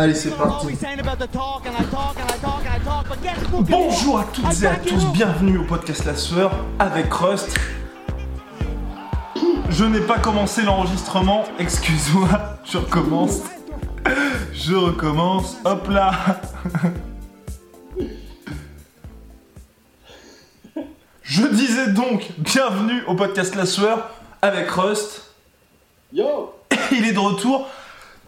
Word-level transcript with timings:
Allez, 0.00 0.14
c'est 0.14 0.30
parti. 0.30 0.66
Bonjour 3.68 4.18
à 4.18 4.24
toutes 4.24 4.62
et 4.62 4.66
à 4.66 4.76
tous, 4.76 5.04
bienvenue 5.12 5.58
au 5.58 5.64
podcast 5.64 6.06
La 6.06 6.16
Sueur 6.16 6.52
avec 6.78 7.12
Rust. 7.12 7.54
Je 9.68 9.84
n'ai 9.84 10.00
pas 10.00 10.18
commencé 10.18 10.62
l'enregistrement, 10.62 11.44
excuse-moi, 11.58 12.30
je 12.64 12.78
recommence. 12.78 13.42
Je 14.54 14.74
recommence, 14.74 15.58
hop 15.66 15.88
là. 15.90 16.12
Je 21.22 21.46
disais 21.46 21.88
donc, 21.88 22.26
bienvenue 22.38 23.02
au 23.06 23.14
podcast 23.16 23.54
La 23.54 23.66
Sueur 23.66 24.08
avec 24.40 24.70
Rust. 24.70 25.34
Yo 26.10 26.54
Il 26.90 27.04
est 27.04 27.12
de 27.12 27.18
retour. 27.18 27.68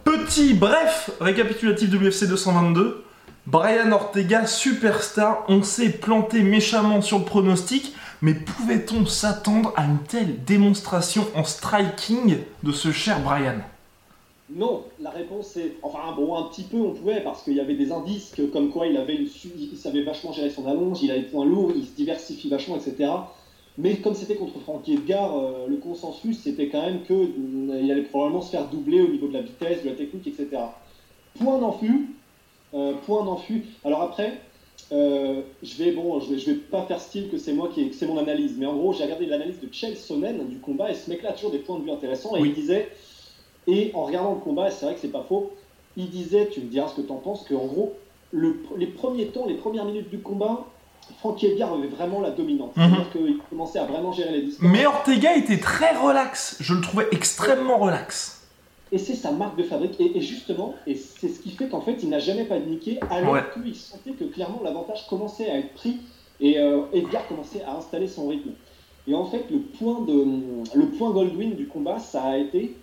Petit, 0.03 0.53
bref, 0.53 1.11
récapitulatif 1.21 1.89
de 1.89 1.97
l'UFC 1.97 2.27
222. 2.27 3.03
Brian 3.45 3.91
Ortega, 3.91 4.45
superstar, 4.45 5.45
on 5.47 5.63
s'est 5.63 5.91
planté 5.91 6.41
méchamment 6.41 7.01
sur 7.01 7.19
le 7.19 7.25
pronostic, 7.25 7.93
mais 8.21 8.33
pouvait-on 8.33 9.05
s'attendre 9.05 9.73
à 9.75 9.85
une 9.85 9.99
telle 9.99 10.43
démonstration 10.43 11.25
en 11.35 11.43
striking 11.43 12.37
de 12.63 12.71
ce 12.71 12.91
cher 12.91 13.21
Brian? 13.21 13.59
Non, 14.49 14.83
la 14.99 15.09
réponse 15.09 15.55
est. 15.57 15.77
Enfin, 15.81 16.13
bon, 16.15 16.35
un 16.35 16.43
petit 16.43 16.63
peu 16.63 16.77
on 16.77 16.91
pouvait, 16.91 17.21
parce 17.21 17.43
qu'il 17.43 17.53
y 17.53 17.59
avait 17.59 17.75
des 17.75 17.91
indices 17.91 18.33
comme 18.51 18.69
quoi 18.71 18.87
il, 18.87 18.97
avait 18.97 19.15
une 19.15 19.27
il 19.57 19.77
savait 19.77 20.03
vachement 20.03 20.33
gérer 20.33 20.49
son 20.49 20.67
allonge, 20.67 21.01
il 21.01 21.11
a 21.11 21.15
les 21.15 21.23
points 21.23 21.45
lourds, 21.45 21.71
il 21.75 21.85
se 21.85 21.91
diversifie 21.91 22.49
vachement, 22.49 22.75
etc. 22.75 23.09
Mais 23.77 23.97
comme 23.97 24.13
c'était 24.13 24.35
contre 24.35 24.59
Frankie 24.59 24.93
Edgar, 24.93 25.35
euh, 25.37 25.67
le 25.67 25.77
consensus 25.77 26.39
c'était 26.41 26.69
quand 26.69 26.81
même 26.81 27.03
qu'il 27.03 27.89
allait 27.91 28.03
probablement 28.03 28.41
se 28.41 28.51
faire 28.51 28.69
doubler 28.69 29.01
au 29.01 29.07
niveau 29.07 29.27
de 29.27 29.33
la 29.33 29.41
vitesse, 29.41 29.83
de 29.83 29.89
la 29.89 29.95
technique, 29.95 30.27
etc. 30.27 30.49
Point 31.39 31.59
n'en 31.59 31.71
fut. 31.73 32.15
euh, 32.75 32.93
point 33.05 33.23
n'en 33.23 33.37
fut. 33.37 33.65
Alors 33.83 34.01
après, 34.01 34.33
euh, 34.91 35.41
je 35.61 35.75
vais 35.83 35.91
bon, 35.91 36.19
je 36.19 36.33
vais, 36.33 36.39
je 36.39 36.51
vais 36.51 36.57
pas 36.57 36.83
faire 36.83 36.99
style 36.99 37.29
que 37.29 37.37
c'est 37.37 37.53
moi 37.53 37.69
qui 37.73 37.81
ai- 37.81 37.89
que 37.89 37.95
c'est 37.95 38.07
mon 38.07 38.17
analyse, 38.17 38.55
mais 38.57 38.65
en 38.65 38.75
gros 38.75 38.93
j'ai 38.93 39.03
regardé 39.03 39.25
l'analyse 39.25 39.59
de 39.59 39.69
Chael 39.71 39.95
Sonnen 39.97 40.47
du 40.47 40.59
combat 40.59 40.91
et 40.91 40.95
ce 40.95 41.09
mec-là 41.09 41.29
a 41.29 41.33
toujours 41.33 41.51
des 41.51 41.59
points 41.59 41.77
de 41.79 41.83
vue 41.83 41.91
intéressants 41.91 42.35
et 42.35 42.41
Oui. 42.41 42.49
il 42.49 42.55
disait 42.55 42.89
et 43.67 43.91
en 43.93 44.03
regardant 44.05 44.33
le 44.33 44.39
combat, 44.41 44.69
c'est 44.71 44.85
vrai 44.85 44.93
que 44.95 44.99
c'est 45.01 45.07
pas 45.11 45.23
faux, 45.23 45.53
il 45.95 46.09
disait, 46.09 46.49
tu 46.49 46.61
me 46.61 46.65
diras 46.65 46.87
ce 46.89 46.95
que 46.95 47.01
t'en 47.01 47.15
penses, 47.17 47.47
qu'en 47.47 47.65
gros 47.65 47.93
le- 48.31 48.61
les 48.77 48.87
premiers 48.87 49.27
temps, 49.27 49.45
les 49.45 49.53
premières 49.55 49.85
minutes 49.85 50.09
du 50.09 50.19
combat, 50.21 50.72
Frankie 51.19 51.47
Edgar 51.47 51.73
avait 51.73 51.87
vraiment 51.87 52.21
la 52.21 52.31
dominante. 52.31 52.75
Mhm. 52.75 52.83
C'est-à-dire 52.89 53.11
qu'il 53.11 53.37
commençait 53.49 53.79
à 53.79 53.85
vraiment 53.85 54.11
gérer 54.11 54.31
les 54.31 54.41
distances. 54.43 54.69
Mais 54.71 54.85
Ortega 54.85 55.35
était 55.35 55.59
très 55.59 55.95
relax, 55.97 56.57
je 56.59 56.73
le 56.73 56.81
trouvais 56.81 57.07
extrêmement 57.11 57.77
relax. 57.77 58.41
Et 58.91 58.97
c'est 58.97 59.15
sa 59.15 59.31
marque 59.31 59.57
de 59.57 59.63
fabrique. 59.63 59.99
Et, 59.99 60.17
et 60.17 60.21
justement, 60.21 60.75
et 60.85 60.95
c'est 60.95 61.29
ce 61.29 61.39
qui 61.39 61.51
fait 61.51 61.67
qu'en 61.67 61.81
fait, 61.81 61.97
il 62.03 62.09
n'a 62.09 62.19
jamais 62.19 62.45
paniqué, 62.45 62.99
alors 63.09 63.33
Ouais. 63.33 63.43
qu'il 63.53 63.75
sentait 63.75 64.11
que 64.11 64.25
clairement 64.25 64.61
l'avantage 64.63 65.07
commençait 65.07 65.49
à 65.49 65.57
être 65.57 65.73
pris 65.73 65.97
et 66.39 66.59
euh, 66.59 66.81
Edgar 66.93 67.27
commençait 67.27 67.63
à 67.63 67.75
installer 67.77 68.07
son 68.07 68.27
rythme. 68.27 68.51
Et 69.07 69.13
en 69.15 69.25
fait, 69.25 69.45
le 69.51 69.59
point, 69.59 70.01
de, 70.01 70.25
le 70.75 70.85
point 70.97 71.11
Goldwyn 71.11 71.51
du 71.55 71.67
combat, 71.67 71.99
ça 71.99 72.23
a 72.23 72.37
été. 72.37 72.75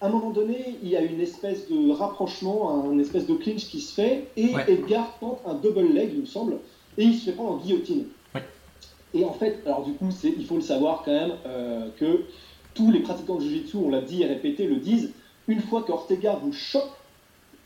À 0.00 0.06
un 0.06 0.10
moment 0.10 0.30
donné, 0.30 0.76
il 0.82 0.88
y 0.88 0.96
a 0.96 1.00
une 1.02 1.20
espèce 1.20 1.68
de 1.68 1.90
rapprochement, 1.90 2.84
un 2.88 2.98
espèce 3.00 3.26
de 3.26 3.34
clinch 3.34 3.66
qui 3.66 3.80
se 3.80 3.94
fait, 3.94 4.28
et 4.36 4.54
Ouais. 4.54 4.64
Edgar 4.68 5.12
tente 5.18 5.40
un 5.44 5.54
double 5.54 5.92
leg, 5.92 6.10
il 6.14 6.20
me 6.20 6.26
semble, 6.26 6.58
et 6.98 7.04
il 7.04 7.14
se 7.16 7.26
fait 7.26 7.32
prendre 7.32 7.52
en 7.52 7.56
guillotine. 7.56 8.04
Et 9.14 9.24
en 9.24 9.32
fait, 9.32 9.62
alors 9.64 9.84
du 9.84 9.94
coup, 9.94 10.10
il 10.22 10.44
faut 10.44 10.56
le 10.56 10.60
savoir 10.60 11.02
quand 11.02 11.12
même 11.12 11.32
euh, 11.46 11.88
que 11.98 12.24
tous 12.74 12.90
les 12.90 13.00
pratiquants 13.00 13.36
de 13.36 13.40
Jiu-Jitsu, 13.40 13.76
on 13.78 13.88
l'a 13.88 14.02
dit 14.02 14.22
et 14.22 14.26
répété, 14.26 14.66
le 14.66 14.76
disent, 14.76 15.12
une 15.46 15.60
fois 15.62 15.82
qu'Ortega 15.82 16.34
vous 16.42 16.52
choque, 16.52 16.90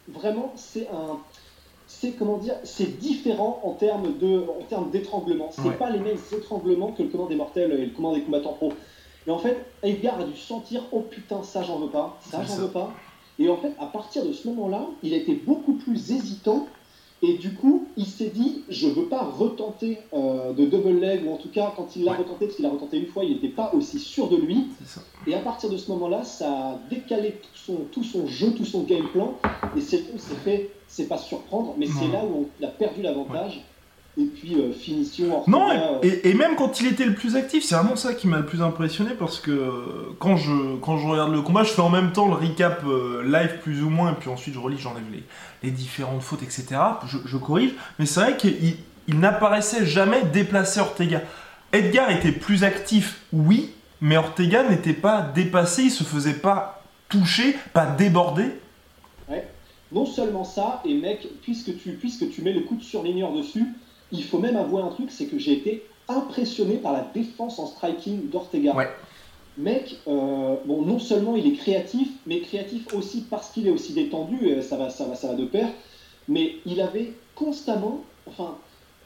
vraiment, 0.09 0.53
c'est 0.57 0.87
un. 0.89 1.19
C'est 1.89 2.13
comment 2.13 2.39
dire, 2.39 2.55
c'est 2.65 2.99
différent 3.01 3.61
en 3.65 3.73
termes 3.73 4.17
de, 4.19 4.45
en 4.61 4.65
termes 4.69 4.91
d'étranglement. 4.91 5.51
C'est 5.51 5.63
Ouais. 5.69 5.75
pas 5.77 5.91
les 5.91 5.99
mêmes 5.99 6.17
étranglements 6.35 6.93
que 6.93 7.03
le 7.03 7.09
command 7.11 7.29
des 7.29 7.35
mortels 7.35 7.73
et 7.73 7.85
le 7.87 7.91
command 7.91 8.15
des 8.15 8.23
combattants 8.23 8.55
pro. 8.55 8.73
Et 9.27 9.31
en 9.31 9.39
fait, 9.39 9.59
Edgar 9.83 10.21
a 10.21 10.25
dû 10.25 10.37
sentir, 10.37 10.85
oh 10.93 11.01
putain, 11.01 11.43
ça 11.43 11.63
j'en 11.65 11.79
veux 11.81 11.91
pas, 11.91 12.19
ça 12.31 12.43
j'en 12.45 12.57
veux 12.57 12.69
pas. 12.71 12.93
Et 13.39 13.49
en 13.51 13.57
fait, 13.57 13.73
à 13.79 13.87
partir 13.87 14.25
de 14.25 14.33
ce 14.33 14.49
moment-là, 14.49 14.87
il 15.03 15.13
a 15.13 15.17
été 15.17 15.35
beaucoup 15.35 15.75
plus 15.75 16.13
hésitant. 16.13 16.67
Et 17.25 17.35
du 17.35 17.55
coup, 17.55 17.87
il 17.97 18.07
s'est 18.07 18.31
dit, 18.31 18.65
je 18.69 18.89
veux 18.89 19.05
pas 19.05 19.23
retenter 19.23 19.99
euh, 20.13 20.53
de 20.53 20.65
double 20.67 20.99
leg, 20.99 21.25
ou 21.25 21.33
en 21.33 21.37
tout 21.37 21.51
cas, 21.51 21.73
quand 21.77 21.95
il 21.95 22.05
l'a 22.05 22.13
Ouais. 22.13 22.19
retenté, 22.19 22.47
parce 22.47 22.57
qu'il 22.57 22.67
a 22.67 22.71
retenté 22.71 22.99
une 22.99 23.07
fois, 23.07 23.23
il 23.25 23.35
n'était 23.35 23.49
pas 23.49 23.73
aussi 23.75 24.01
sûr 24.01 24.29
de 24.29 24.37
lui. 24.37 24.67
Et 25.29 25.35
à 25.35 25.39
partir 25.39 25.71
de 25.71 25.77
ce 25.77 25.89
moment-là, 25.93 26.25
ça 26.25 26.51
a 26.53 26.79
décalé 26.91 27.35
tout 27.41 27.49
son, 27.55 27.77
tout 27.93 28.03
son 28.03 28.27
jeu, 28.27 28.53
tout 28.55 28.65
son 28.65 28.83
game 28.83 29.07
plan. 29.13 29.37
Et 29.77 29.81
c'est 29.81 30.03
c'est 30.19 30.35
fait, 30.35 30.71
c'est 30.89 31.07
pas 31.07 31.17
surprendre, 31.19 31.75
mais 31.79 31.87
c'est 31.87 32.09
là 32.09 32.25
où 32.25 32.49
on- 32.61 32.65
a 32.65 32.69
perdu 32.69 33.03
l'avantage. 33.03 33.65
Et 34.19 34.25
puis, 34.27 34.57
euh, 34.57 34.73
finition. 34.73 35.39
Ortega, 35.39 35.57
Non, 35.57 35.71
euh, 35.71 35.99
et, 36.03 36.09
et- 36.09 36.29
et 36.31 36.35
même 36.35 36.55
quand 36.57 36.81
il 36.81 36.87
était 36.89 37.07
le 37.07 37.15
plus 37.15 37.35
actif, 37.35 37.65
c'est 37.65 37.75
vraiment 37.77 37.97
ça 37.97 38.13
qui 38.13 38.27
m'a 38.29 38.39
le 38.39 38.45
plus 38.47 38.61
impressionné 38.61 39.13
parce 39.19 39.41
que 39.41 39.51
euh, 39.51 39.71
quand 40.19 40.37
je, 40.37 40.77
quand 40.83 40.99
je 40.99 41.07
regarde 41.09 41.33
le 41.33 41.41
combat, 41.41 41.63
je 41.65 41.71
fais 41.73 41.81
en 41.81 41.89
même 41.89 42.13
temps 42.13 42.29
le 42.29 42.35
recap 42.35 42.83
euh, 42.85 43.23
live 43.25 43.59
plus 43.63 43.83
ou 43.83 43.89
moins, 43.89 44.13
et 44.13 44.15
puis 44.15 44.29
ensuite 44.29 44.53
je 44.55 44.59
relis, 44.59 44.77
j'enlève 44.79 45.05
les, 45.11 45.23
les 45.63 45.71
différentes 45.71 46.21
fautes, 46.21 46.43
etc. 46.43 46.67
Je, 47.07 47.17
je 47.25 47.37
corrige, 47.39 47.71
mais 47.99 48.05
c'est 48.05 48.21
vrai 48.21 48.37
qu'il 48.37 48.77
il 49.09 49.19
n'apparaissait 49.19 49.87
jamais 49.87 50.23
déplacé 50.33 50.81
Ortega. 50.81 51.23
Edgar 51.73 52.11
était 52.11 52.33
plus 52.33 52.65
actif, 52.65 53.21
oui, 53.33 53.71
mais 54.03 54.19
Ortega 54.19 54.63
n'était 54.69 54.93
pas 54.93 55.23
dépassé, 55.23 55.85
il 55.85 55.91
se 55.91 56.05
faisait 56.05 56.35
pas 56.35 56.83
toucher, 57.09 57.57
pas 57.73 57.87
déborder. 57.87 58.45
Non 59.91 60.07
seulement 60.07 60.45
ça, 60.45 60.81
et 60.87 60.95
mec, 60.95 61.27
puisque 61.43 61.77
tu, 61.77 61.91
puisque 61.93 62.31
tu 62.31 62.41
mets 62.41 62.55
le 62.55 62.61
coup 62.61 62.77
de 62.77 62.83
surligneur 62.83 63.31
dessus, 63.35 63.65
il 64.13 64.23
faut 64.25 64.39
même 64.39 64.57
avouer 64.57 64.83
un 64.83 64.89
truc, 64.89 65.11
c'est 65.11 65.27
que 65.27 65.39
j'ai 65.39 65.53
été 65.53 65.85
impressionné 66.09 66.75
par 66.77 66.93
la 66.93 67.07
défense 67.15 67.59
en 67.59 67.67
striking 67.67 68.29
d'Ortega. 68.29 68.75
Ouais. 68.75 68.89
Mec, 69.59 69.97
euh, 70.09 70.57
bon, 70.65 70.83
non 70.83 70.99
seulement 70.99 71.37
il 71.37 71.47
est 71.47 71.57
créatif, 71.57 72.09
mais 72.27 72.41
créatif 72.41 72.87
aussi 72.95 73.23
parce 73.29 73.51
qu'il 73.51 73.67
est 73.67 73.71
aussi 73.71 73.93
détendu, 73.93 74.63
ça 74.63 74.77
va, 74.77 74.89
ça 74.91 75.05
va, 75.05 75.15
ça 75.15 75.29
va 75.29 75.35
de 75.35 75.45
pair, 75.45 75.69
mais 76.29 76.57
il 76.65 76.81
avait 76.81 77.13
constamment, 77.35 78.01
enfin, 78.27 78.57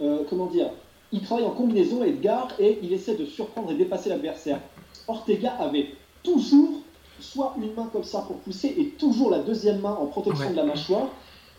euh, 0.01 0.23
comment 0.29 0.47
dire, 0.47 0.71
il 1.13 1.21
travaille 1.21 1.45
en 1.45 1.51
combinaison, 1.51 2.03
Edgar, 2.05 2.49
et 2.59 2.79
il 2.83 2.93
essaie 2.93 3.15
de 3.17 3.25
surprendre 3.25 3.71
et 3.73 3.75
dépasser 3.75 4.09
l'adversaire. 4.09 4.61
Ortega 5.09 5.53
avait 5.59 5.89
toujours 6.23 6.81
soit 7.21 7.55
une 7.57 7.73
main 7.75 7.89
comme 7.93 8.05
ça 8.05 8.21
pour 8.27 8.37
pousser 8.39 8.75
et 8.79 8.87
toujours 8.99 9.31
la 9.31 9.39
deuxième 9.39 9.81
main 9.81 9.97
en 10.01 10.07
protection 10.07 10.47
Ouais. 10.47 10.51
de 10.53 10.57
la 10.57 10.65
mâchoire. 10.65 11.09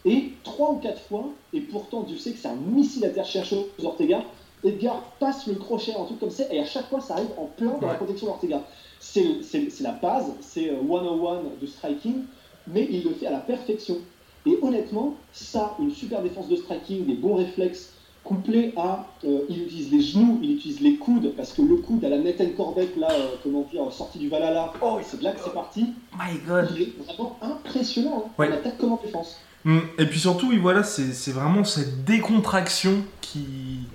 Et 0.08 0.32
trois 0.44 0.72
ou 0.72 0.78
quatre 0.78 1.02
fois, 1.02 1.26
et 1.54 1.60
pourtant 1.60 2.04
tu 2.04 2.18
sais 2.18 2.32
que 2.32 2.38
c'est 2.40 2.48
un 2.48 2.56
missile 2.56 3.04
à 3.06 3.10
terre 3.10 3.26
chercheuse 3.26 3.66
Ortega, 3.84 4.24
Edgar 4.64 5.04
passe 5.20 5.46
le 5.48 5.56
crochet, 5.56 5.94
un 6.00 6.06
truc 6.06 6.20
comme 6.20 6.32
ça, 6.32 6.44
et 6.52 6.60
à 6.60 6.66
chaque 6.66 6.88
fois 6.90 7.02
ça 7.02 7.16
arrive 7.16 7.30
en 7.38 7.46
plein 7.46 7.78
dans 7.80 7.88
la 7.88 7.96
protection 7.96 8.28
d'Ortega. 8.28 8.62
C'est 9.00 9.82
la 9.82 9.92
base, 9.92 10.26
c'est 10.42 10.70
euh, 10.72 10.76
101 10.88 11.42
de 11.62 11.68
striking, 11.68 12.24
mais 12.68 12.88
il 12.90 13.04
le 13.04 13.12
fait 13.12 13.28
à 13.28 13.32
la 13.32 13.40
perfection. 13.40 13.98
Et 14.46 14.58
honnêtement, 14.62 15.16
ça, 15.34 15.76
une 15.80 15.92
super 15.92 16.24
défense 16.24 16.48
de 16.48 16.56
striking, 16.56 17.06
des 17.06 17.14
bons 17.16 17.36
réflexes, 17.36 17.92
couplé 18.24 18.74
à, 18.78 19.06
euh, 19.26 19.42
il 19.50 19.64
utilise 19.64 19.92
les 19.92 20.02
genoux, 20.02 20.40
il 20.42 20.52
utilise 20.54 20.80
les 20.82 20.96
coudes, 20.96 21.34
parce 21.38 21.54
que 21.54 21.62
le 21.62 21.76
coude 21.78 22.04
à 22.06 22.10
la 22.10 22.18
Nathan 22.18 22.46
Corbett, 22.56 22.96
là, 22.98 23.10
euh, 23.12 23.36
comment 23.44 23.66
dire, 23.72 23.92
sorti 23.92 24.20
du 24.20 24.30
Valhalla, 24.30 24.74
Oh, 24.82 24.98
c'est 25.04 25.20
de 25.20 25.24
là 25.24 25.32
que 25.34 25.40
c'est 25.44 25.54
parti. 25.54 25.82
My 26.18 26.38
god. 26.48 26.70
Il 26.76 26.82
est 26.82 26.94
vraiment 27.06 27.38
impressionnant, 27.42 28.26
hein, 28.26 28.32
Ouais. 28.38 28.50
en 28.50 28.54
attaque 28.54 28.78
comme 28.78 28.94
en 28.94 29.00
défense. 29.04 29.38
Mm, 29.68 29.80
Et 29.98 30.06
puis 30.06 30.18
surtout, 30.18 30.52
voilà, 30.62 30.82
c'est 30.84 31.32
vraiment 31.32 31.66
cette 31.66 32.06
décontraction 32.06 33.04
qui 33.22 33.86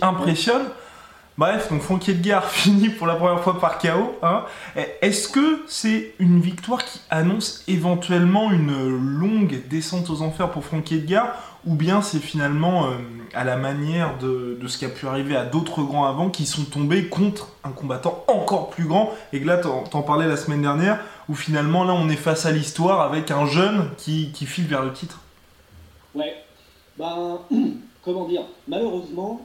impressionne. 0.00 0.62
Bref, 1.38 1.68
donc 1.70 1.82
Frankie 1.82 2.12
Edgar 2.12 2.44
finit 2.50 2.88
pour 2.88 3.06
la 3.06 3.14
première 3.14 3.40
fois 3.40 3.60
par 3.60 3.78
KO. 3.78 4.16
Hein. 4.22 4.44
Est-ce 5.02 5.28
que 5.28 5.64
c'est 5.68 6.14
une 6.18 6.40
victoire 6.40 6.82
qui 6.84 7.00
annonce 7.10 7.62
éventuellement 7.68 8.50
une 8.50 8.88
longue 8.88 9.60
descente 9.68 10.08
aux 10.08 10.22
enfers 10.22 10.50
pour 10.50 10.64
Frankie 10.64 10.94
Edgar 10.94 11.34
ou 11.66 11.74
bien 11.74 12.00
c'est 12.00 12.20
finalement 12.20 12.86
euh, 12.86 12.92
à 13.34 13.44
la 13.44 13.56
manière 13.56 14.16
de, 14.18 14.56
ce 14.66 14.78
qui 14.78 14.86
a 14.86 14.88
pu 14.88 15.06
arriver 15.06 15.36
à 15.36 15.44
d'autres 15.44 15.82
grands 15.82 16.06
avant 16.06 16.30
qui 16.30 16.46
sont 16.46 16.64
tombés 16.64 17.08
contre 17.08 17.48
un 17.64 17.70
combattant 17.70 18.24
encore 18.28 18.70
plus 18.70 18.84
grand? 18.84 19.10
Et 19.32 19.40
que 19.40 19.46
là 19.46 19.58
t'en 19.58 20.02
parlais 20.02 20.28
la 20.28 20.36
semaine 20.36 20.62
dernière 20.62 21.00
où 21.28 21.34
finalement 21.34 21.84
là 21.84 21.92
on 21.92 22.08
est 22.08 22.16
face 22.16 22.46
à 22.46 22.52
l'histoire 22.52 23.02
avec 23.02 23.30
un 23.30 23.44
jeune 23.44 23.90
qui, 23.98 24.30
qui 24.32 24.46
file 24.46 24.68
vers 24.68 24.82
le 24.82 24.92
titre 24.92 25.20
Ouais, 26.14 26.34
ben 26.98 27.40
comment 28.02 28.26
dire, 28.26 28.42
malheureusement 28.68 29.44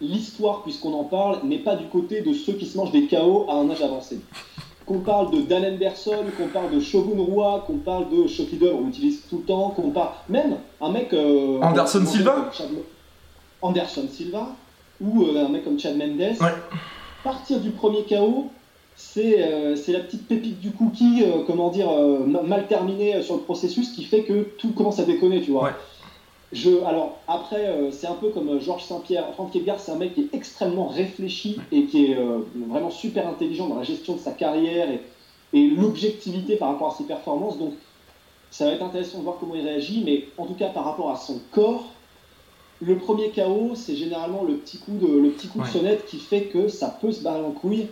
l'histoire 0.00 0.62
puisqu'on 0.62 0.92
en 0.92 1.04
parle 1.04 1.40
n'est 1.44 1.58
pas 1.58 1.76
du 1.76 1.86
côté 1.86 2.20
de 2.20 2.32
ceux 2.32 2.54
qui 2.54 2.66
se 2.66 2.76
mangent 2.76 2.92
des 2.92 3.06
chaos 3.06 3.46
à 3.48 3.54
un 3.54 3.70
âge 3.70 3.82
avancé 3.82 4.20
qu'on 4.86 5.00
parle 5.00 5.32
de 5.32 5.40
Dan 5.40 5.64
Anderson, 5.64 6.24
qu'on 6.36 6.46
parle 6.46 6.70
de 6.70 6.80
Shogun 6.80 7.20
Roi, 7.20 7.64
qu'on 7.66 7.78
parle 7.78 8.08
de 8.08 8.28
Shoki 8.28 8.58
on 8.62 8.86
l'utilise 8.86 9.22
tout 9.28 9.38
le 9.38 9.42
temps, 9.42 9.70
qu'on 9.70 9.90
parle 9.90 10.10
même 10.28 10.58
un 10.80 10.90
mec. 10.90 11.12
Euh, 11.12 11.60
Anderson 11.60 12.06
Silva 12.06 12.50
Anderson 13.62 14.06
Silva, 14.10 14.48
ou 15.00 15.24
euh, 15.24 15.44
un 15.44 15.48
mec 15.48 15.64
comme 15.64 15.78
Chad 15.78 15.96
Mendes. 15.96 16.36
Partir 17.24 17.58
du 17.58 17.70
premier 17.70 18.04
KO, 18.04 18.46
euh, 19.16 19.76
c'est 19.76 19.92
la 19.92 20.00
petite 20.00 20.28
pépite 20.28 20.60
du 20.60 20.70
cookie, 20.70 21.24
comment 21.48 21.70
dire, 21.70 21.88
mal 22.44 22.68
terminée 22.68 23.20
sur 23.22 23.34
le 23.34 23.40
processus 23.40 23.90
qui 23.90 24.04
fait 24.04 24.22
que 24.22 24.44
tout 24.58 24.70
commence 24.70 25.00
à 25.00 25.04
déconner, 25.04 25.42
tu 25.42 25.50
vois. 25.50 25.72
Je, 26.52 26.82
alors 26.84 27.18
après, 27.26 27.66
euh, 27.66 27.90
c'est 27.90 28.06
un 28.06 28.14
peu 28.14 28.30
comme 28.30 28.48
euh, 28.48 28.60
Georges 28.60 28.84
Saint-Pierre. 28.84 29.32
Franck 29.34 29.54
Edgar, 29.56 29.80
c'est 29.80 29.90
un 29.90 29.96
mec 29.96 30.14
qui 30.14 30.22
est 30.22 30.34
extrêmement 30.34 30.86
réfléchi 30.86 31.58
et 31.72 31.86
qui 31.86 32.06
est 32.06 32.16
euh, 32.16 32.38
vraiment 32.68 32.90
super 32.90 33.26
intelligent 33.26 33.68
dans 33.68 33.76
la 33.76 33.82
gestion 33.82 34.14
de 34.14 34.20
sa 34.20 34.32
carrière 34.32 34.88
et, 34.90 35.00
et 35.52 35.68
l'objectivité 35.68 36.56
par 36.56 36.68
rapport 36.68 36.92
à 36.92 36.96
ses 36.96 37.04
performances. 37.04 37.58
Donc, 37.58 37.74
ça 38.50 38.66
va 38.66 38.72
être 38.72 38.82
intéressant 38.82 39.18
de 39.18 39.24
voir 39.24 39.36
comment 39.40 39.56
il 39.56 39.64
réagit, 39.64 40.02
mais 40.04 40.28
en 40.38 40.46
tout 40.46 40.54
cas 40.54 40.68
par 40.68 40.84
rapport 40.84 41.10
à 41.10 41.16
son 41.16 41.40
corps, 41.50 41.90
le 42.80 42.96
premier 42.96 43.30
KO, 43.30 43.74
c'est 43.74 43.96
généralement 43.96 44.44
le 44.44 44.56
petit 44.56 44.78
coup 44.78 44.96
de, 45.00 45.06
le 45.06 45.30
petit 45.30 45.48
coup 45.48 45.60
de 45.60 45.66
sonnette 45.66 46.06
qui 46.06 46.18
fait 46.18 46.42
que 46.42 46.68
ça 46.68 46.96
peut 47.00 47.10
se 47.10 47.22
barrer 47.22 47.42
en 47.42 47.50
couille. 47.50 47.88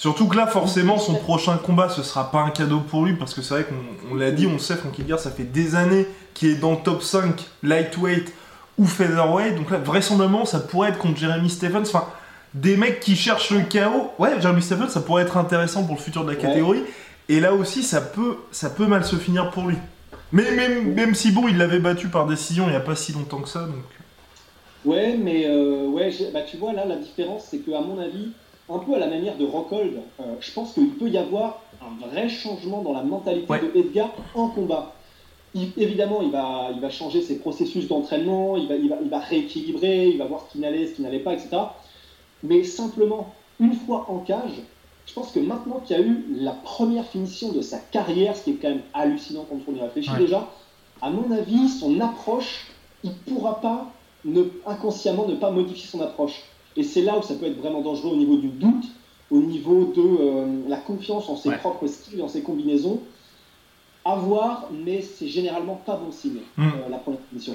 Surtout 0.00 0.28
que 0.28 0.34
là, 0.34 0.46
forcément, 0.46 0.96
son 0.96 1.14
prochain 1.14 1.58
combat, 1.58 1.90
ce 1.90 2.02
sera 2.02 2.30
pas 2.30 2.40
un 2.40 2.48
cadeau 2.48 2.80
pour 2.80 3.04
lui, 3.04 3.16
parce 3.16 3.34
que 3.34 3.42
c'est 3.42 3.52
vrai 3.52 3.66
qu'on 3.66 4.14
l'a 4.14 4.30
dit, 4.30 4.46
on 4.46 4.58
sait, 4.58 4.76
Frankie 4.76 5.02
Edgar, 5.02 5.18
ça 5.18 5.30
fait 5.30 5.44
des 5.44 5.74
années 5.74 6.06
qu'il 6.32 6.48
est 6.48 6.54
dans 6.54 6.70
le 6.70 6.78
top 6.78 7.02
5 7.02 7.34
lightweight 7.62 8.32
ou 8.78 8.86
featherweight, 8.86 9.56
donc 9.56 9.70
là, 9.70 9.76
vraisemblablement, 9.76 10.46
ça 10.46 10.58
pourrait 10.58 10.88
être 10.88 10.96
contre 10.96 11.18
Jeremy 11.18 11.50
Stephens, 11.50 11.82
enfin, 11.82 12.06
des 12.54 12.78
mecs 12.78 13.00
qui 13.00 13.14
cherchent 13.14 13.50
le 13.50 13.60
chaos. 13.60 14.10
Ouais, 14.18 14.40
Jeremy 14.40 14.62
Stephens, 14.62 14.88
ça 14.88 15.02
pourrait 15.02 15.24
être 15.24 15.36
intéressant 15.36 15.84
pour 15.84 15.96
le 15.96 16.00
futur 16.00 16.24
de 16.24 16.30
la 16.30 16.36
catégorie, 16.36 16.84
et 17.28 17.38
là 17.38 17.52
aussi, 17.52 17.82
ça 17.82 18.00
peut, 18.00 18.36
ça 18.52 18.70
peut 18.70 18.86
mal 18.86 19.04
se 19.04 19.16
finir 19.16 19.50
pour 19.50 19.68
lui. 19.68 19.76
Mais 20.32 20.50
même, 20.52 20.94
même 20.94 21.14
si 21.14 21.30
bon, 21.30 21.46
il 21.46 21.58
l'avait 21.58 21.78
battu 21.78 22.08
par 22.08 22.26
décision 22.26 22.64
il 22.68 22.70
n'y 22.70 22.76
a 22.76 22.80
pas 22.80 22.96
si 22.96 23.12
longtemps 23.12 23.42
que 23.42 23.50
ça, 23.50 23.64
donc... 23.64 23.84
Ouais, 24.82 25.18
mais 25.22 25.44
euh, 25.44 25.88
ouais, 25.88 26.10
bah, 26.32 26.40
tu 26.50 26.56
vois, 26.56 26.72
là, 26.72 26.86
la 26.86 26.96
différence, 26.96 27.48
c'est 27.50 27.58
que 27.58 27.72
à 27.72 27.82
mon 27.82 27.98
avis 28.00 28.32
un 28.70 28.78
peu 28.78 28.94
à 28.94 28.98
la 28.98 29.06
manière 29.06 29.36
de 29.36 29.44
Rockhold, 29.44 30.00
euh, 30.20 30.34
je 30.40 30.52
pense 30.52 30.74
qu'il 30.74 30.90
peut 30.90 31.08
y 31.08 31.18
avoir 31.18 31.62
un 31.80 32.06
vrai 32.06 32.28
changement 32.28 32.82
dans 32.82 32.92
la 32.92 33.02
mentalité 33.02 33.52
de 33.52 33.78
Edgar 33.78 34.10
en 34.34 34.48
combat. 34.48 34.94
évidemment, 35.54 36.22
il 36.22 36.30
va, 36.30 36.70
il 36.72 36.80
va 36.80 36.90
changer 36.90 37.22
ses 37.22 37.38
processus 37.38 37.88
d'entraînement, 37.88 38.56
il 38.56 38.68
va, 38.68 38.76
il, 38.76 38.88
va, 38.88 38.96
il 39.02 39.08
va 39.08 39.18
rééquilibrer, 39.18 40.08
il 40.08 40.18
va 40.18 40.26
voir 40.26 40.44
ce 40.46 40.52
qui 40.52 40.58
n'allait, 40.58 40.86
ce 40.86 40.94
qui 40.94 41.02
n'allait 41.02 41.20
pas, 41.20 41.34
etc. 41.34 41.48
Mais 42.42 42.62
simplement, 42.64 43.34
une 43.58 43.74
fois 43.74 44.06
en 44.08 44.18
cage, 44.18 44.62
je 45.06 45.12
pense 45.14 45.32
que 45.32 45.40
maintenant 45.40 45.80
qu'il 45.80 45.96
y 45.96 46.00
a 46.00 46.02
eu 46.02 46.24
la 46.38 46.52
première 46.52 47.06
finition 47.06 47.52
de 47.52 47.60
sa 47.62 47.78
carrière, 47.78 48.36
ce 48.36 48.44
qui 48.44 48.50
est 48.50 48.54
quand 48.54 48.68
même 48.68 48.82
hallucinant 48.94 49.44
quand 49.48 49.58
on 49.66 49.74
y 49.74 49.80
réfléchit 49.80 50.14
déjà, 50.16 50.48
à 51.02 51.10
mon 51.10 51.30
avis, 51.32 51.68
son 51.68 52.00
approche, 52.00 52.66
il 53.02 53.10
ne 53.10 53.34
pourra 53.34 53.60
pas 53.60 53.90
ne, 54.24 54.44
inconsciemment 54.66 55.26
ne 55.26 55.34
pas 55.34 55.50
modifier 55.50 55.88
son 55.88 56.00
approche. 56.00 56.42
Et 56.76 56.82
c'est 56.82 57.02
là 57.02 57.18
où 57.18 57.22
ça 57.22 57.34
peut 57.34 57.46
être 57.46 57.58
vraiment 57.58 57.80
dangereux 57.80 58.12
au 58.12 58.16
niveau 58.16 58.36
du 58.36 58.48
doute, 58.48 58.84
au 59.30 59.38
niveau 59.38 59.92
de 59.94 60.00
euh, 60.00 60.68
la 60.68 60.76
confiance 60.76 61.28
en 61.28 61.36
ses 61.36 61.50
propres 61.52 61.86
skills, 61.86 62.22
en 62.22 62.28
ses 62.28 62.42
combinaisons. 62.42 63.00
À 64.04 64.14
voir, 64.14 64.68
mais 64.72 65.02
c'est 65.02 65.28
généralement 65.28 65.74
pas 65.74 65.96
bon 65.96 66.10
signe, 66.10 66.40
hmm. 66.56 66.64
euh, 66.64 66.88
la 66.90 66.98
première 66.98 67.20
mission. 67.32 67.54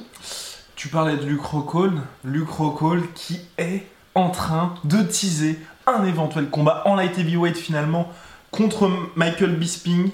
Tu 0.75 0.89
parlais 0.89 1.17
de 1.17 1.25
Luke 1.25 1.41
Rockhold, 1.41 1.99
Luke 2.23 2.49
Rockhold 2.49 3.03
qui 3.15 3.37
est 3.57 3.83
en 4.13 4.29
train 4.29 4.75
de 4.83 5.01
teaser 5.01 5.59
un 5.87 6.05
éventuel 6.05 6.49
combat 6.49 6.83
en 6.85 6.95
light 6.95 7.17
heavyweight 7.17 7.57
finalement 7.57 8.09
contre 8.51 8.89
Michael 9.15 9.55
Bisping. 9.55 10.11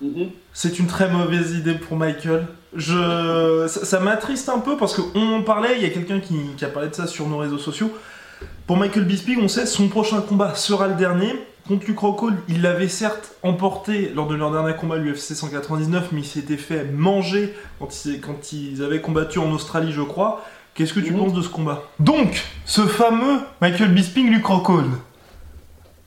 Mhm. 0.00 0.30
C'est 0.52 0.78
une 0.78 0.86
très 0.86 1.10
mauvaise 1.10 1.52
idée 1.52 1.74
pour 1.74 1.96
Michael. 1.96 2.46
Je... 2.74 3.66
Ça, 3.68 4.00
m'attriste 4.00 4.48
un 4.48 4.58
peu 4.58 4.76
parce 4.76 4.94
qu'on 4.94 5.34
en 5.34 5.42
parlait, 5.42 5.76
il 5.76 5.82
y 5.82 5.86
a 5.86 5.90
quelqu'un 5.90 6.20
qui, 6.20 6.34
qui, 6.56 6.64
a 6.64 6.68
parlé 6.68 6.88
de 6.88 6.94
ça 6.94 7.06
sur 7.06 7.26
nos 7.28 7.38
réseaux 7.38 7.58
sociaux. 7.58 7.90
Pour 8.66 8.76
Michael 8.76 9.04
Bisping, 9.04 9.38
on 9.40 9.48
sait 9.48 9.64
son 9.64 9.88
prochain 9.88 10.20
combat 10.20 10.54
sera 10.54 10.88
le 10.88 10.94
dernier. 10.94 11.32
Contre 11.68 11.86
Luke 11.86 11.98
Rockhold, 11.98 12.36
il 12.48 12.62
l'avait 12.62 12.88
certes 12.88 13.34
emporté 13.42 14.12
lors 14.14 14.28
de 14.28 14.36
leur 14.36 14.52
dernier 14.52 14.74
combat 14.76 14.98
l'UFC 14.98 15.34
199, 15.34 16.12
mais 16.12 16.20
il 16.20 16.26
s'était 16.26 16.56
fait 16.56 16.84
manger 16.84 17.54
quand, 17.80 17.88
quand, 18.22 18.52
ils 18.52 18.84
avaient 18.84 19.00
combattu 19.00 19.40
en 19.40 19.50
Australie, 19.50 19.90
je 19.90 20.02
crois. 20.02 20.44
Qu'est-ce 20.74 20.92
que 20.92 21.00
tu 21.00 21.12
mhm. 21.12 21.18
penses 21.18 21.32
de 21.32 21.42
ce 21.42 21.48
combat? 21.48 21.82
Donc, 21.98 22.44
ce 22.66 22.82
fameux 22.82 23.40
Michael 23.60 23.92
Bisping, 23.92 24.30
Luke 24.30 24.46
Rockhold. 24.46 24.90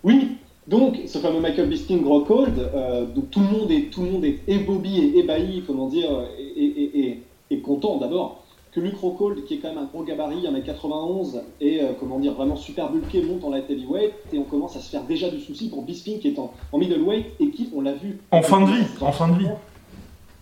Oui, 0.04 0.38
donc 0.70 1.00
ce 1.08 1.18
fameux 1.18 1.42
Michael 1.42 1.68
Bisping, 1.68 2.06
Rockhold, 2.06 2.58
euh, 2.58 3.06
donc 3.06 3.32
tout 3.32 3.42
le 3.42 3.48
monde 3.48 3.72
est, 3.72 3.92
tout 3.92 4.04
le 4.04 4.12
monde 4.12 4.26
est 4.26 4.40
ébobi 4.48 5.00
et 5.00 5.20
ébahi, 5.20 5.64
comment 5.66 5.88
dire, 5.88 6.10
et, 6.56 7.22
et 7.50 7.60
content 7.60 7.98
d'abord 7.98 8.44
que 8.72 8.80
Luke 8.80 8.98
Rockhold, 8.98 9.46
qui 9.46 9.56
est 9.56 9.58
quand 9.58 9.70
même 9.70 9.80
un 9.80 9.86
gros 9.86 10.04
gabarit, 10.04 10.44
1m91, 10.44 11.42
et 11.60 11.82
euh, 11.82 11.94
comment 12.00 12.20
dire, 12.20 12.34
vraiment 12.34 12.56
super 12.56 12.92
bulké, 12.92 13.24
monte 13.24 13.44
en 13.44 13.50
light 13.50 13.70
heavyweight, 13.70 14.14
et 14.32 14.38
on 14.38 14.44
commence 14.44 14.76
à 14.76 14.80
se 14.80 14.90
faire 14.90 15.04
déjà 15.04 15.30
du 15.30 15.40
souci 15.40 15.70
pour 15.70 15.84
Bisping 15.84 16.20
qui 16.20 16.28
est 16.30 16.40
en, 16.40 16.54
middleweight 16.74 17.26
et 17.40 17.50
qui, 17.50 17.70
on 17.74 17.82
l'a 17.82 17.94
vu. 17.94 18.20
En 18.32 18.42
fin 18.42 18.62
de 18.62 18.72
vie, 18.72 18.86
en 19.02 19.12
fin 19.12 19.30
de 19.30 19.40
vie. 19.40 19.50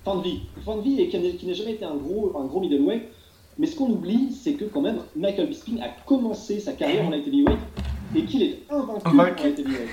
Fin 0.03 0.15
de 0.15 0.24
vie. 0.24 0.39
Fin 0.65 0.75
de 0.75 0.81
vie 0.81 1.01
et 1.01 1.07
qui 1.07 1.45
n'a 1.45 1.53
jamais 1.53 1.74
été 1.74 1.85
un 1.85 1.95
gros, 1.95 2.33
un 2.38 2.45
gros 2.45 2.59
middleweight. 2.59 3.03
Mais 3.59 3.65
ce 3.65 3.75
qu'on 3.75 3.89
oublie, 3.89 4.31
c'est 4.31 4.53
que 4.53 4.65
quand 4.65 4.81
même, 4.81 5.00
Michael 5.15 5.47
Bisping 5.47 5.79
a 5.81 5.88
commencé 6.06 6.59
sa 6.59 6.74
carrière 6.74 7.07
en 7.07 7.09
light 7.09 7.25
heavyweight 7.25 7.57
et 8.15 8.24
qu'il 8.24 8.44
est 8.44 8.59
invaincu, 8.69 9.07
en 9.07 9.13
light 9.13 9.39
heavyweight. 9.39 9.89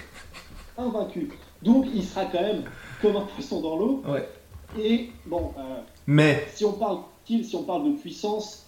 Invaincu. 0.76 1.30
Donc 1.62 1.86
il 1.94 2.04
sera 2.04 2.24
quand 2.26 2.40
même 2.40 2.64
comme 3.00 3.16
un 3.16 3.22
poisson 3.22 3.60
dans 3.60 3.76
l'eau. 3.76 4.02
Ouais. 4.06 4.28
Et 4.78 5.10
bon, 5.26 5.52
euh, 5.58 5.80
mais 6.06 6.46
si 6.52 6.64
on 6.64 6.72
parle 6.72 6.98
si 7.26 7.56
on 7.56 7.62
parle 7.62 7.84
de 7.84 7.96
puissance, 7.96 8.66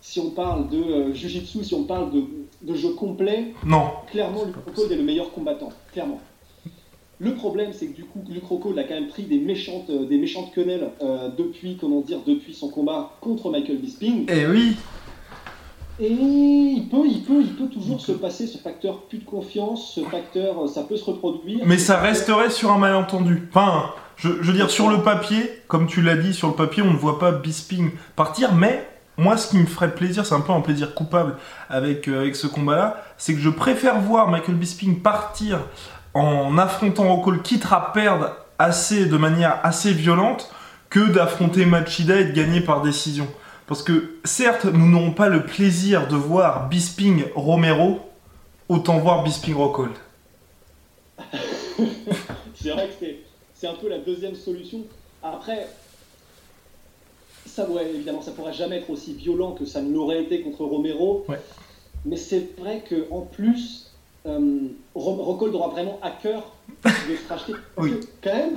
si 0.00 0.20
on 0.20 0.30
parle 0.30 0.68
de 0.68 0.76
euh, 0.76 1.14
jujitsu, 1.14 1.64
si 1.64 1.74
on 1.74 1.84
parle 1.84 2.10
de, 2.12 2.74
jeu 2.74 2.90
complet, 2.90 3.52
non. 3.64 3.90
clairement, 4.10 4.44
Luc 4.44 4.56
est 4.90 4.96
le 4.96 5.02
meilleur 5.02 5.32
combattant, 5.32 5.70
clairement. 5.92 6.20
Le 7.18 7.34
problème, 7.34 7.72
c'est 7.72 7.86
que 7.86 7.96
du 7.96 8.04
coup, 8.04 8.22
Luc 8.28 8.44
a 8.44 8.82
quand 8.84 8.94
même 8.94 9.08
pris 9.08 9.22
des 9.22 9.38
méchantes, 9.38 9.88
euh, 9.88 10.04
des 10.04 10.18
méchantes 10.18 10.52
quenelles 10.54 10.90
euh, 11.00 11.30
depuis, 11.30 11.76
comment 11.80 12.00
dire, 12.00 12.18
depuis 12.26 12.54
son 12.54 12.68
combat 12.68 13.16
contre 13.20 13.50
Michael 13.50 13.78
Bisping. 13.78 14.26
Eh 14.28 14.46
oui. 14.46 14.76
Et 16.00 16.10
il 16.10 16.88
peut, 16.90 17.06
il 17.06 17.22
peut, 17.22 17.40
il 17.40 17.54
peut 17.54 17.68
toujours 17.68 18.00
se 18.00 18.12
passer 18.12 18.48
ce 18.48 18.58
facteur 18.58 19.02
plus 19.02 19.18
de 19.18 19.24
confiance, 19.24 19.92
ce 19.94 20.00
facteur, 20.00 20.68
ça 20.68 20.82
peut 20.82 20.96
se 20.96 21.04
reproduire. 21.04 21.60
Mais 21.64 21.78
ça 21.78 22.00
resterait 22.00 22.50
sur 22.50 22.72
un 22.72 22.78
malentendu. 22.78 23.48
Enfin, 23.50 23.90
je, 24.16 24.28
veux 24.28 24.52
dire, 24.52 24.70
sur 24.70 24.88
le 24.88 25.02
papier, 25.02 25.62
comme 25.68 25.86
tu 25.86 26.02
l'as 26.02 26.16
dit, 26.16 26.34
sur 26.34 26.48
le 26.48 26.54
papier, 26.54 26.82
on 26.82 26.92
ne 26.92 26.98
voit 26.98 27.20
pas 27.20 27.30
Bisping 27.30 27.92
partir, 28.16 28.54
mais 28.54 28.88
moi, 29.16 29.36
ce 29.36 29.48
qui 29.48 29.58
me 29.58 29.66
ferait 29.66 29.94
plaisir, 29.94 30.26
c'est 30.26 30.34
un 30.34 30.40
peu 30.40 30.52
un 30.52 30.60
plaisir 30.60 30.94
coupable 30.94 31.36
avec, 31.68 32.08
euh, 32.08 32.32
ce 32.34 32.48
combat-là, 32.48 33.02
c'est 33.16 33.34
que 33.34 33.40
je 33.40 33.50
préfère 33.50 34.00
voir 34.00 34.28
Michael 34.28 34.56
Bisping 34.56 35.00
partir 35.00 35.60
en 36.12 36.58
affrontant 36.58 37.14
Rockhold, 37.14 37.42
quitte 37.42 37.66
à 37.70 37.92
perdre 37.94 38.36
assez, 38.58 39.06
de 39.06 39.16
manière 39.16 39.60
assez 39.62 39.92
violente, 39.92 40.52
que 40.90 41.08
d'affronter 41.08 41.66
Machida 41.66 42.16
et 42.16 42.24
de 42.24 42.32
gagner 42.32 42.60
par 42.60 42.82
décision. 42.82 43.28
Parce 43.66 43.82
que, 43.82 44.16
certes, 44.24 44.66
nous 44.66 44.90
n'aurons 44.90 45.12
pas 45.12 45.28
le 45.28 45.44
plaisir 45.44 46.06
de 46.08 46.16
voir 46.16 46.68
Bisping 46.68 47.24
Romero, 47.34 48.00
autant 48.68 48.98
voir 48.98 49.22
Bisping 49.24 49.54
Rockhold. 49.54 49.94
c'est 52.54 52.70
vrai 52.70 52.90
que 53.00 53.06
c'est 53.54 53.66
un 53.66 53.74
peu 53.74 53.88
la 53.88 53.98
deuxième 53.98 54.34
solution. 54.34 54.82
Après, 55.22 55.66
ça, 57.46 57.68
ouais, 57.70 57.88
évidemment, 57.88 58.20
ça 58.20 58.32
pourra 58.32 58.52
jamais 58.52 58.78
être 58.78 58.90
aussi 58.90 59.14
violent 59.14 59.52
que 59.52 59.64
ça 59.64 59.80
ne 59.80 59.92
l'aurait 59.92 60.22
été 60.24 60.42
contre 60.42 60.64
Romero. 60.64 61.24
Mais 62.04 62.16
c'est 62.16 62.58
vrai 62.58 62.84
qu'en 62.86 63.22
plus, 63.22 63.92
euh, 64.26 64.68
Rockhold 64.94 65.54
aura 65.54 65.68
vraiment 65.68 65.98
à 66.02 66.10
cœur 66.10 66.54
de 66.84 66.90
se 66.90 67.28
racheter. 67.28 67.52
Parce 67.76 67.88
que, 67.88 68.00
quand 68.22 68.34
même, 68.34 68.56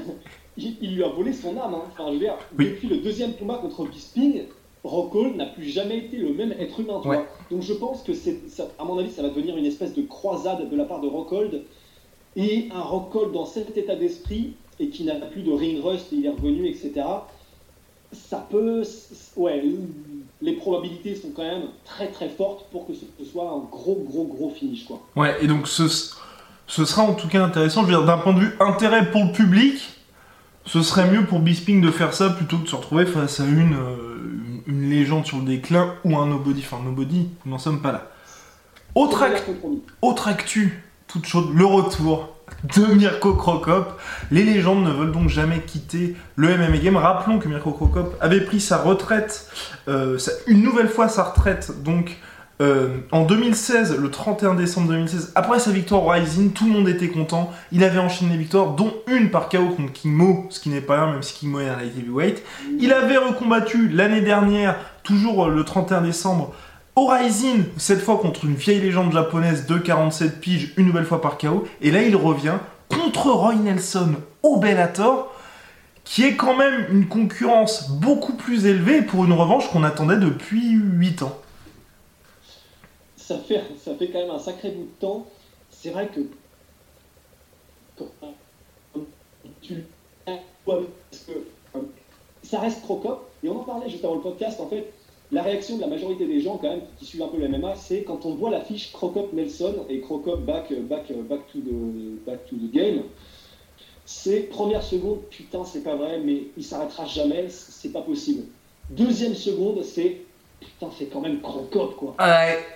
il, 0.57 0.95
lui 0.95 1.03
a 1.03 1.09
volé 1.09 1.31
son 1.31 1.57
âme. 1.57 1.75
Hein. 1.75 1.83
Enfin, 1.91 2.07
je 2.07 2.13
veux 2.13 2.19
dire, 2.19 2.37
depuis 2.57 2.87
le 2.87 2.97
deuxième 2.97 3.33
combat 3.33 3.55
contre 3.55 3.85
Bisping, 3.85 4.43
Rockhold 4.84 5.36
n'a 5.36 5.46
plus 5.46 5.65
jamais 5.65 5.98
été 5.98 6.17
le 6.17 6.34
même 6.34 6.53
être 6.53 6.79
humain. 6.79 7.01
Donc 7.51 7.62
je 7.62 7.74
pense 7.74 8.03
que, 8.03 8.13
c'est, 8.13 8.39
à 8.79 8.84
mon 8.84 8.98
avis, 8.98 9.12
ça 9.12 9.22
va 9.22 9.29
devenir 9.29 9.57
une 9.57 9.65
espèce 9.65 9.93
de 9.93 10.01
croisade 10.03 10.69
de 10.69 10.75
la 10.75 10.86
part 10.86 11.01
de 11.01 11.07
Rockhold. 11.07 11.63
Et 12.36 12.69
un 12.74 12.81
Rockhold 12.81 13.34
dans 13.34 13.46
cet 13.46 13.75
état 13.77 13.96
d'esprit, 13.96 14.53
et 14.79 14.89
qui 14.89 15.03
n'a 15.03 15.15
plus 15.15 15.41
de 15.41 15.51
ring 15.51 15.84
rust, 15.84 16.13
et 16.13 16.17
il 16.17 16.25
est 16.25 16.29
revenu, 16.29 16.67
etc. 16.67 16.93
Ça 18.12 18.46
peut. 18.50 18.84
Ouais, 19.36 19.63
les 20.41 20.53
probabilités 20.53 21.15
sont 21.15 21.29
quand 21.36 21.43
même 21.43 21.63
très 21.84 22.07
très 22.07 22.29
fortes 22.29 22.67
pour 22.72 22.88
que 22.88 22.93
ce 22.93 23.25
soit 23.25 23.50
un 23.50 23.67
gros 23.69 24.05
gros 24.07 24.25
gros 24.25 24.50
finish. 24.50 24.86
Quoi. 24.86 25.01
Ouais, 25.15 25.36
et 25.41 25.48
donc 25.48 25.67
ce, 25.67 25.89
ce 26.67 26.86
sera 26.86 27.03
en 27.03 27.15
tout 27.15 27.27
cas 27.27 27.43
intéressant. 27.43 27.81
Je 27.81 27.88
veux 27.88 27.93
dire, 27.93 28.05
d'un 28.05 28.17
point 28.17 28.34
de 28.34 28.39
vue 28.39 28.55
intérêt 28.60 29.12
pour 29.12 29.25
le 29.25 29.31
public, 29.31 29.75
ce 30.65 30.81
serait 30.81 31.10
mieux 31.10 31.25
pour 31.25 31.39
Bisping 31.39 31.81
de 31.81 31.91
faire 31.91 32.13
ça 32.13 32.29
plutôt 32.29 32.57
que 32.57 32.63
de 32.63 32.69
se 32.69 32.75
retrouver 32.75 33.05
face 33.05 33.39
à 33.39 33.46
une, 33.46 33.74
euh, 33.74 34.16
une, 34.67 34.89
légende 34.89 35.25
sur 35.25 35.38
le 35.38 35.45
déclin 35.45 35.95
ou 36.03 36.17
un 36.17 36.27
nobody. 36.27 36.63
Enfin, 36.65 36.81
nobody, 36.83 37.29
nous 37.45 37.51
n'en 37.51 37.57
sommes 37.57 37.81
pas 37.81 37.91
là. 37.91 38.09
Autre, 38.95 39.24
autre 40.01 40.27
actu, 40.27 40.83
toute 41.07 41.25
chaude, 41.25 41.50
le 41.53 41.65
retour 41.65 42.36
de 42.63 42.86
Mirko 42.93 43.33
Krokop. 43.33 44.00
Les 44.31 44.43
légendes 44.43 44.83
ne 44.83 44.91
veulent 44.91 45.12
donc 45.12 45.29
jamais 45.29 45.62
quitter 45.62 46.15
le 46.36 46.57
MMA 46.57 46.77
Game. 46.77 46.97
Rappelons 46.97 47.39
que 47.39 47.47
Mirko 47.47 47.71
Krokop 47.71 48.15
avait 48.21 48.41
pris 48.41 48.59
sa 48.59 48.77
retraite, 48.77 49.50
euh, 49.88 50.17
une 50.47 50.63
nouvelle 50.63 50.89
fois 50.89 51.09
sa 51.09 51.24
retraite, 51.24 51.83
donc 51.83 52.17
euh, 52.59 52.97
en 53.11 53.23
2016, 53.23 53.99
le 53.99 54.09
31 54.09 54.55
décembre 54.55 54.87
2016, 54.87 55.33
après 55.35 55.59
sa 55.59 55.69
victoire 55.71 56.03
au 56.03 56.09
Rising, 56.09 56.51
tout 56.51 56.65
le 56.65 56.71
monde 56.71 56.89
était 56.89 57.09
content. 57.09 57.51
Il 57.71 57.83
avait 57.83 57.99
enchaîné 57.99 58.31
les 58.31 58.37
victoires, 58.37 58.71
dont 58.71 58.93
une 59.07 59.29
par 59.29 59.47
KO 59.47 59.69
contre 59.69 59.93
King 59.93 60.13
Mo, 60.13 60.47
ce 60.49 60.59
qui 60.59 60.69
n'est 60.69 60.81
pas 60.81 61.03
rien, 61.03 61.13
même 61.13 61.23
si 61.23 61.35
King 61.35 61.51
Mo 61.51 61.59
est 61.59 61.69
un 61.69 61.77
light 61.77 61.95
heavyweight. 61.95 62.43
Il 62.79 62.91
avait 62.93 63.17
recombattu 63.17 63.89
l'année 63.89 64.21
dernière, 64.21 64.75
toujours 65.03 65.45
euh, 65.45 65.49
le 65.49 65.63
31 65.63 66.01
décembre, 66.01 66.53
au 66.95 67.05
Rising, 67.05 67.65
cette 67.77 68.01
fois 68.01 68.17
contre 68.17 68.45
une 68.45 68.55
vieille 68.55 68.81
légende 68.81 69.13
japonaise 69.13 69.67
de 69.67 69.77
47 69.77 70.39
piges, 70.39 70.73
une 70.77 70.87
nouvelle 70.87 71.05
fois 71.05 71.21
par 71.21 71.37
KO. 71.37 71.67
Et 71.81 71.91
là, 71.91 72.01
il 72.01 72.15
revient 72.15 72.57
contre 72.89 73.29
Roy 73.29 73.53
Nelson 73.53 74.15
au 74.41 74.57
Bellator, 74.57 75.31
qui 76.03 76.23
est 76.23 76.35
quand 76.35 76.57
même 76.57 76.87
une 76.89 77.05
concurrence 77.05 77.91
beaucoup 77.91 78.33
plus 78.33 78.65
élevée 78.65 79.03
pour 79.03 79.25
une 79.25 79.33
revanche 79.33 79.69
qu'on 79.69 79.83
attendait 79.83 80.17
depuis 80.17 80.71
8 80.71 81.21
ans 81.21 81.37
ça 83.27 83.38
fait, 83.39 84.07
quand 84.07 84.19
même 84.19 84.29
un 84.29 84.39
sacré 84.39 84.72
bout 84.72 84.84
de 84.84 85.00
temps. 85.00 85.25
C'est 85.69 85.89
vrai 85.89 86.07
que 86.07 86.22
euh, 90.69 90.81
ça 92.43 92.60
reste 92.60 92.81
Crocop, 92.84 93.29
et 93.43 93.50
on 93.50 93.60
en 93.60 93.63
parlait 93.63 93.89
juste 93.89 94.05
avant 94.05 94.15
le 94.15 94.22
podcast, 94.22 94.62
en 94.62 94.67
fait, 94.67 94.93
la 95.31 95.43
réaction 95.43 95.75
de 95.75 95.81
la 95.81 95.88
majorité 95.88 96.25
des 96.25 96.39
gens 96.39 96.57
quand 96.57 96.69
même 96.69 96.84
qui 96.98 97.05
suivent 97.05 97.24
un 97.24 97.27
peu 97.27 97.38
le 97.38 97.50
MMA, 97.50 97.75
c'est 97.75 98.03
quand 98.03 98.25
on 98.25 98.36
voit 98.36 98.50
l'affiche 98.50 98.93
Crocop 98.93 99.34
Nelson 99.34 99.86
et 99.89 100.00
Crocop 100.00 100.46
back, 100.46 100.72
back, 100.84 101.12
back, 101.12 101.51
to 101.51 101.60
the, 101.60 102.25
back 102.25 102.46
to 102.46 102.55
the 102.55 102.72
game, 102.72 103.03
c'est 104.05 104.43
première 104.43 104.84
seconde, 104.84 105.19
putain 105.29 105.65
c'est 105.65 105.84
pas 105.84 105.98
vrai, 105.98 106.22
mais 106.24 106.43
il 106.55 106.63
s'arrêtera 106.63 107.05
jamais, 107.05 107.50
c'est 107.50 107.91
pas 107.91 108.01
possible. 108.01 108.43
Deuxième 108.89 109.36
seconde, 109.36 109.84
c'est 109.84 110.22
putain, 110.59 110.87
c'est 110.97 111.05
quand 111.05 111.21
même 111.21 111.41
crocotte, 111.41 111.95
quoi. 111.95 112.15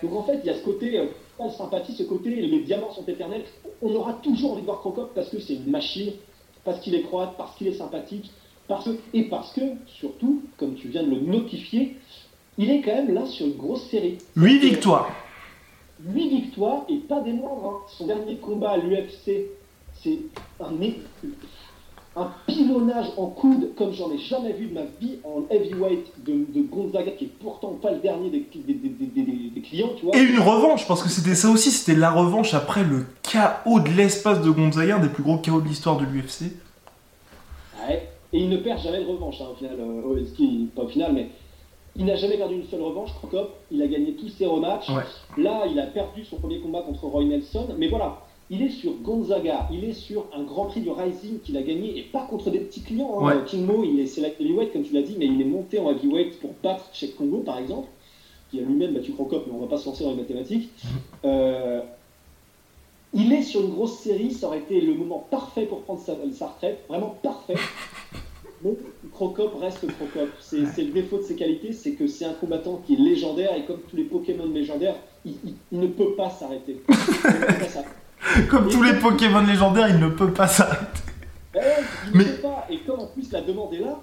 Donc 0.03 0.13
en 0.13 0.23
fait, 0.23 0.39
il 0.43 0.47
y 0.47 0.49
a 0.49 0.55
ce 0.55 0.63
côté 0.63 0.97
euh, 0.99 1.05
sympathie, 1.49 1.93
ce 1.93 2.03
côté 2.03 2.29
les 2.29 2.59
diamants 2.59 2.91
sont 2.91 3.05
éternels. 3.05 3.43
On 3.81 3.93
aura 3.95 4.13
toujours 4.13 4.53
envie 4.53 4.61
de 4.61 4.65
voir 4.65 4.79
Crocotte 4.79 5.11
parce 5.15 5.29
que 5.29 5.39
c'est 5.39 5.55
une 5.55 5.69
machine, 5.71 6.13
parce 6.63 6.79
qu'il 6.79 6.95
est 6.95 7.01
croate, 7.01 7.35
parce 7.37 7.55
qu'il 7.55 7.67
est 7.67 7.73
sympathique, 7.73 8.31
parce 8.67 8.85
que, 8.85 8.91
et 9.13 9.23
parce 9.23 9.51
que, 9.53 9.61
surtout, 9.87 10.43
comme 10.57 10.75
tu 10.75 10.89
viens 10.89 11.03
de 11.03 11.09
le 11.09 11.19
notifier, 11.19 11.97
il 12.57 12.69
est 12.69 12.81
quand 12.81 12.93
même 12.93 13.13
là 13.13 13.25
sur 13.25 13.47
une 13.47 13.57
grosse 13.57 13.89
série. 13.89 14.17
8 14.35 14.59
victoires. 14.59 15.09
8 16.05 16.29
victoires 16.29 16.85
et 16.89 16.97
pas 16.97 17.21
des 17.21 17.33
moindres. 17.33 17.65
Hein. 17.65 17.85
Son 17.97 18.07
dernier 18.07 18.35
combat 18.37 18.71
à 18.71 18.77
l'UFC, 18.77 19.47
c'est 20.01 20.19
un, 20.59 20.71
un 22.15 22.29
pilonnage 22.45 23.07
en 23.15 23.27
coude 23.27 23.73
comme 23.77 23.93
j'en 23.93 24.11
ai 24.11 24.17
jamais 24.17 24.51
vu 24.51 24.67
de 24.67 24.73
ma 24.73 24.83
vie 24.99 25.19
en 25.23 25.43
heavyweight 25.49 26.11
de, 26.25 26.45
de 26.53 26.61
Gonzaga, 26.61 27.11
qui 27.11 27.25
est 27.25 27.31
pourtant 27.39 27.77
pas 27.81 27.91
le 27.91 27.99
dernier 27.99 28.29
des, 28.29 28.45
des, 28.53 29.61
clients, 29.61 29.91
tu 29.97 30.05
vois. 30.05 30.17
Et 30.17 30.21
une 30.21 30.39
revanche, 30.39 30.87
parce 30.87 31.01
que 31.01 31.09
c'était 31.09 31.35
ça 31.35 31.49
aussi, 31.49 31.71
c'était 31.71 31.97
la 31.97 32.11
revanche 32.11 32.53
après 32.53 32.83
le 32.83 33.05
chaos 33.23 33.79
de 33.79 33.89
l'espace 33.89 34.41
de 34.41 34.49
Gonzaga, 34.49 34.97
un 34.97 34.99
des 34.99 35.07
plus 35.07 35.23
gros 35.23 35.37
chaos 35.37 35.61
de 35.61 35.67
l'histoire 35.67 35.97
de 35.97 36.05
l'UFC. 36.05 36.51
Ouais, 37.87 38.09
et 38.33 38.39
il 38.39 38.49
ne 38.49 38.57
perd 38.57 38.81
jamais 38.81 38.99
de 38.99 39.07
revanche, 39.07 39.39
hein, 39.39 39.47
au 39.53 39.55
final, 39.55 39.77
euh, 39.79 40.67
pas 40.75 40.81
au 40.83 40.87
final, 40.89 41.13
mais 41.13 41.29
il 41.95 42.05
n'a 42.05 42.15
jamais 42.15 42.37
perdu 42.37 42.55
une 42.55 42.67
seule 42.67 42.81
revanche, 42.81 43.11
Crocop, 43.15 43.55
il 43.71 43.81
a 43.81 43.87
gagné 43.87 44.15
tous 44.15 44.29
ses 44.29 44.45
rematchs. 44.45 44.89
Là, 45.37 45.63
il 45.69 45.79
a 45.79 45.87
perdu 45.87 46.25
son 46.25 46.37
premier 46.37 46.59
combat 46.59 46.81
contre 46.81 47.05
Roy 47.05 47.23
Nelson, 47.23 47.67
mais 47.77 47.87
voilà, 47.87 48.19
il 48.51 48.61
est 48.61 48.69
sur 48.69 48.91
Gonzaga, 49.01 49.69
il 49.71 49.85
est 49.85 49.93
sur 49.93 50.25
un 50.35 50.43
Grand 50.43 50.65
Prix 50.65 50.81
de 50.81 50.89
Rising 50.89 51.39
qu'il 51.39 51.55
a 51.55 51.61
gagné, 51.61 51.97
et 51.97 52.01
pas 52.03 52.27
contre 52.29 52.49
des 52.49 52.59
petits 52.59 52.81
clients. 52.81 53.25
Hein. 53.25 53.43
King 53.47 53.65
Mo, 53.65 53.85
il 53.85 53.97
est, 54.01 54.07
c'est 54.07 54.19
la 54.19 54.27
heavyweight, 54.27 54.73
comme 54.73 54.83
tu 54.83 54.93
l'as 54.93 55.03
dit, 55.03 55.15
mais 55.17 55.25
il 55.25 55.39
est 55.39 55.45
monté 55.45 55.79
en 55.79 55.89
heavyweight 55.89 56.37
pour 56.41 56.51
battre 56.61 56.89
Cheikh 56.91 57.15
Congo, 57.15 57.37
par 57.37 57.57
exemple, 57.57 57.87
qui 58.49 58.59
a 58.59 58.63
lui-même 58.63 58.93
battu 58.93 59.13
Crocop, 59.13 59.45
mais 59.47 59.53
on 59.53 59.59
va 59.59 59.67
pas 59.67 59.77
se 59.77 59.85
lancer 59.85 60.03
dans 60.03 60.11
les 60.11 60.17
mathématiques. 60.17 60.69
Mhm. 60.83 60.89
Euh, 61.25 61.81
il 63.13 63.31
est 63.31 63.41
sur 63.41 63.61
une 63.61 63.69
grosse 63.69 63.99
série, 63.99 64.31
ça 64.31 64.47
aurait 64.47 64.59
été 64.59 64.81
le 64.81 64.95
moment 64.95 65.25
parfait 65.31 65.65
pour 65.65 65.83
prendre 65.83 66.01
sa, 66.01 66.13
retraite, 66.47 66.83
vraiment 66.89 67.15
parfait. 67.23 67.55
Mais 68.63 68.73
Crocop 69.13 69.55
reste 69.59 69.87
Crocop. 69.87 70.29
C'est, 70.39 70.57
le 70.57 70.91
défaut 70.91 71.17
de 71.17 71.23
ses 71.23 71.35
qualités, 71.35 71.71
c'est 71.71 71.93
que 71.93 72.05
c'est 72.05 72.25
un 72.25 72.33
combattant 72.33 72.81
qui 72.85 72.93
est 72.95 72.99
légendaire, 72.99 73.55
et 73.55 73.63
comme 73.63 73.79
tous 73.89 73.95
les 73.95 74.03
Pokémon 74.03 74.45
légendaires, 74.45 74.97
il, 75.25 75.35
ne 75.71 75.87
peut 75.87 76.15
pas 76.15 76.29
s'arrêter. 76.29 76.81
Il 76.87 76.93
ne 76.93 77.45
peut 77.45 77.59
pas 77.59 77.67
s'arrêter. 77.67 78.00
Comme 78.49 78.69
tous 78.69 78.83
les 78.83 78.93
Pokémon 78.93 79.41
légendaires, 79.41 79.89
il 79.89 79.99
ne 79.99 80.07
peut 80.07 80.31
pas 80.31 80.47
s'arrêter. 80.47 81.01
Eh, 81.55 81.59
il 82.13 82.17
mais... 82.17 82.25
pas. 82.25 82.67
Et 82.69 82.79
comme 82.79 82.99
en 83.01 83.07
plus 83.07 83.31
la 83.31 83.41
demande 83.41 83.73
est 83.73 83.79
là. 83.79 83.99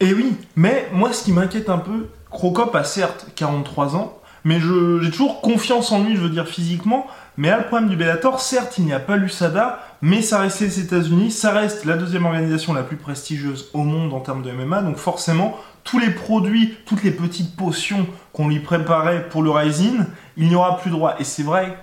Et 0.00 0.08
eh 0.08 0.14
oui, 0.14 0.36
mais 0.56 0.88
moi 0.92 1.12
ce 1.12 1.24
qui 1.24 1.32
m'inquiète 1.32 1.70
un 1.70 1.78
peu, 1.78 2.08
Crocop 2.30 2.74
a 2.74 2.84
certes 2.84 3.26
43 3.34 3.96
ans, 3.96 4.18
mais 4.44 4.58
j'ai 4.60 5.10
toujours 5.10 5.40
confiance 5.40 5.92
en 5.92 6.02
lui, 6.02 6.16
je 6.16 6.20
veux 6.20 6.28
dire 6.28 6.46
physiquement. 6.46 7.06
Mais 7.38 7.48
à 7.48 7.58
le 7.58 7.64
problème 7.64 7.88
du 7.88 7.96
Bellator, 7.96 8.40
certes, 8.40 8.76
il 8.76 8.84
n'y 8.84 8.92
a 8.92 9.00
pas 9.00 9.16
l'USADA, 9.16 9.78
mais 10.02 10.20
ça 10.20 10.40
reste 10.40 10.60
les 10.60 10.80
États-Unis, 10.80 11.30
ça 11.30 11.52
reste 11.52 11.86
la 11.86 11.96
deuxième 11.96 12.26
organisation 12.26 12.74
la 12.74 12.82
plus 12.82 12.98
prestigieuse 12.98 13.70
au 13.72 13.84
monde 13.84 14.12
en 14.12 14.20
termes 14.20 14.42
de 14.42 14.50
MMA, 14.50 14.82
donc 14.82 14.96
forcément, 14.96 15.56
tous 15.84 15.98
les 15.98 16.10
produits, 16.10 16.74
toutes 16.84 17.02
les 17.02 17.10
petites 17.10 17.56
potions 17.56 18.06
qu'on 18.34 18.48
lui 18.48 18.58
préparait 18.58 19.28
pour 19.30 19.42
le 19.42 19.50
Rising, 19.50 20.04
il 20.36 20.48
n'y 20.48 20.54
aura 20.54 20.76
plus 20.76 20.90
droit. 20.90 21.14
Et 21.18 21.24
c'est 21.24 21.42
vrai 21.42 21.74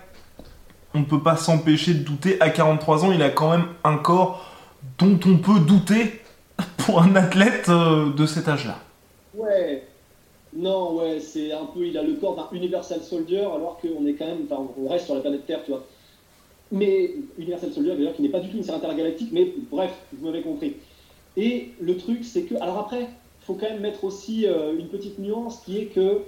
on 0.93 0.99
ne 0.99 1.05
peut 1.05 1.21
pas 1.21 1.37
s'empêcher 1.37 1.93
de 1.93 1.99
douter. 1.99 2.39
À 2.41 2.49
43 2.49 3.05
ans, 3.05 3.11
il 3.11 3.21
a 3.21 3.29
quand 3.29 3.51
même 3.51 3.67
un 3.83 3.97
corps 3.97 4.45
dont 4.97 5.19
on 5.25 5.37
peut 5.37 5.59
douter 5.59 6.21
pour 6.77 7.01
un 7.01 7.15
athlète 7.15 7.69
euh, 7.69 8.11
de 8.13 8.25
cet 8.25 8.47
âge-là. 8.47 8.79
Ouais. 9.35 9.83
Non, 10.53 10.95
ouais, 10.95 11.19
c'est 11.19 11.51
un 11.51 11.65
peu. 11.65 11.85
Il 11.85 11.97
a 11.97 12.03
le 12.03 12.13
corps 12.13 12.35
d'un 12.35 12.57
Universal 12.57 13.01
Soldier, 13.01 13.41
alors 13.41 13.79
qu'on 13.79 14.05
est 14.07 14.13
quand 14.13 14.25
même. 14.25 14.45
Enfin, 14.49 14.67
on 14.77 14.89
reste 14.89 15.05
sur 15.05 15.15
la 15.15 15.21
planète 15.21 15.45
Terre, 15.45 15.63
tu 15.63 15.71
vois. 15.71 15.85
Mais 16.71 17.13
Universal 17.37 17.71
Soldier, 17.71 17.95
d'ailleurs, 17.95 18.15
qui 18.15 18.21
n'est 18.21 18.29
pas 18.29 18.39
du 18.39 18.49
tout 18.49 18.57
une 18.57 18.63
série 18.63 18.77
intergalactique, 18.77 19.29
mais 19.31 19.53
bref, 19.71 19.91
vous 20.13 20.25
m'avez 20.25 20.41
compris. 20.41 20.77
Et 21.37 21.71
le 21.79 21.97
truc, 21.97 22.23
c'est 22.23 22.43
que. 22.43 22.55
Alors 22.55 22.79
après, 22.79 23.07
faut 23.41 23.53
quand 23.53 23.69
même 23.69 23.81
mettre 23.81 24.03
aussi 24.03 24.45
euh, 24.47 24.77
une 24.77 24.87
petite 24.87 25.19
nuance 25.19 25.61
qui 25.65 25.77
est 25.79 25.85
que 25.85 26.21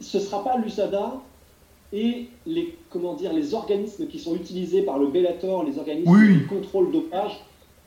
ce 0.00 0.18
sera 0.18 0.44
pas 0.44 0.56
l'USADA 0.56 1.14
et 1.92 2.28
les, 2.46 2.76
comment 2.90 3.14
dire, 3.14 3.32
les 3.32 3.54
organismes 3.54 4.06
qui 4.06 4.18
sont 4.18 4.34
utilisés 4.34 4.82
par 4.82 4.98
le 4.98 5.06
Bellator, 5.06 5.64
les 5.64 5.78
organismes 5.78 6.10
de 6.10 6.48
contrôle 6.48 6.92
dopage, 6.92 7.40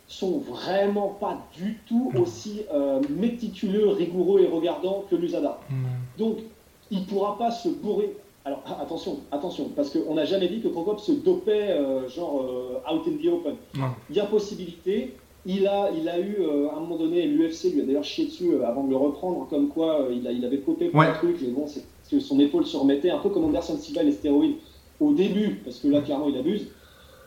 sont 0.08 0.40
vraiment 0.40 1.08
pas 1.20 1.48
du 1.56 1.80
tout 1.88 2.12
aussi 2.20 2.64
euh, 2.74 3.00
méticuleux, 3.10 3.90
rigoureux 3.90 4.42
et 4.42 4.48
regardants 4.48 5.06
que 5.10 5.16
l'USADA. 5.16 5.60
Donc, 6.18 6.40
il 6.90 7.06
pourra 7.06 7.38
pas 7.38 7.52
se 7.52 7.70
bourrer. 7.70 8.18
Alors, 8.44 8.62
attention, 8.82 9.20
attention, 9.32 9.70
parce 9.76 9.90
qu'on 9.90 10.16
n'a 10.16 10.26
jamais 10.26 10.50
dit 10.50 10.60
que 10.60 10.68
Procop 10.68 11.00
se 11.00 11.14
dopait, 11.14 11.72
euh, 11.72 12.10
genre, 12.10 12.42
euh, 12.42 12.94
out 12.94 13.04
in 13.08 13.24
the 13.24 13.32
open. 13.32 13.56
Il 14.10 14.16
y 14.16 14.20
a 14.20 14.26
possibilité. 14.26 15.16
Il 15.46 15.66
a, 15.66 15.90
il 15.92 16.08
a 16.08 16.20
eu, 16.20 16.38
à 16.72 16.78
un 16.78 16.82
moment 16.82 16.98
donné, 16.98 17.26
l'UFC 17.26 17.74
lui 17.74 17.82
a 17.82 17.86
d'ailleurs 17.86 18.04
chié 18.04 18.26
dessus 18.26 18.64
avant 18.64 18.84
de 18.84 18.92
le 18.92 18.96
reprendre, 18.96 19.48
comme 19.50 19.70
quoi 19.70 20.08
il, 20.12 20.28
a, 20.28 20.32
il 20.32 20.46
avait 20.46 20.60
copé 20.60 20.90
pour 20.90 21.02
un 21.02 21.14
truc, 21.14 21.38
mais 21.42 21.50
bon, 21.50 21.66
c'est 21.66 21.84
que 22.12 22.20
son 22.20 22.40
épaule 22.40 22.66
se 22.66 22.78
remettait, 22.78 23.10
un 23.10 23.20
peu 23.20 23.30
comme 23.30 23.46
Anderson 23.46 23.78
Silva 23.78 24.04
les 24.04 24.12
stéroïdes 24.12 24.58
au 25.00 25.14
début, 25.14 25.62
parce 25.64 25.80
que 25.80 25.88
là, 25.88 26.02
clairement, 26.02 26.28
il 26.30 26.38
abuse. 26.38 26.68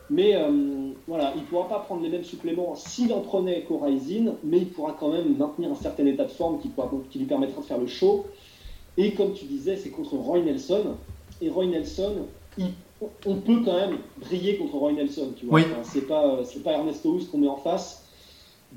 Mais 0.09 0.35
euh, 0.35 0.91
voilà, 1.07 1.33
il 1.35 1.41
ne 1.41 1.47
pourra 1.47 1.67
pas 1.67 1.79
prendre 1.79 2.03
les 2.03 2.09
mêmes 2.09 2.23
suppléments 2.23 2.75
s'il 2.75 3.11
en 3.11 3.21
prenait 3.21 3.63
qu'au 3.63 3.81
mais 4.43 4.57
il 4.59 4.69
pourra 4.69 4.95
quand 4.99 5.09
même 5.09 5.35
maintenir 5.35 5.71
un 5.71 5.75
certain 5.75 6.05
état 6.05 6.25
de 6.25 6.31
forme 6.31 6.59
qui, 6.59 6.69
pourra, 6.69 6.91
qui 7.09 7.19
lui 7.19 7.25
permettra 7.25 7.61
de 7.61 7.65
faire 7.65 7.79
le 7.79 7.87
show. 7.87 8.27
Et 8.97 9.13
comme 9.13 9.33
tu 9.33 9.45
disais, 9.45 9.75
c'est 9.75 9.89
contre 9.89 10.15
Roy 10.15 10.41
Nelson. 10.41 10.95
Et 11.41 11.49
Roy 11.49 11.65
Nelson, 11.65 12.13
on 13.25 13.35
peut 13.35 13.61
quand 13.65 13.73
même 13.73 13.97
briller 14.17 14.57
contre 14.57 14.75
Roy 14.75 14.93
Nelson, 14.93 15.33
tu 15.35 15.47
vois. 15.47 15.61
c'est 15.83 16.07
pas, 16.07 16.39
pas 16.63 16.71
Ernesto 16.71 17.09
Houst 17.09 17.31
qu'on 17.31 17.39
met 17.39 17.47
en 17.47 17.57
face. 17.57 18.04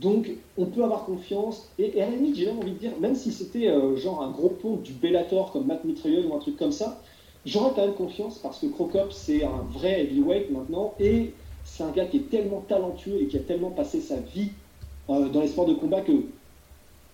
Donc, 0.00 0.30
on 0.56 0.66
peut 0.66 0.84
avoir 0.84 1.04
confiance. 1.04 1.68
Et, 1.78 2.00
à 2.00 2.08
la 2.08 2.16
limite, 2.16 2.36
j'ai 2.36 2.46
même 2.46 2.58
envie 2.58 2.72
de 2.72 2.78
dire, 2.78 2.92
même 3.00 3.14
si 3.14 3.32
c'était 3.32 3.68
euh, 3.68 3.96
genre 3.96 4.22
un 4.22 4.30
gros 4.30 4.50
pont 4.50 4.76
du 4.76 4.92
Bellator 4.92 5.52
comme 5.52 5.66
Matt 5.66 5.84
Mitrione 5.84 6.26
ou 6.26 6.34
un 6.34 6.38
truc 6.38 6.56
comme 6.56 6.72
ça, 6.72 7.02
j'aurais 7.44 7.72
quand 7.74 7.84
même 7.84 7.94
confiance 7.94 8.38
parce 8.38 8.58
que 8.58 8.66
Crocop, 8.66 9.12
c'est 9.12 9.44
un 9.44 9.64
vrai 9.70 10.02
heavyweight 10.02 10.50
maintenant. 10.50 10.94
Et 11.00 11.32
c'est 11.64 11.82
un 11.82 11.90
gars 11.90 12.06
qui 12.06 12.18
est 12.18 12.30
tellement 12.30 12.64
talentueux 12.68 13.20
et 13.20 13.26
qui 13.26 13.36
a 13.36 13.40
tellement 13.40 13.70
passé 13.70 14.00
sa 14.00 14.16
vie 14.16 14.50
euh, 15.10 15.28
dans 15.28 15.40
les 15.40 15.48
sports 15.48 15.66
de 15.66 15.74
combat 15.74 16.00
que 16.00 16.12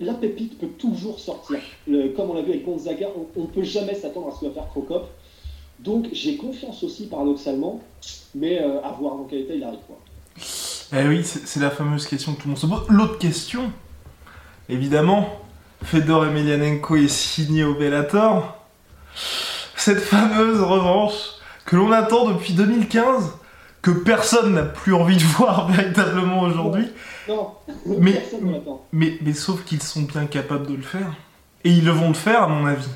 la 0.00 0.14
pépite 0.14 0.58
peut 0.58 0.68
toujours 0.78 1.20
sortir. 1.20 1.60
comme 1.86 2.30
on 2.30 2.34
l'a 2.34 2.42
vu 2.42 2.50
avec 2.50 2.64
Gonzaga, 2.64 3.08
on 3.36 3.42
ne 3.42 3.46
peut 3.46 3.62
jamais 3.62 3.94
s'attendre 3.94 4.28
à 4.28 4.32
ce 4.32 4.40
que 4.40 4.46
va 4.46 4.52
faire 4.52 4.68
Crocop. 4.68 5.08
Donc, 5.80 6.08
j'ai 6.12 6.36
confiance 6.36 6.82
aussi, 6.82 7.06
paradoxalement, 7.06 7.80
mais 8.34 8.60
euh, 8.60 8.80
à 8.82 8.92
voir 8.92 9.16
dans 9.16 9.24
quel 9.24 9.40
état 9.40 9.54
il 9.54 9.62
arrive. 9.62 9.80
Quoi. 9.86 9.98
Eh 10.96 11.08
oui, 11.08 11.24
c'est 11.24 11.58
la 11.58 11.70
fameuse 11.70 12.06
question 12.06 12.34
que 12.34 12.42
tout 12.42 12.48
le 12.48 12.50
monde 12.50 12.58
se 12.58 12.66
pose. 12.66 12.86
L'autre 12.88 13.18
question, 13.18 13.72
évidemment, 14.68 15.28
Fedor 15.82 16.26
Emelianenko 16.26 16.94
est 16.96 17.08
signé 17.08 17.64
au 17.64 17.74
Bellator. 17.74 18.56
Cette 19.76 19.98
fameuse 19.98 20.60
revanche 20.60 21.14
que 21.64 21.74
l'on 21.74 21.90
attend 21.90 22.28
depuis 22.28 22.52
2015, 22.52 23.32
que 23.82 23.90
personne 23.90 24.54
n'a 24.54 24.62
plus 24.62 24.94
envie 24.94 25.16
de 25.16 25.22
voir 25.36 25.68
véritablement 25.68 26.42
aujourd'hui. 26.42 26.86
Non, 27.28 27.50
mais, 27.86 28.12
personne 28.12 28.60
mais, 28.92 29.18
mais 29.20 29.32
sauf 29.32 29.64
qu'ils 29.64 29.82
sont 29.82 30.02
bien 30.02 30.26
capables 30.26 30.68
de 30.68 30.74
le 30.74 30.82
faire. 30.82 31.12
Et 31.64 31.70
ils 31.70 31.84
le 31.84 31.90
vont 31.90 32.08
le 32.08 32.14
faire, 32.14 32.44
à 32.44 32.48
mon 32.48 32.66
avis. 32.66 32.86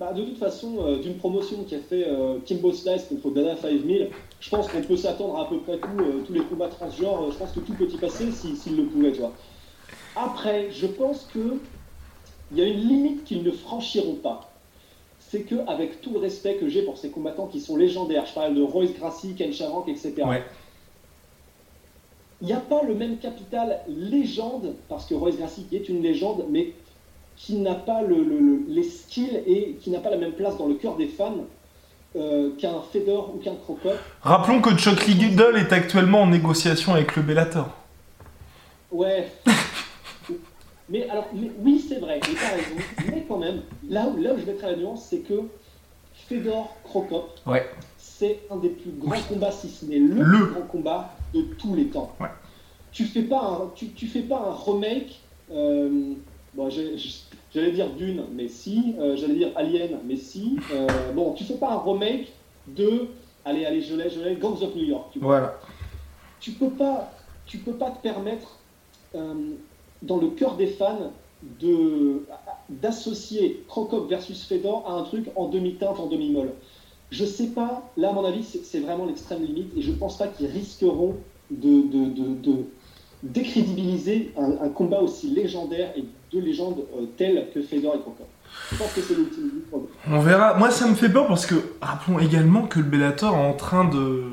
Bah, 0.00 0.12
de 0.12 0.22
toute 0.22 0.38
façon, 0.38 0.76
euh, 0.80 1.02
d'une 1.02 1.18
promotion 1.18 1.64
qui 1.64 1.74
a 1.74 1.80
fait 1.80 2.06
euh, 2.06 2.38
Kimbo 2.46 2.72
Slice 2.72 3.02
contre 3.08 3.34
Dana 3.34 3.56
5000, 3.56 4.10
je 4.40 4.50
pense 4.50 4.68
qu'on 4.68 4.82
peut 4.82 4.96
s'attendre 4.96 5.36
à, 5.38 5.42
à 5.42 5.44
peu 5.46 5.58
près 5.58 5.78
tout, 5.78 6.00
euh, 6.00 6.22
tous 6.26 6.32
les 6.32 6.40
combats 6.40 6.68
transgenres. 6.68 7.32
Je 7.32 7.38
pense 7.38 7.52
que 7.52 7.60
tout 7.60 7.74
peut 7.74 7.88
y 7.90 7.96
passer 7.96 8.30
s'il 8.30 8.76
le 8.76 8.84
pouvait, 8.84 9.12
tu 9.12 9.20
vois. 9.20 9.32
Après, 10.16 10.70
je 10.70 10.86
pense 10.86 11.28
que 11.32 11.58
il 12.50 12.58
y 12.58 12.62
a 12.62 12.66
une 12.66 12.80
limite 12.80 13.24
qu'ils 13.24 13.42
ne 13.42 13.50
franchiront 13.50 14.14
pas. 14.14 14.50
C'est 15.18 15.42
qu'avec 15.42 16.00
tout 16.00 16.12
le 16.12 16.18
respect 16.18 16.54
que 16.56 16.68
j'ai 16.68 16.82
pour 16.82 16.96
ces 16.96 17.10
combattants 17.10 17.46
qui 17.46 17.60
sont 17.60 17.76
légendaires, 17.76 18.24
je 18.24 18.32
parle 18.32 18.54
de 18.54 18.62
Royce 18.62 18.94
Gracie, 18.94 19.34
Ken 19.34 19.52
Shamrock, 19.52 19.88
etc. 19.88 20.14
Il 22.40 22.46
n'y 22.46 22.54
a 22.54 22.60
pas 22.60 22.82
le 22.82 22.94
même 22.94 23.18
capital 23.18 23.80
légende, 23.88 24.74
parce 24.88 25.04
que 25.04 25.14
Royce 25.14 25.36
Gracie 25.36 25.64
qui 25.68 25.76
est 25.76 25.88
une 25.88 26.00
légende, 26.00 26.46
mais 26.48 26.72
qui 27.36 27.56
n'a 27.56 27.74
pas 27.74 28.02
le, 28.02 28.64
les 28.68 28.82
skills 28.82 29.42
et 29.46 29.74
qui 29.80 29.90
n'a 29.90 29.98
pas 29.98 30.10
la 30.10 30.16
même 30.16 30.32
place 30.32 30.56
dans 30.56 30.66
le 30.66 30.74
cœur 30.74 30.96
des 30.96 31.06
fans 31.08 31.44
euh, 32.16 32.50
qu'un 32.56 32.80
Fedor 32.92 33.34
ou 33.34 33.38
qu'un 33.38 33.54
Crocop. 33.54 33.98
Rappelons 34.22 34.60
que 34.60 34.74
Chuck 34.76 35.06
Liddell 35.06 35.56
est 35.56 35.72
actuellement 35.72 36.22
en 36.22 36.26
négociation 36.26 36.94
avec 36.94 37.14
le 37.16 37.22
Bellator. 37.22 37.68
Ouais. 38.90 39.30
mais 40.88 41.08
alors, 41.10 41.28
oui, 41.60 41.84
c'est 41.86 42.00
vrai, 42.00 42.20
mais 42.26 42.34
t'as 42.34 42.56
raison. 42.56 43.14
Mais 43.14 43.24
quand 43.28 43.38
même, 43.38 43.60
là 43.88 44.06
où, 44.06 44.16
là 44.20 44.32
où 44.32 44.38
je 44.38 44.44
mettrais 44.44 44.70
la 44.72 44.76
nuance, 44.76 45.06
c'est 45.10 45.18
que 45.18 45.34
Fedor 46.28 46.74
Crocop, 46.84 47.38
ouais. 47.46 47.68
c'est 47.98 48.40
un 48.50 48.56
des 48.56 48.70
plus 48.70 48.92
grands 48.92 49.20
combats, 49.28 49.52
si 49.52 49.68
ce 49.68 49.84
n'est 49.84 49.98
le, 49.98 50.14
plus 50.14 50.46
grand 50.46 50.62
combat 50.62 51.14
de 51.34 51.42
tous 51.58 51.74
les 51.74 51.88
temps. 51.88 52.14
Ouais. 52.20 52.28
Tu 52.90 53.04
fais 53.04 53.22
pas 53.22 53.40
un, 53.40 53.70
tu, 53.74 53.88
tu 53.90 54.06
fais 54.06 54.22
pas 54.22 54.38
un 54.38 54.72
remake. 54.72 55.20
Euh, 55.50 56.14
bon, 56.54 56.70
J'allais 57.54 57.72
dire 57.72 57.90
Dune, 57.90 58.24
mais 58.32 58.48
si. 58.48 58.94
Euh, 58.98 59.16
j'allais 59.16 59.34
dire 59.34 59.52
Alien, 59.56 59.98
mais 60.04 60.16
si. 60.16 60.58
Euh, 60.72 60.86
bon, 61.14 61.32
tu 61.32 61.44
fais 61.44 61.56
pas 61.56 61.72
un 61.72 61.78
remake 61.78 62.32
de. 62.66 63.08
Allez, 63.44 63.64
allez, 63.64 63.80
je 63.80 63.94
l'ai, 63.94 64.10
je 64.10 64.20
l'ai, 64.20 64.36
Gangs 64.36 64.62
of 64.62 64.74
New 64.74 64.84
York. 64.84 65.10
Tu 65.12 65.18
voilà. 65.18 65.58
Tu 66.40 66.52
peux 66.52 66.70
pas, 66.70 67.12
tu 67.46 67.58
peux 67.58 67.72
pas 67.72 67.90
te 67.90 68.02
permettre, 68.02 68.58
euh, 69.14 69.52
dans 70.02 70.18
le 70.18 70.28
cœur 70.28 70.56
des 70.56 70.66
fans, 70.66 71.12
de 71.60 72.26
d'associer 72.68 73.64
Crocop 73.68 74.08
versus 74.08 74.44
Fedor 74.44 74.84
à 74.86 74.94
un 74.94 75.02
truc 75.04 75.30
en 75.36 75.48
demi-teinte, 75.48 75.98
en 75.98 76.06
demi-molle. 76.06 76.52
Je 77.10 77.24
sais 77.24 77.48
pas, 77.48 77.88
là 77.96 78.10
à 78.10 78.12
mon 78.12 78.24
avis 78.24 78.42
c'est 78.44 78.80
vraiment 78.80 79.06
l'extrême 79.06 79.42
limite 79.44 79.72
et 79.76 79.80
je 79.80 79.92
pense 79.92 80.18
pas 80.18 80.26
qu'ils 80.28 80.48
risqueront 80.48 81.16
de, 81.50 81.88
de, 81.88 82.34
de, 82.34 82.64
décrédibiliser 83.22 84.32
un, 84.38 84.66
un, 84.66 84.68
combat 84.68 85.00
aussi 85.00 85.30
légendaire 85.30 85.90
et 85.96 86.04
deux 86.32 86.40
légendes 86.40 86.84
euh, 86.96 87.06
telles 87.16 87.48
que 87.52 87.62
Fedor 87.62 87.96
et 87.96 88.00
Crocop. 88.00 88.28
Je 88.70 88.76
pense 88.76 88.92
que 88.92 89.00
c'est 89.00 89.14
l'ultime 89.14 89.50
On 90.08 90.20
verra. 90.20 90.54
Moi, 90.54 90.70
ça 90.70 90.86
me 90.86 90.94
fait 90.94 91.08
peur 91.08 91.26
parce 91.26 91.46
que, 91.46 91.54
rappelons 91.80 92.18
également 92.18 92.66
que 92.66 92.78
le 92.78 92.84
Bellator 92.84 93.34
est 93.34 93.46
en 93.46 93.54
train 93.54 93.84
de, 93.84 94.24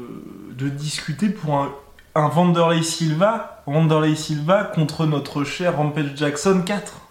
de 0.58 0.70
discuter 0.70 1.30
pour 1.30 1.56
un, 1.56 1.74
un 2.15 2.30
Vanderlei 2.30 2.84
Silva, 2.84 3.63
Vanderlei 3.65 4.15
Silva 4.15 4.63
contre 4.63 5.06
notre 5.06 5.44
cher 5.44 5.77
Rampage 5.77 6.15
Jackson 6.15 6.63
4. 6.65 7.01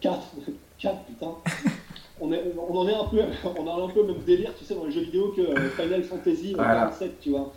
4 0.00 0.18
4, 0.78 0.98
putain. 1.04 1.34
on, 2.20 2.32
est, 2.32 2.42
on, 2.56 2.78
en 2.78 2.88
est 2.88 2.94
un 2.94 3.04
peu, 3.04 3.18
on 3.58 3.66
a 3.66 3.84
un 3.84 3.88
peu 3.88 4.02
le 4.02 4.14
même 4.14 4.22
délire, 4.24 4.52
tu 4.58 4.64
sais, 4.64 4.74
dans 4.74 4.84
les 4.84 4.92
jeux 4.92 5.02
vidéo 5.02 5.32
que 5.36 5.42
euh, 5.42 5.70
Final 5.70 6.02
Fantasy 6.02 6.54
47, 6.54 7.20
tu 7.20 7.30
vois. 7.30 7.52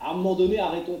À 0.00 0.10
un 0.10 0.14
moment 0.14 0.34
donné, 0.34 0.58
arrêtons. 0.58 1.00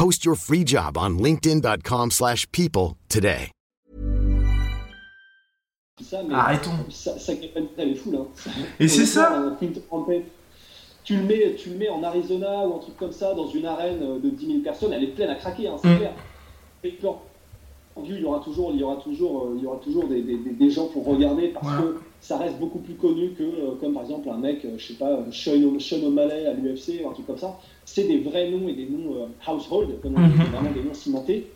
Post 0.00 0.24
your 0.24 0.34
free 0.34 0.64
job 0.64 0.96
on 0.96 1.18
linkedin.com/people 1.18 2.96
today. 3.10 3.50
Ça, 6.02 6.22
mais 6.26 6.34
Arrêtons. 6.34 6.70
Ça, 6.88 7.18
ça 7.18 7.34
est 7.34 7.94
fou 7.96 8.10
là. 8.10 8.20
Et 8.80 8.88
c'est 8.88 9.04
ça. 9.04 9.58
Tu 11.04 11.16
le, 11.18 11.22
mets, 11.24 11.54
tu 11.54 11.68
le 11.68 11.76
mets 11.76 11.90
en 11.90 12.02
Arizona 12.02 12.66
ou 12.66 12.76
un 12.76 12.78
truc 12.78 12.96
comme 12.96 13.12
ça 13.12 13.34
dans 13.34 13.48
une 13.48 13.66
arène 13.66 14.20
de 14.22 14.30
10 14.30 14.46
000 14.46 14.58
personnes, 14.60 14.94
elle 14.94 15.04
est 15.04 15.14
pleine 15.14 15.28
à 15.28 15.34
craquer, 15.34 15.68
hein, 15.68 15.76
c'est 15.82 15.88
mm. 15.88 15.98
clair. 15.98 16.12
Et 16.82 16.92
puis, 16.92 16.98
il 18.06 18.20
y 18.20 18.24
aura 18.24 18.40
toujours, 18.40 18.70
il 18.72 18.80
y 18.80 18.82
aura 18.82 18.96
toujours, 18.96 19.48
euh, 19.48 19.54
il 19.58 19.64
y 19.64 19.66
aura 19.66 19.76
toujours 19.78 20.08
des, 20.08 20.22
des, 20.22 20.36
des 20.38 20.70
gens 20.70 20.86
pour 20.86 21.04
regarder 21.04 21.48
parce 21.48 21.76
que 21.76 22.00
ça 22.20 22.36
reste 22.36 22.58
beaucoup 22.58 22.78
plus 22.78 22.94
connu 22.94 23.30
que, 23.30 23.42
euh, 23.42 23.74
comme 23.80 23.94
par 23.94 24.02
exemple 24.02 24.28
un 24.28 24.36
mec, 24.36 24.64
euh, 24.64 24.76
je 24.76 24.88
sais 24.88 24.94
pas, 24.94 25.24
Sean, 25.32 25.78
Sean 25.78 26.02
O'Malley 26.04 26.46
à 26.46 26.52
l'UFC 26.52 27.02
ou 27.02 27.08
un 27.08 27.12
truc 27.12 27.26
comme 27.26 27.38
ça. 27.38 27.58
C'est 27.84 28.04
des 28.04 28.18
vrais 28.18 28.50
noms 28.50 28.68
et 28.68 28.74
des 28.74 28.86
noms 28.86 29.28
household, 29.46 30.00
comme 30.02 30.14
on 30.16 30.28
dit, 30.28 30.34
mm-hmm. 30.34 30.50
vraiment 30.50 30.70
des 30.72 30.82
noms 30.82 30.94
cimentés. 30.94 31.50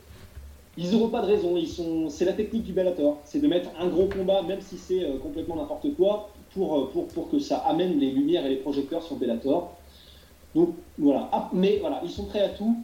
Ils 0.77 0.91
n'auront 0.91 1.09
pas 1.09 1.23
de 1.23 1.27
raison, 1.27 1.57
ils 1.57 1.69
sont, 1.69 2.09
c'est 2.09 2.25
la 2.25 2.33
technique 2.33 2.65
du 2.65 2.73
Bellator, 2.73 3.19
c'est 3.25 3.41
de 3.41 3.47
mettre 3.47 3.71
un 3.79 3.87
gros 3.87 4.07
combat, 4.07 4.43
même 4.43 4.61
si 4.61 4.77
c'est 4.77 5.07
complètement 5.23 5.55
n'importe 5.55 5.95
quoi, 5.95 6.31
pour, 6.53 6.91
pour, 6.91 7.07
pour 7.07 7.31
que 7.31 7.39
ça 7.39 7.59
amène 7.59 8.01
les 8.01 8.11
lumières 8.11 8.45
et 8.45 8.49
les 8.49 8.57
projecteurs 8.57 9.03
sur 9.03 9.15
Bellator. 9.15 9.77
Donc 10.55 10.71
voilà, 10.99 11.29
ah, 11.33 11.51
mais 11.53 11.79
voilà, 11.81 12.01
ils 12.05 12.11
sont 12.11 12.25
prêts 12.25 12.41
à 12.41 12.49
tout. 12.49 12.77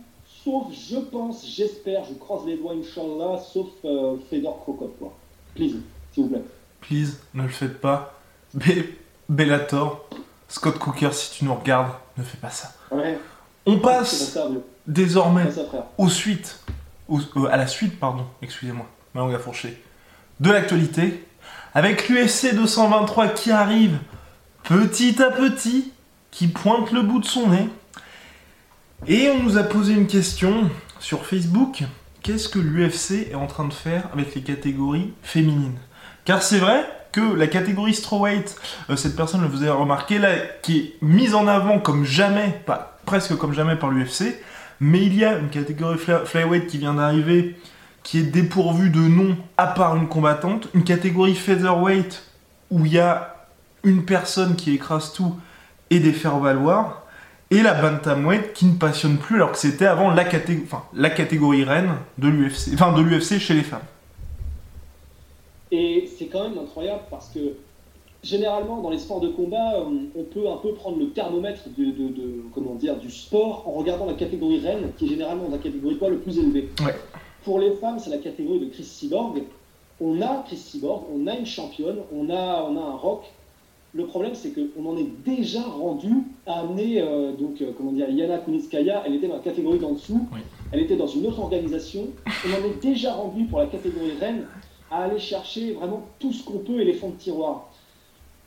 Sauf, 0.44 0.66
je 0.72 0.96
pense, 0.96 1.46
j'espère, 1.46 2.04
je 2.04 2.14
croise 2.14 2.46
les 2.46 2.56
doigts, 2.56 2.74
Inch'Allah, 2.74 3.38
sauf 3.38 3.68
euh, 3.84 4.16
Fedor 4.30 4.60
Krokop, 4.60 4.98
quoi. 4.98 5.12
Please, 5.54 5.76
s'il 6.12 6.22
vous 6.24 6.28
plaît. 6.30 6.42
Please, 6.80 7.18
ne 7.34 7.42
le 7.42 7.48
faites 7.48 7.80
pas. 7.80 8.18
Be 8.54 8.84
Bellator, 9.28 10.08
Scott 10.48 10.78
Cooker, 10.78 11.12
si 11.12 11.30
tu 11.38 11.44
nous 11.44 11.54
regardes, 11.54 11.92
ne 12.18 12.24
fais 12.24 12.36
pas 12.36 12.50
ça. 12.50 12.72
Ouais. 12.90 13.18
On 13.64 13.78
passe 13.78 14.36
désormais 14.86 15.46
aux 15.98 16.08
suites, 16.08 16.58
euh, 17.10 17.46
à 17.50 17.56
la 17.56 17.68
suite, 17.68 18.00
pardon, 18.00 18.26
excusez-moi, 18.42 18.86
ma 19.14 19.20
langue 19.20 19.34
a 19.34 19.38
fourché, 19.38 19.80
de 20.40 20.50
l'actualité, 20.50 21.24
avec 21.74 22.08
l'UFC 22.08 22.54
223 22.54 23.28
qui 23.28 23.52
arrive 23.52 23.98
petit 24.64 25.22
à 25.22 25.30
petit, 25.30 25.92
qui 26.32 26.48
pointe 26.48 26.90
le 26.90 27.02
bout 27.02 27.20
de 27.20 27.26
son 27.26 27.48
nez, 27.48 27.68
et 29.06 29.30
on 29.30 29.42
nous 29.42 29.58
a 29.58 29.62
posé 29.62 29.92
une 29.92 30.06
question 30.06 30.68
sur 30.98 31.24
Facebook. 31.24 31.84
Qu'est-ce 32.22 32.48
que 32.48 32.58
l'UFC 32.58 33.30
est 33.30 33.34
en 33.34 33.46
train 33.46 33.66
de 33.66 33.72
faire 33.72 34.08
avec 34.12 34.34
les 34.34 34.42
catégories 34.42 35.14
féminines? 35.22 35.78
Car 36.24 36.42
c'est 36.42 36.58
vrai 36.58 36.84
que 37.12 37.34
la 37.34 37.46
catégorie 37.46 37.94
strawweight, 37.94 38.56
euh, 38.90 38.96
cette 38.96 39.16
personne 39.16 39.42
le 39.42 39.48
faisait 39.48 39.70
remarquer 39.70 40.18
là, 40.18 40.30
qui 40.62 40.78
est 40.78 40.94
mise 41.02 41.34
en 41.34 41.46
avant 41.46 41.78
comme 41.78 42.04
jamais, 42.04 42.60
pas 42.66 42.98
presque 43.06 43.36
comme 43.36 43.52
jamais 43.52 43.76
par 43.76 43.90
l'UFC, 43.90 44.40
mais 44.80 45.02
il 45.02 45.16
y 45.16 45.24
a 45.24 45.36
une 45.38 45.48
catégorie 45.48 45.98
flyweight 45.98 46.66
qui 46.66 46.78
vient 46.78 46.94
d'arriver, 46.94 47.56
qui 48.02 48.18
est 48.18 48.22
dépourvue 48.22 48.90
de 48.90 49.00
nom 49.00 49.36
à 49.58 49.66
part 49.66 49.96
une 49.96 50.08
combattante, 50.08 50.68
une 50.74 50.84
catégorie 50.84 51.34
featherweight 51.34 52.22
où 52.70 52.86
il 52.86 52.92
y 52.92 52.98
a 52.98 53.46
une 53.84 54.04
personne 54.04 54.56
qui 54.56 54.74
écrase 54.74 55.12
tout 55.12 55.36
et 55.90 55.98
des 55.98 56.12
faire 56.12 56.38
valoir, 56.38 57.02
et 57.50 57.62
la 57.62 57.74
bantamweight 57.74 58.52
qui 58.52 58.66
ne 58.66 58.74
passionne 58.74 59.18
plus 59.18 59.36
alors 59.36 59.52
que 59.52 59.58
c'était 59.58 59.86
avant 59.86 60.10
la, 60.14 60.24
catégorie 60.24 61.64
reine 61.64 61.90
de 62.18 62.28
l'UFC 62.28 63.38
chez 63.38 63.54
les 63.54 63.64
femmes. 63.64 63.80
Et 65.72 66.08
c'est 66.16 66.26
quand 66.26 66.48
même 66.48 66.58
incroyable 66.58 67.02
parce 67.10 67.28
que 67.30 67.54
généralement 68.22 68.80
dans 68.80 68.90
les 68.90 68.98
sports 68.98 69.20
de 69.20 69.28
combat, 69.28 69.76
euh, 69.76 69.84
on 70.16 70.24
peut 70.24 70.48
un 70.48 70.56
peu 70.56 70.72
prendre 70.74 70.98
le 70.98 71.10
thermomètre 71.10 71.62
de, 71.76 72.42
comment 72.52 72.74
dire, 72.74 72.96
du 72.96 73.10
sport 73.10 73.64
en 73.66 73.72
regardant 73.72 74.06
la 74.06 74.14
catégorie 74.14 74.58
reine 74.58 74.92
qui 74.96 75.06
est 75.06 75.08
généralement 75.08 75.48
la 75.50 75.58
catégorie 75.58 75.94
poids 75.94 76.10
le 76.10 76.18
plus 76.18 76.38
élevé. 76.38 76.68
Pour 77.44 77.58
les 77.58 77.72
femmes, 77.76 77.98
c'est 77.98 78.10
la 78.10 78.18
catégorie 78.18 78.60
de 78.60 78.66
Chris 78.66 78.84
Cyborg. 78.84 79.42
On 80.00 80.20
a 80.20 80.44
Chris 80.46 80.56
Cyborg, 80.56 81.04
on 81.14 81.26
a 81.26 81.36
une 81.36 81.46
championne, 81.46 81.98
on 82.12 82.30
a, 82.30 82.62
on 82.68 82.76
a 82.76 82.80
un 82.80 82.96
rock 82.96 83.24
le 83.92 84.06
problème, 84.06 84.34
c'est 84.34 84.52
qu'on 84.52 84.86
en 84.86 84.96
est 84.96 85.08
déjà 85.24 85.62
rendu 85.62 86.10
à 86.46 86.60
amener, 86.60 87.02
euh, 87.02 87.32
donc, 87.32 87.60
euh, 87.60 87.72
comment 87.76 87.90
dire, 87.90 88.08
Yana 88.08 88.38
Kunitskaya, 88.38 89.02
elle 89.04 89.16
était 89.16 89.26
dans 89.26 89.34
la 89.34 89.40
catégorie 89.40 89.80
d'en 89.80 89.92
dessous, 89.92 90.28
elle 90.70 90.80
était 90.80 90.96
dans 90.96 91.08
une 91.08 91.26
autre 91.26 91.40
organisation. 91.40 92.06
On 92.26 92.52
en 92.52 92.70
est 92.70 92.80
déjà 92.80 93.14
rendu 93.14 93.46
pour 93.46 93.58
la 93.58 93.66
catégorie 93.66 94.12
reine 94.20 94.46
à 94.90 95.04
aller 95.04 95.18
chercher 95.18 95.72
vraiment 95.72 96.06
tout 96.18 96.32
ce 96.32 96.44
qu'on 96.44 96.58
peut 96.58 96.80
et 96.80 96.84
les 96.84 96.94
fonds 96.94 97.10
de 97.10 97.16
tiroir. 97.16 97.70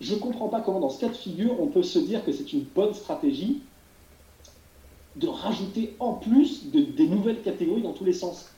Je 0.02 0.16
ne 0.16 0.20
comprends 0.20 0.50
pas 0.50 0.62
comment, 0.62 0.80
dans 0.80 0.90
ce 0.90 1.00
cas 1.00 1.08
de 1.08 1.14
figure, 1.14 1.62
on 1.62 1.68
peut 1.68 1.84
se 1.84 2.00
dire 2.00 2.26
que 2.26 2.32
c'est 2.32 2.52
une 2.52 2.64
bonne 2.64 2.94
stratégie 2.94 3.62
de 5.16 5.28
rajouter 5.28 5.96
en 6.00 6.14
plus 6.14 6.66
des 6.66 7.08
nouvelles 7.08 7.42
catégories 7.42 7.84
dans 7.84 7.94
tous 7.94 8.04
les 8.04 8.14
sens 8.14 8.54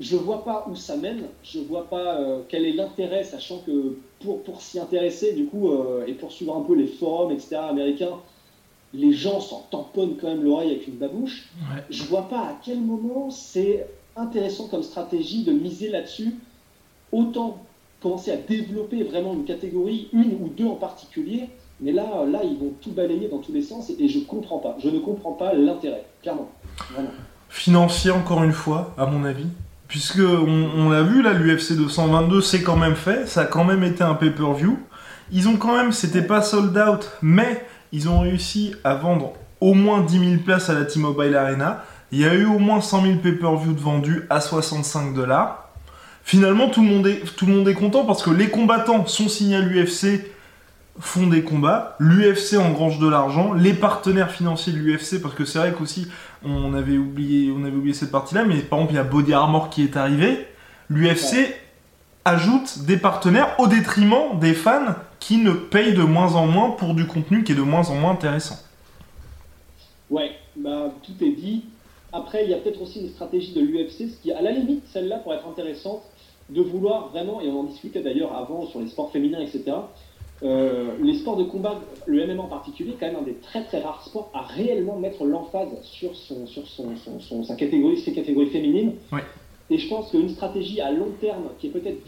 je 0.00 0.16
vois 0.16 0.44
pas 0.44 0.66
où 0.68 0.76
ça 0.76 0.96
mène, 0.96 1.24
je 1.42 1.60
vois 1.60 1.88
pas 1.88 2.18
euh, 2.18 2.42
quel 2.48 2.66
est 2.66 2.72
l'intérêt, 2.72 3.24
sachant 3.24 3.60
que 3.60 3.96
pour, 4.20 4.42
pour 4.42 4.60
s'y 4.60 4.78
intéresser, 4.78 5.32
du 5.32 5.46
coup, 5.46 5.70
euh, 5.70 6.04
et 6.06 6.12
pour 6.12 6.32
suivre 6.32 6.56
un 6.56 6.62
peu 6.62 6.74
les 6.74 6.86
forums, 6.86 7.32
etc., 7.32 7.56
américains, 7.56 8.18
les 8.92 9.12
gens 9.12 9.40
s'en 9.40 9.60
tamponnent 9.70 10.16
quand 10.20 10.28
même 10.28 10.44
l'oreille 10.44 10.70
avec 10.70 10.86
une 10.86 10.96
babouche. 10.96 11.48
Je 11.90 12.02
vois 12.04 12.28
pas 12.28 12.40
à 12.40 12.60
quel 12.62 12.80
moment 12.80 13.30
c'est 13.30 13.86
intéressant 14.16 14.68
comme 14.68 14.82
stratégie 14.82 15.44
de 15.44 15.52
miser 15.52 15.88
là-dessus, 15.88 16.36
autant 17.16 17.58
commencer 18.02 18.30
à 18.30 18.36
développer 18.36 19.02
vraiment 19.02 19.34
une 19.34 19.44
catégorie, 19.44 20.08
une 20.12 20.34
ou 20.40 20.48
deux 20.56 20.66
en 20.66 20.74
particulier, 20.74 21.48
mais 21.80 21.92
là, 21.92 22.04
là, 22.30 22.40
ils 22.44 22.58
vont 22.58 22.72
tout 22.80 22.92
balayer 22.92 23.28
dans 23.28 23.38
tous 23.38 23.52
les 23.52 23.62
sens 23.62 23.90
et, 23.90 24.08
je 24.08 24.20
comprends 24.20 24.58
pas. 24.58 24.76
Je 24.82 24.88
ne 24.88 24.98
comprends 24.98 25.32
pas 25.32 25.52
l'intérêt, 25.54 26.04
clairement. 26.22 26.50
Financier, 27.48 28.10
encore 28.10 28.44
une 28.44 28.52
fois, 28.52 28.94
à 28.96 29.06
mon 29.06 29.24
avis 29.24 29.46
Puisque 29.88 30.18
on, 30.18 30.90
l'a 30.90 31.02
vu 31.02 31.22
là, 31.22 31.32
l'UFC 31.32 31.76
222 31.76 32.40
c'est 32.40 32.62
quand 32.62 32.76
même 32.76 32.96
fait, 32.96 33.28
ça 33.28 33.42
a 33.42 33.44
quand 33.44 33.62
même 33.62 33.84
été 33.84 34.02
un 34.02 34.14
pay-per-view. 34.14 34.76
Ils 35.30 35.48
ont 35.48 35.56
quand 35.56 35.76
même, 35.76 35.92
c'était 35.92 36.22
pas 36.22 36.42
sold 36.42 36.76
out, 36.76 37.08
mais 37.22 37.64
ils 37.92 38.08
ont 38.08 38.18
réussi 38.18 38.74
à 38.82 38.94
vendre 38.94 39.34
au 39.60 39.74
moins 39.74 40.00
10 40.00 40.18
000 40.18 40.42
places 40.44 40.70
à 40.70 40.74
la 40.74 40.86
T-Mobile 40.86 41.36
Arena. 41.36 41.84
Il 42.10 42.18
y 42.20 42.24
a 42.24 42.34
eu 42.34 42.46
au 42.46 42.58
moins 42.58 42.80
100 42.80 43.02
000 43.02 43.14
pay-per-view 43.18 43.74
de 43.74 43.80
vendus 43.80 44.24
à 44.28 44.40
65 44.40 45.14
dollars. 45.14 45.65
Finalement, 46.26 46.68
tout 46.68 46.82
le, 46.82 46.88
monde 46.88 47.06
est, 47.06 47.20
tout 47.36 47.46
le 47.46 47.52
monde 47.52 47.68
est 47.68 47.74
content 47.74 48.04
parce 48.04 48.20
que 48.20 48.30
les 48.30 48.50
combattants 48.50 49.06
sont 49.06 49.28
signés 49.28 49.58
à 49.58 49.60
l'UFC, 49.60 50.26
font 50.98 51.28
des 51.28 51.44
combats, 51.44 51.94
l'UFC 52.00 52.54
engrange 52.58 52.98
de 52.98 53.06
l'argent, 53.06 53.52
les 53.52 53.72
partenaires 53.72 54.32
financiers 54.32 54.72
de 54.72 54.78
l'UFC, 54.78 55.22
parce 55.22 55.36
que 55.36 55.44
c'est 55.44 55.60
vrai 55.60 55.72
qu'aussi 55.72 56.08
on 56.44 56.74
avait 56.74 56.98
oublié, 56.98 57.52
on 57.56 57.64
avait 57.64 57.76
oublié 57.76 57.94
cette 57.94 58.10
partie-là, 58.10 58.44
mais 58.44 58.56
par 58.56 58.80
exemple, 58.80 58.94
il 58.94 58.96
y 58.96 58.98
a 58.98 59.04
Body 59.04 59.34
Armor 59.34 59.70
qui 59.70 59.84
est 59.84 59.96
arrivé. 59.96 60.48
L'UFC 60.88 61.54
ajoute 62.24 62.80
des 62.86 62.96
partenaires 62.96 63.54
au 63.60 63.68
détriment 63.68 64.36
des 64.40 64.54
fans 64.54 64.96
qui 65.20 65.36
ne 65.36 65.52
payent 65.52 65.94
de 65.94 66.02
moins 66.02 66.34
en 66.34 66.48
moins 66.48 66.70
pour 66.70 66.94
du 66.94 67.06
contenu 67.06 67.44
qui 67.44 67.52
est 67.52 67.54
de 67.54 67.62
moins 67.62 67.88
en 67.90 67.94
moins 67.94 68.10
intéressant. 68.10 68.58
Ouais, 70.10 70.32
bah, 70.56 70.92
tout 71.04 71.24
est 71.24 71.36
dit. 71.36 71.66
Après, 72.12 72.44
il 72.44 72.50
y 72.50 72.54
a 72.54 72.56
peut-être 72.56 72.82
aussi 72.82 73.00
une 73.00 73.10
stratégie 73.10 73.52
de 73.52 73.60
l'UFC, 73.60 74.10
ce 74.10 74.22
qui, 74.22 74.32
à 74.32 74.42
la 74.42 74.50
limite, 74.50 74.82
celle-là 74.92 75.18
pourrait 75.18 75.36
être 75.36 75.46
intéressante, 75.46 76.02
de 76.50 76.62
vouloir 76.62 77.08
vraiment, 77.08 77.40
et 77.40 77.48
on 77.48 77.60
en 77.60 77.64
discutait 77.64 78.02
d'ailleurs 78.02 78.34
avant 78.34 78.66
sur 78.66 78.80
les 78.80 78.88
sports 78.88 79.10
féminins, 79.10 79.40
etc., 79.40 79.76
euh, 80.42 80.90
les 81.02 81.14
sports 81.14 81.36
de 81.36 81.44
combat, 81.44 81.80
le 82.04 82.26
MMA 82.26 82.42
en 82.42 82.48
particulier, 82.48 82.90
est 82.90 82.96
quand 83.00 83.06
même 83.06 83.16
un 83.16 83.22
des 83.22 83.34
très 83.34 83.64
très 83.64 83.80
rares 83.80 84.04
sports 84.04 84.30
à 84.34 84.42
réellement 84.42 84.98
mettre 84.98 85.24
l'emphase 85.24 85.68
sur, 85.82 86.14
son, 86.14 86.46
sur 86.46 86.66
son, 86.68 87.44
sa 87.44 87.54
catégorie, 87.54 87.96
ses 87.98 88.12
catégories 88.12 88.50
féminines. 88.50 88.92
Et 89.70 89.78
je 89.78 89.88
pense 89.88 90.10
qu'une 90.10 90.28
stratégie 90.28 90.80
à 90.80 90.92
long 90.92 91.10
terme 91.20 91.44
qui 91.58 91.68
est 91.68 91.70
peut-être 91.70 91.98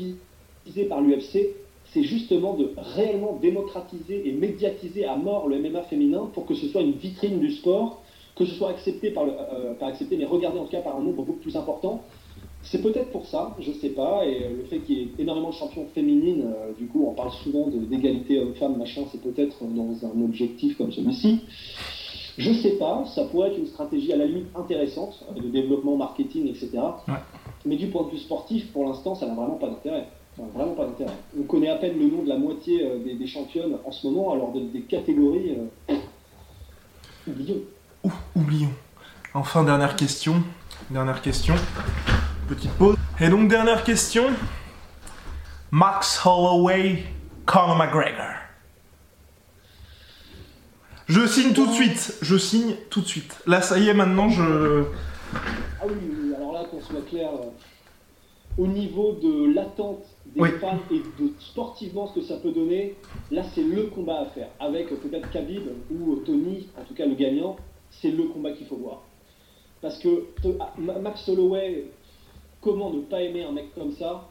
visée 0.66 0.84
par 0.84 1.00
l'UFC, 1.00 1.54
c'est 1.92 2.02
justement 2.02 2.54
de 2.54 2.70
réellement 2.76 3.38
démocratiser 3.40 4.28
et 4.28 4.32
médiatiser 4.32 5.06
à 5.06 5.16
mort 5.16 5.48
le 5.48 5.58
MMA 5.58 5.82
féminin 5.84 6.28
pour 6.34 6.44
que 6.44 6.54
ce 6.54 6.68
soit 6.68 6.82
une 6.82 6.92
vitrine 6.92 7.40
du 7.40 7.50
sport, 7.52 8.02
que 8.36 8.44
ce 8.44 8.54
soit 8.54 8.68
accepté 8.68 9.10
par 9.10 9.24
le, 9.24 9.32
euh, 9.32 9.74
pas 9.74 9.86
accepté, 9.86 10.16
mais 10.18 10.26
regardé 10.26 10.58
en 10.58 10.64
tout 10.64 10.70
cas 10.70 10.82
par 10.82 10.96
un 10.96 11.00
nombre 11.00 11.24
beaucoup 11.24 11.40
plus 11.40 11.56
important, 11.56 12.02
c'est 12.62 12.82
peut-être 12.82 13.10
pour 13.10 13.26
ça, 13.26 13.54
je 13.60 13.72
sais 13.72 13.90
pas, 13.90 14.26
et 14.26 14.44
euh, 14.44 14.56
le 14.58 14.64
fait 14.64 14.80
qu'il 14.80 14.98
y 14.98 15.02
ait 15.02 15.08
énormément 15.18 15.50
de 15.50 15.54
champions 15.54 15.86
féminines, 15.94 16.44
euh, 16.46 16.72
du 16.76 16.86
coup 16.86 17.06
on 17.08 17.14
parle 17.14 17.30
souvent 17.30 17.68
d'égalité 17.68 18.38
homme-femme, 18.40 18.76
machin, 18.76 19.02
c'est 19.10 19.22
peut-être 19.22 19.56
dans 19.62 20.06
un 20.06 20.22
objectif 20.22 20.76
comme 20.76 20.92
celui-ci. 20.92 21.40
Je 22.36 22.52
sais 22.52 22.72
pas, 22.78 23.04
ça 23.14 23.24
pourrait 23.24 23.50
être 23.50 23.58
une 23.58 23.66
stratégie 23.66 24.12
à 24.12 24.16
la 24.16 24.26
limite 24.26 24.48
intéressante, 24.54 25.24
euh, 25.30 25.40
de 25.40 25.48
développement, 25.48 25.96
marketing, 25.96 26.48
etc. 26.48 26.78
Mais 27.64 27.76
du 27.76 27.88
point 27.88 28.04
de 28.04 28.10
vue 28.10 28.18
sportif, 28.18 28.70
pour 28.72 28.86
l'instant, 28.86 29.14
ça 29.14 29.26
n'a 29.26 29.34
vraiment 29.34 29.56
pas 29.56 29.68
d'intérêt. 29.68 30.06
vraiment 30.36 30.74
pas 30.74 30.86
d'intérêt. 30.86 31.14
On 31.38 31.42
connaît 31.44 31.68
à 31.68 31.76
peine 31.76 31.98
le 31.98 32.06
nom 32.06 32.22
de 32.22 32.28
la 32.28 32.38
moitié 32.38 32.80
des, 33.04 33.26
championnes 33.26 33.76
en 33.84 33.90
ce 33.90 34.06
moment, 34.06 34.32
alors 34.32 34.52
des, 34.52 34.80
catégories. 34.82 35.56
oublions. 37.26 37.60
oublions. 38.36 38.70
Enfin, 39.34 39.64
dernière 39.64 39.96
question. 39.96 40.34
Dernière 40.90 41.20
question. 41.20 41.54
Petite 42.48 42.70
pause. 42.72 42.96
Et 43.20 43.28
donc, 43.28 43.48
dernière 43.48 43.84
question. 43.84 44.24
Max 45.70 46.24
Holloway, 46.24 47.04
Conor 47.44 47.76
McGregor. 47.76 48.36
Je 51.08 51.26
signe 51.26 51.52
tout 51.52 51.66
de 51.66 51.72
suite. 51.72 52.16
Je 52.22 52.38
signe 52.38 52.74
tout 52.88 53.02
de 53.02 53.06
suite. 53.06 53.36
Là, 53.46 53.60
ça 53.60 53.78
y 53.78 53.88
est, 53.88 53.94
maintenant, 53.94 54.30
je. 54.30 54.84
Ah 55.78 55.84
oui, 55.86 56.34
alors 56.34 56.54
là, 56.54 56.64
qu'on 56.70 56.80
soit 56.80 57.06
clair, 57.06 57.28
euh, 57.34 57.50
au 58.56 58.66
niveau 58.66 59.12
de 59.22 59.54
l'attente 59.54 60.04
des 60.34 60.48
fans 60.52 60.80
et 60.90 61.00
de 61.22 61.30
sportivement 61.40 62.06
ce 62.06 62.20
que 62.20 62.26
ça 62.26 62.36
peut 62.38 62.52
donner, 62.52 62.94
là, 63.30 63.42
c'est 63.54 63.62
le 63.62 63.84
combat 63.84 64.20
à 64.20 64.26
faire. 64.26 64.48
Avec 64.58 64.88
peut-être 64.88 65.30
Khabib 65.30 65.64
ou 65.90 66.16
Tony, 66.24 66.66
en 66.80 66.84
tout 66.84 66.94
cas 66.94 67.04
le 67.04 67.14
gagnant, 67.14 67.56
c'est 67.90 68.10
le 68.10 68.24
combat 68.24 68.52
qu'il 68.52 68.66
faut 68.66 68.76
voir. 68.76 69.02
Parce 69.82 69.98
que 69.98 70.24
ah, 70.60 70.72
Max 70.78 71.28
Holloway, 71.28 71.84
comment 72.60 72.90
ne 72.90 73.00
pas 73.00 73.22
aimer 73.22 73.44
un 73.44 73.52
mec 73.52 73.74
comme 73.74 73.92
ça? 73.92 74.28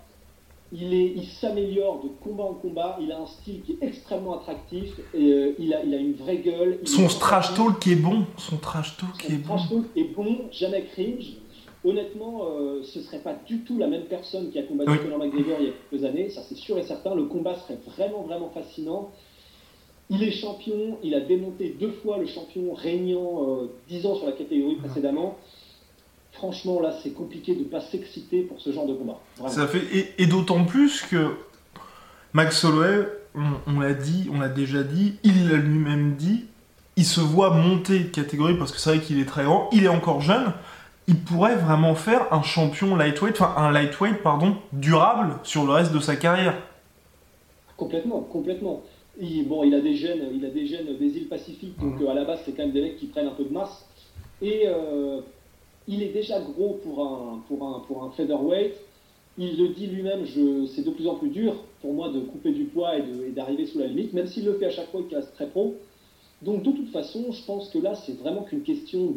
Il, 0.74 0.94
est, 0.94 1.14
il 1.16 1.26
s'améliore 1.26 2.04
de 2.04 2.10
combat 2.22 2.44
en 2.44 2.54
combat, 2.54 2.98
il 3.00 3.10
a 3.14 3.20
un 3.22 3.26
style 3.26 3.62
qui 3.62 3.74
est 3.74 3.86
extrêmement 3.86 4.38
attractif, 4.38 4.90
et, 5.14 5.32
euh, 5.32 5.56
il, 5.60 5.74
a, 5.74 5.82
il 5.84 5.94
a 5.94 5.98
une 5.98 6.14
vraie 6.14 6.40
gueule. 6.40 6.80
son 6.84 7.08
trash 7.08 7.54
talk 7.54 7.80
qui 7.80 7.94
est 7.94 7.96
bon, 7.96 8.26
son 8.38 8.58
trash 8.58 8.98
talk 8.98 9.18
qui 9.18 9.28
est 9.34 9.38
bon. 9.38 9.58
Son 9.58 9.68
trash 9.68 9.70
talk 9.70 9.86
est 9.96 10.14
bon, 10.14 10.38
jamais 10.52 10.84
cringe. 10.84 11.38
Honnêtement, 11.86 12.42
euh, 12.44 12.84
ce 12.84 13.00
serait 13.00 13.20
pas 13.20 13.34
du 13.46 13.60
tout 13.62 13.78
la 13.78 13.88
même 13.88 14.06
personne 14.06 14.50
qui 14.52 14.60
a 14.60 14.64
combattu 14.64 14.98
Conor 14.98 15.20
McGregor 15.20 15.58
il 15.60 15.68
y 15.68 15.70
a 15.70 15.74
quelques 15.90 16.04
années, 16.04 16.30
ça 16.30 16.42
c'est 16.42 16.58
sûr 16.58 16.78
et 16.78 16.84
certain. 16.84 17.16
Le 17.16 17.26
combat 17.26 17.56
serait 17.56 17.80
vraiment, 17.96 18.24
vraiment 18.24 18.50
fascinant. 18.50 19.12
Il 20.10 20.22
est 20.24 20.32
champion, 20.32 20.98
il 21.04 21.14
a 21.16 21.22
démonté 21.22 21.76
deux 21.80 21.92
fois 21.92 22.18
le 22.18 22.26
champion 22.26 22.74
régnant 22.74 23.44
euh, 23.48 23.72
dix 23.88 24.06
ans 24.06 24.16
sur 24.16 24.26
la 24.26 24.34
catégorie 24.34 24.76
précédemment 24.76 25.38
franchement, 26.38 26.80
là, 26.80 26.94
c'est 27.04 27.12
compliqué 27.12 27.56
de 27.56 27.60
ne 27.60 27.66
pas 27.66 27.82
s'exciter 27.82 28.42
pour 28.42 28.62
ce 28.62 28.72
genre 28.72 28.86
de 28.86 28.94
combat. 28.94 29.20
Ça 29.48 29.68
fait, 29.68 30.14
et, 30.18 30.28
d'autant 30.28 30.64
plus 30.64 31.02
que 31.02 31.32
Max 32.34 32.64
Holloway, 32.64 33.08
on, 33.68 33.80
l'a 33.80 33.94
dit, 33.94 34.30
on 34.34 34.40
l'a 34.40 34.50
déjà 34.50 34.84
dit, 34.84 35.16
il 35.24 35.50
l'a 35.50 35.58
lui-même 35.58 36.16
dit, 36.16 36.46
il 36.96 37.06
se 37.06 37.22
voit 37.22 37.52
monter 37.52 38.00
de 38.00 38.10
catégorie 38.10 38.56
parce 38.58 38.72
que 38.72 38.80
c'est 38.80 38.96
vrai 38.96 39.00
qu'il 39.06 39.20
est 39.20 39.26
très 39.26 39.44
grand, 39.44 39.70
il 39.72 39.84
est 39.84 39.90
encore 39.90 40.22
jeune, 40.22 40.54
il 41.08 41.20
pourrait 41.20 41.56
vraiment 41.56 41.96
faire 41.96 42.32
un 42.32 42.44
champion 42.44 42.96
lightweight, 42.96 43.40
enfin 43.40 43.54
un 43.58 43.72
lightweight, 43.72 44.22
pardon, 44.22 44.58
durable 44.74 45.36
sur 45.44 45.66
le 45.66 45.74
reste 45.74 45.94
de 45.94 46.00
sa 46.00 46.16
carrière. 46.16 46.56
Complètement, 47.76 48.22
complètement. 48.22 48.84
Il, 49.20 49.48
bon, 49.48 49.64
il 49.64 49.74
a 49.74 49.82
des 49.82 49.96
gènes, 49.96 50.30
il 50.34 50.46
a 50.46 50.50
des 50.50 50.68
gènes 50.68 50.98
des 50.98 51.18
îles 51.18 51.28
Pacifiques, 51.28 51.80
donc 51.80 52.00
mmh. 52.00 52.04
euh, 52.04 52.12
à 52.12 52.14
la 52.14 52.26
base 52.26 52.42
c'est 52.46 52.52
quand 52.52 52.64
même 52.64 52.72
des 52.72 52.82
mecs 52.82 52.98
qui 52.98 53.08
prennent 53.08 53.28
un 53.28 53.32
peu 53.32 53.44
de 53.44 53.54
masse. 53.54 53.88
Et 54.42 54.64
euh, 54.68 55.22
il 55.88 56.04
est 56.04 56.10
déjà 56.14 56.40
gros 56.40 56.80
pour 56.84 57.00
un, 57.02 57.44
pour 57.48 57.68
un, 57.68 57.80
pour 57.88 58.04
un 58.04 58.12
featherweight. 58.12 58.74
Il 59.40 59.58
le 59.58 59.70
dit 59.70 59.86
lui-même, 59.88 60.26
c'est 60.74 60.84
de 60.84 60.90
plus 60.90 61.08
en 61.08 61.16
plus 61.16 61.30
dur 61.30 61.54
pour 61.82 61.94
moi 61.94 62.10
de 62.10 62.20
couper 62.22 62.52
du 62.52 62.64
poids 62.66 62.98
et 62.98 63.30
d'arriver 63.36 63.68
sous 63.68 63.78
la 63.80 63.86
limite, 63.86 64.14
même 64.14 64.26
s'il 64.28 64.46
le 64.46 64.54
fait 64.54 64.66
à 64.66 64.72
chaque 64.72 64.90
fois 64.90 65.04
qu'il 65.08 65.16
reste 65.16 65.34
très 65.36 65.48
pro. 65.48 65.76
Donc 66.42 66.64
de 66.64 66.72
toute 66.72 66.90
façon, 66.90 67.32
je 67.32 67.44
pense 67.46 67.70
que 67.70 67.78
là, 67.78 67.94
c'est 67.96 68.18
vraiment 68.20 68.42
qu'une 68.44 68.64
question 68.64 69.14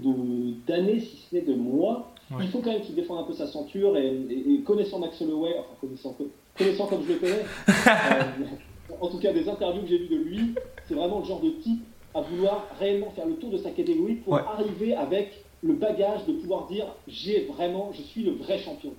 d'années, 0.66 1.00
si 1.00 1.16
ce 1.28 1.35
n'est 1.35 1.42
de 1.42 1.54
mois. 1.54 2.12
Il 2.40 2.48
faut 2.48 2.61
quand 2.61 2.70
même 2.70 2.83
qu'il 2.83 2.94
défende 2.94 3.18
un 3.18 3.22
peu 3.24 3.33
sa 3.33 3.46
ceinture 3.48 3.96
et, 3.96 4.61
connaissant 4.64 4.98
Max 5.00 5.20
Holloway, 5.20 5.54
enfin 5.59 5.74
connaissant, 5.80 6.16
connaissant 6.56 6.87
comme 6.87 7.02
je 7.02 7.14
le 7.14 7.18
connais, 7.18 7.44
euh, 7.68 8.94
en 9.00 9.09
tout 9.09 9.18
cas 9.18 9.33
des 9.33 9.48
interviews 9.48 9.83
que 9.83 9.88
j'ai 9.88 9.98
vues 9.98 10.09
de 10.09 10.16
lui, 10.22 10.40
c'est 10.87 10.94
vraiment 10.94 11.18
le 11.18 11.24
genre 11.24 11.40
de 11.40 11.50
type 11.50 11.83
à 12.14 12.20
vouloir 12.20 12.68
réellement 12.78 13.11
faire 13.16 13.26
le 13.26 13.35
tour 13.35 13.50
de 13.50 13.59
sa 13.59 13.70
catégorie 13.70 14.14
pour 14.16 14.35
Ouais. 14.35 14.42
arriver 14.46 14.94
avec 14.94 15.44
le 15.62 15.75
bagage 15.75 16.25
de 16.27 16.33
pouvoir 16.33 16.66
dire 16.66 16.87
j'ai 17.09 17.46
vraiment, 17.46 17.90
je 17.92 18.03
suis 18.03 18.23
le 18.23 18.33
vrai 18.33 18.59
champion. 18.59 18.92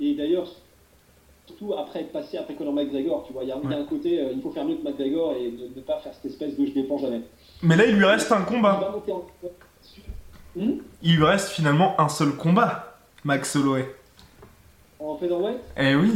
Et 0.00 0.14
d'ailleurs, 0.14 0.48
surtout 1.46 1.74
après 1.74 2.00
être 2.00 2.12
passé 2.12 2.38
après 2.38 2.54
Conor 2.54 2.72
McGregor, 2.72 3.24
tu 3.26 3.32
vois, 3.32 3.44
il 3.44 3.48
y 3.48 3.52
a, 3.52 3.56
un 3.56 3.84
côté, 3.84 4.20
euh, 4.20 4.32
il 4.34 4.40
faut 4.42 4.50
faire 4.50 4.64
mieux 4.64 4.76
que 4.76 4.82
McGregor 4.82 5.34
et 5.34 5.50
ne, 5.50 5.74
ne 5.76 5.80
pas 5.82 5.98
faire 6.00 6.12
cette 6.14 6.30
espèce 6.32 6.56
de 6.58 6.66
je 6.66 6.72
défends 6.72 6.98
jamais. 6.98 7.20
Mais 7.62 7.76
là, 7.76 7.86
il 7.86 7.96
lui 7.96 8.04
reste 8.04 8.32
un 8.32 8.42
combat. 8.42 8.94
en- 9.08 9.24
Hmm 10.56 10.78
Il 11.02 11.16
lui 11.16 11.24
reste 11.24 11.48
finalement 11.48 12.00
un 12.00 12.08
seul 12.08 12.32
combat, 12.36 12.96
Max 13.24 13.56
Holloway. 13.56 13.92
en 15.00 15.16
featherweight, 15.18 15.58
Eh 15.76 15.94
oui. 15.96 16.12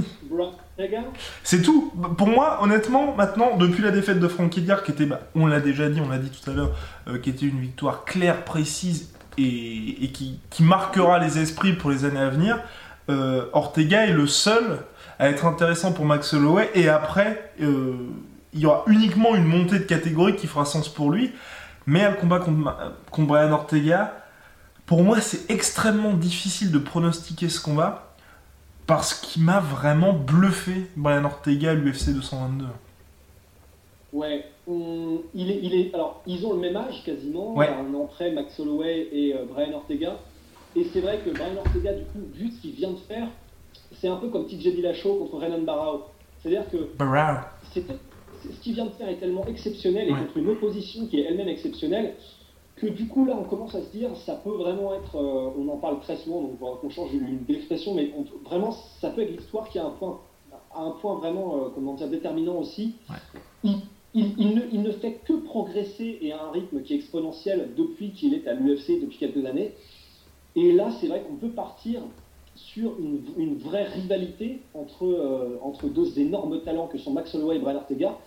C'est 1.42 1.60
tout. 1.62 1.92
Pour 2.16 2.28
moi, 2.28 2.58
honnêtement, 2.62 3.14
maintenant, 3.14 3.56
depuis 3.56 3.82
la 3.82 3.90
défaite 3.90 4.20
de 4.20 4.28
Frankie 4.28 4.60
Edgar, 4.60 4.82
qui 4.84 4.92
était, 4.92 5.06
bah, 5.06 5.20
on 5.34 5.46
l'a 5.46 5.60
déjà 5.60 5.88
dit, 5.90 6.00
on 6.00 6.08
l'a 6.08 6.18
dit 6.18 6.30
tout 6.30 6.48
à 6.48 6.54
l'heure, 6.54 6.70
euh, 7.08 7.18
qui 7.18 7.30
était 7.30 7.46
une 7.46 7.58
victoire 7.60 8.04
claire, 8.04 8.44
précise 8.44 9.12
et, 9.38 10.10
qui, 10.10 10.62
marquera 10.62 11.18
les 11.18 11.38
esprits 11.38 11.72
pour 11.72 11.90
les 11.90 12.04
années 12.04 12.20
à 12.20 12.28
venir, 12.28 12.58
euh, 13.08 13.46
Ortega 13.52 14.06
est 14.06 14.12
le 14.12 14.26
seul 14.26 14.80
à 15.18 15.28
être 15.28 15.46
intéressant 15.46 15.92
pour 15.92 16.04
Max 16.04 16.34
Holloway. 16.34 16.70
Et 16.74 16.88
après, 16.88 17.52
euh, 17.60 17.94
il 18.52 18.60
y 18.60 18.66
aura 18.66 18.84
uniquement 18.86 19.34
une 19.34 19.44
montée 19.44 19.78
de 19.78 19.84
catégorie 19.84 20.36
qui 20.36 20.46
fera 20.46 20.64
sens 20.64 20.88
pour 20.88 21.10
lui. 21.10 21.32
Mais 21.86 22.04
un 22.04 22.12
combat 22.12 22.38
contre, 22.40 22.94
contre 23.10 23.28
Brian 23.28 23.52
Ortega, 23.52 24.14
pour 24.84 25.02
moi, 25.02 25.20
c'est 25.20 25.50
extrêmement 25.50 26.12
difficile 26.12 26.70
de 26.70 26.78
pronostiquer 26.78 27.48
ce 27.48 27.60
combat. 27.60 28.04
Parce 28.86 29.12
qu'il 29.14 29.44
m'a 29.44 29.60
vraiment 29.60 30.14
bluffé, 30.14 30.90
Brian 30.96 31.24
Ortega 31.24 31.74
l'UFC 31.74 32.14
222. 32.14 32.66
Ouais, 34.14 34.46
on- 34.68 35.22
il 35.34 35.50
est, 35.50 35.60
il 35.62 35.74
est, 35.74 35.94
alors 35.94 36.22
ils 36.26 36.44
ont 36.46 36.52
le 36.52 36.60
même 36.60 36.76
âge 36.76 37.02
quasiment, 37.04 37.54
Ouais. 37.54 37.68
un 37.68 37.92
an 37.94 38.06
près, 38.06 38.30
Max 38.32 38.58
Holloway 38.60 39.08
et 39.12 39.34
euh, 39.34 39.44
Brian 39.46 39.72
Ortega. 39.74 40.18
Et 40.76 40.84
c'est 40.84 41.00
vrai 41.00 41.18
que 41.24 41.30
Brian 41.30 41.56
Ortega, 41.56 41.92
du 41.94 42.04
coup, 42.04 42.20
vu 42.32 42.50
ce 42.50 42.60
qu'il 42.60 42.72
vient 42.72 42.90
de 42.90 42.96
faire, 42.98 43.28
c'est 43.92 44.08
un 44.08 44.16
peu 44.16 44.28
comme 44.28 44.46
TJ 44.46 44.74
Dillashaw 44.74 45.14
contre 45.16 45.36
Renan 45.38 45.62
Barao. 45.62 46.02
C'est-à-dire 46.38 46.68
que 46.70 46.90
c'est- 47.72 47.84
ce 48.52 48.60
qu'il 48.60 48.74
vient 48.74 48.84
de 48.86 48.90
faire 48.90 49.08
est 49.08 49.16
tellement 49.16 49.44
exceptionnel 49.46 50.08
et 50.08 50.12
Ouais. 50.12 50.20
contre 50.20 50.36
une 50.36 50.50
opposition 50.50 51.06
qui 51.06 51.18
est 51.20 51.24
elle-même 51.24 51.48
exceptionnelle 51.48 52.14
que 52.76 52.86
du 52.86 53.08
coup 53.08 53.24
là 53.24 53.36
on 53.36 53.42
commence 53.42 53.74
à 53.74 53.82
se 53.82 53.90
dire 53.90 54.14
ça 54.18 54.36
peut 54.36 54.50
vraiment 54.52 54.94
être, 54.94 55.16
euh, 55.16 55.50
on 55.58 55.68
en 55.68 55.78
parle 55.78 55.98
très 56.00 56.16
souvent 56.18 56.42
donc 56.42 56.60
faudra 56.60 56.76
qu'on 56.80 56.90
change 56.90 57.12
une, 57.12 57.26
une 57.48 57.56
expression 57.56 57.92
mais 57.94 58.12
on 58.16 58.24
vraiment 58.48 58.70
ça 58.70 59.10
peut 59.10 59.22
être 59.22 59.32
l'histoire 59.36 59.68
qui 59.68 59.80
a 59.80 59.84
un 59.86 59.90
point, 59.90 60.20
a 60.72 60.80
un 60.82 60.92
point 60.92 61.16
vraiment 61.16 61.56
euh, 61.56 61.68
comment 61.74 61.94
dire 61.94 62.08
déterminant 62.08 62.56
aussi. 62.58 62.94
Il, 63.64 63.72
il- 64.14 64.34
il 64.38 64.54
ne, 64.54 64.60
il 64.72 64.82
ne 64.82 64.90
fait 64.92 65.20
que 65.24 65.32
progresser 65.34 66.18
et 66.22 66.32
à 66.32 66.42
un 66.44 66.50
rythme 66.50 66.82
qui 66.82 66.94
est 66.94 66.96
exponentiel 66.96 67.70
depuis 67.76 68.12
qu'il 68.12 68.34
est 68.34 68.46
à 68.48 68.54
l'UFC 68.54 69.00
depuis 69.00 69.18
quelques 69.18 69.44
années. 69.44 69.72
Et 70.56 70.72
là 70.72 70.90
c'est 71.00 71.06
vrai 71.08 71.22
qu'on 71.26 71.36
peut 71.36 71.50
partir 71.50 72.00
sur 72.54 72.98
une, 72.98 73.20
une 73.36 73.56
vraie 73.58 73.84
rivalité 73.84 74.60
entre, 74.74 75.04
euh, 75.04 75.58
entre 75.62 75.86
deux 75.88 76.18
énormes 76.18 76.60
talents 76.62 76.88
que 76.88 76.98
sont 76.98 77.12
Max 77.12 77.32
Holloway 77.34 77.56
et 77.56 77.58
Brian 77.60 77.76
Ortega, 77.76 78.18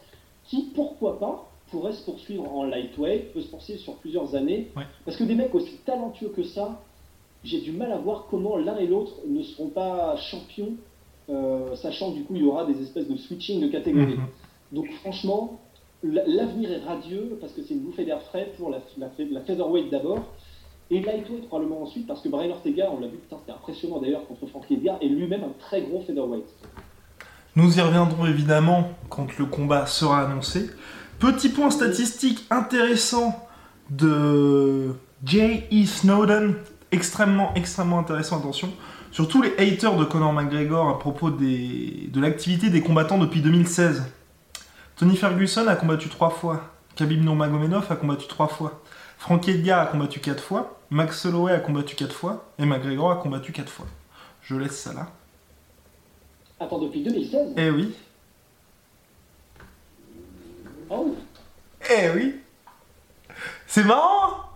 qui, 0.46 0.70
pourquoi 0.74 1.20
pas, 1.20 1.50
pourraient 1.70 1.94
se 1.94 2.04
poursuivre 2.06 2.50
en 2.54 2.64
lightweight, 2.64 3.34
peut 3.34 3.42
se 3.42 3.48
poursuivre 3.50 3.80
sur 3.82 3.96
plusieurs 3.96 4.36
années. 4.36 4.70
Ouais. 4.78 4.84
Parce 5.06 5.18
que 5.18 5.24
des 5.26 5.36
mecs 5.36 5.54
aussi 5.54 5.76
talentueux 5.86 6.30
que 6.30 6.44
ça, 6.44 6.82
j'ai 7.44 7.60
du 7.60 7.72
mal 7.72 7.92
à 7.92 7.98
voir 7.98 8.28
comment 8.30 8.56
l'un 8.58 8.78
et 8.78 8.88
l'autre 8.88 9.14
ne 9.28 9.42
seront 9.44 9.68
pas 9.70 10.16
champions, 10.18 10.74
euh, 11.30 11.76
sachant 11.76 12.12
que 12.12 12.18
du 12.18 12.24
coup 12.24 12.36
il 12.36 12.42
y 12.44 12.46
aura 12.46 12.66
des 12.66 12.82
espèces 12.82 13.08
de 13.10 13.18
switching 13.18 13.60
de 13.62 13.68
catégorie. 13.68 14.14
Mhm. 14.16 14.26
Donc 14.72 14.90
franchement, 15.02 15.60
l'avenir 16.04 16.72
est 16.72 16.84
radieux 16.86 17.38
parce 17.40 17.54
que 17.54 17.62
c'est 17.62 17.74
une 17.74 17.82
bouffée 17.82 18.06
d'air 18.06 18.22
frais 18.22 18.52
pour 18.58 18.70
la, 18.70 18.80
featherweight 19.10 19.90
d'abord 19.90 20.34
et 20.90 21.00
lightweight 21.00 21.48
probablement 21.48 21.84
ensuite 21.84 22.08
parce 22.08 22.22
que 22.22 22.30
Brian 22.30 22.52
Ortega, 22.52 22.90
on 22.92 23.00
l'a 23.00 23.08
vu, 23.08 23.20
c'était 23.24 23.52
impressionnant 23.52 24.00
d'ailleurs 24.00 24.28
contre 24.28 24.46
Frankie 24.48 24.76
Edgar, 24.76 24.98
est 25.02 25.08
lui-même 25.08 25.44
un 25.44 25.54
très 25.60 25.82
gros 25.82 26.02
featherweight. 26.02 26.46
Nous 27.56 27.78
y 27.78 27.82
reviendrons 27.82 28.26
évidemment 28.26 28.90
quand 29.10 29.38
le 29.38 29.46
combat 29.46 29.86
sera 29.86 30.22
annoncé. 30.26 30.70
Petit 31.20 31.50
point 31.50 31.70
statistique 31.70 32.46
intéressant 32.50 33.48
de 33.90 34.96
J.E. 35.24 35.86
Snowden, 35.86 36.56
extrêmement, 36.92 37.54
extrêmement 37.56 38.00
intéressant, 38.00 38.40
attention. 38.40 38.70
Sur 39.12 39.28
tous 39.28 39.42
les 39.42 39.52
haters 39.58 39.98
de 39.98 40.06
Conor 40.06 40.34
McGregor 40.34 40.90
à 40.90 40.98
propos 40.98 41.30
de 41.30 42.20
l'activité 42.20 42.70
des 42.70 42.82
combattants 42.82 43.18
depuis 43.18 43.42
2016. 43.42 44.04
Tony 45.02 45.18
Ferguson 45.18 45.66
a 45.66 45.76
combattu 45.76 46.10
trois 46.10 46.30
fois. 46.30 46.62
Khabib 46.96 47.24
Nurmagomedov 47.24 47.92
a 47.92 47.96
combattu 47.96 48.28
trois 48.28 48.48
fois. 48.48 48.84
Frankie 49.18 49.50
Edgar 49.50 49.80
a 49.82 49.86
combattu 49.88 50.20
quatre 50.20 50.44
fois. 50.44 50.78
Max 50.92 51.26
Holloway 51.26 51.54
a 51.54 51.60
combattu 51.60 51.96
quatre 51.96 52.14
fois. 52.14 52.46
Et 52.60 52.68
McGregor 52.68 53.12
a 53.12 53.16
combattu 53.16 53.52
quatre 53.52 53.72
fois. 53.72 53.88
Je 54.44 54.56
laisse 54.56 54.80
ça 54.80 54.94
là. 54.94 55.08
Attends, 56.60 56.78
depuis 56.78 57.02
2016 57.02 57.54
Eh 57.58 57.72
oui. 57.72 57.96
Oh 60.92 61.16
Eh 61.90 62.10
oui. 62.16 62.36
C'est 63.66 63.84
marrant. 63.84 64.52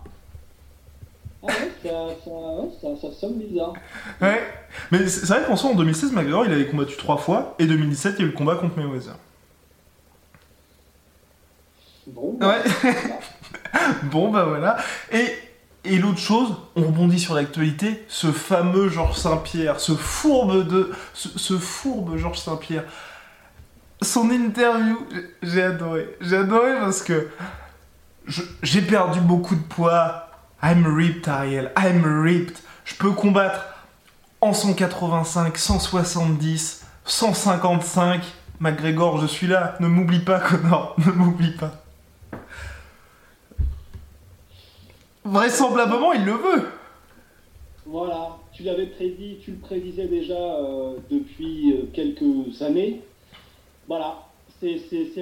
Ah 1.42 1.46
ouais, 1.48 1.72
ça, 1.82 1.90
ça, 2.24 2.30
ouais, 2.30 2.70
ça, 2.80 2.88
ça 3.00 3.12
sonne 3.12 3.38
bizarre. 3.38 3.72
Ouais. 4.20 4.40
Mais 4.92 5.08
c'est 5.08 5.26
c'est 5.26 5.34
vrai 5.34 5.42
qu'en 5.44 5.56
soi, 5.56 5.70
en 5.70 5.74
2016, 5.74 6.12
McGregor, 6.12 6.44
il 6.46 6.52
avait 6.52 6.68
combattu 6.68 6.96
trois 6.96 7.16
fois. 7.16 7.56
Et 7.58 7.66
2017, 7.66 8.14
il 8.16 8.20
y 8.20 8.22
a 8.22 8.26
eu 8.26 8.30
le 8.30 8.36
combat 8.36 8.54
contre 8.54 8.76
Mayweather. 8.76 9.16
Bon, 12.06 12.36
voilà. 12.40 12.62
Bon, 14.04 14.30
bah 14.30 14.44
voilà. 14.44 14.76
Et, 15.12 15.26
et 15.84 15.98
l'autre 15.98 16.18
chose, 16.18 16.54
on 16.76 16.82
rebondit 16.82 17.20
sur 17.20 17.34
l'actualité, 17.34 18.04
ce 18.08 18.32
fameux 18.32 18.88
Georges 18.88 19.16
Saint-Pierre, 19.18 19.80
ce 19.80 19.92
fourbe 19.92 20.66
de... 20.66 20.92
Ce, 21.12 21.28
ce 21.38 21.58
fourbe 21.58 22.16
Georges 22.16 22.38
Saint-Pierre. 22.38 22.84
Son 24.02 24.30
interview, 24.30 24.98
j'ai- 25.42 25.62
adoré. 25.62 26.16
J'ai 26.20 26.36
adoré 26.36 26.72
parce 26.80 27.02
que 27.02 27.28
j'ai 28.62 28.82
perdu 28.82 29.20
beaucoup 29.20 29.54
de 29.56 29.62
poids. 29.62 30.28
I'm 30.62 30.86
ripped, 30.86 31.28
Ariel. 31.28 31.70
I'm 31.78 32.04
ripped. 32.22 32.58
Je 32.84 32.94
peux 32.94 33.10
combattre 33.12 33.64
en 34.40 34.52
185, 34.52 35.56
170, 35.56 36.84
155. 37.04 38.22
McGregor, 38.60 39.20
je 39.20 39.26
suis 39.26 39.46
là. 39.46 39.76
Ne 39.80 39.88
m'oublie 39.88 40.20
pas, 40.20 40.40
Connor. 40.40 40.94
Ne 41.04 41.12
m'oublie 41.12 41.52
pas. 41.56 41.72
Vraisemblablement, 45.26 46.12
il 46.12 46.24
le 46.24 46.32
veut. 46.32 46.68
Voilà, 47.84 48.36
tu 48.52 48.62
l'avais 48.64 48.86
prédit, 48.86 49.38
tu 49.42 49.52
le 49.52 49.58
prédisais 49.58 50.06
déjà 50.06 50.34
euh, 50.34 50.96
depuis 51.10 51.72
euh, 51.72 51.86
quelques 51.92 52.60
années. 52.62 53.00
Voilà, 53.86 54.22
c'est- 54.60 54.78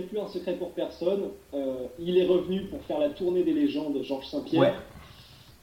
plus 0.08 0.18
un 0.18 0.28
secret 0.28 0.54
pour 0.54 0.70
personne. 0.72 1.24
Euh, 1.52 1.86
il 1.98 2.16
est 2.18 2.26
revenu 2.26 2.62
pour 2.66 2.80
faire 2.82 2.98
la 2.98 3.10
tournée 3.10 3.42
des 3.42 3.52
légendes 3.52 4.02
Georges 4.02 4.26
Saint-Pierre. 4.26 4.60
Ouais. 4.62 4.72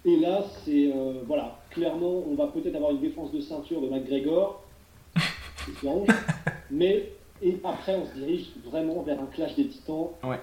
Et 0.05 0.17
là, 0.17 0.43
c'est 0.65 0.91
voilà, 1.27 1.57
clairement, 1.69 2.23
on 2.27 2.33
va 2.35 2.47
peut-être 2.47 2.75
avoir 2.75 2.91
une 2.91 2.99
défense 3.01 3.31
de 3.31 3.39
ceinture 3.39 3.81
de 3.81 3.87
McGregor, 3.89 4.61
espérons. 5.71 6.05
mais 6.71 7.09
et 7.43 7.57
après, 7.63 7.95
on 7.95 8.05
se 8.07 8.13
dirige 8.19 8.47
vraiment 8.65 9.01
vers 9.03 9.19
un 9.21 9.27
clash 9.27 9.55
des 9.55 9.67
titans. 9.67 10.09
Ouais. 10.23 10.39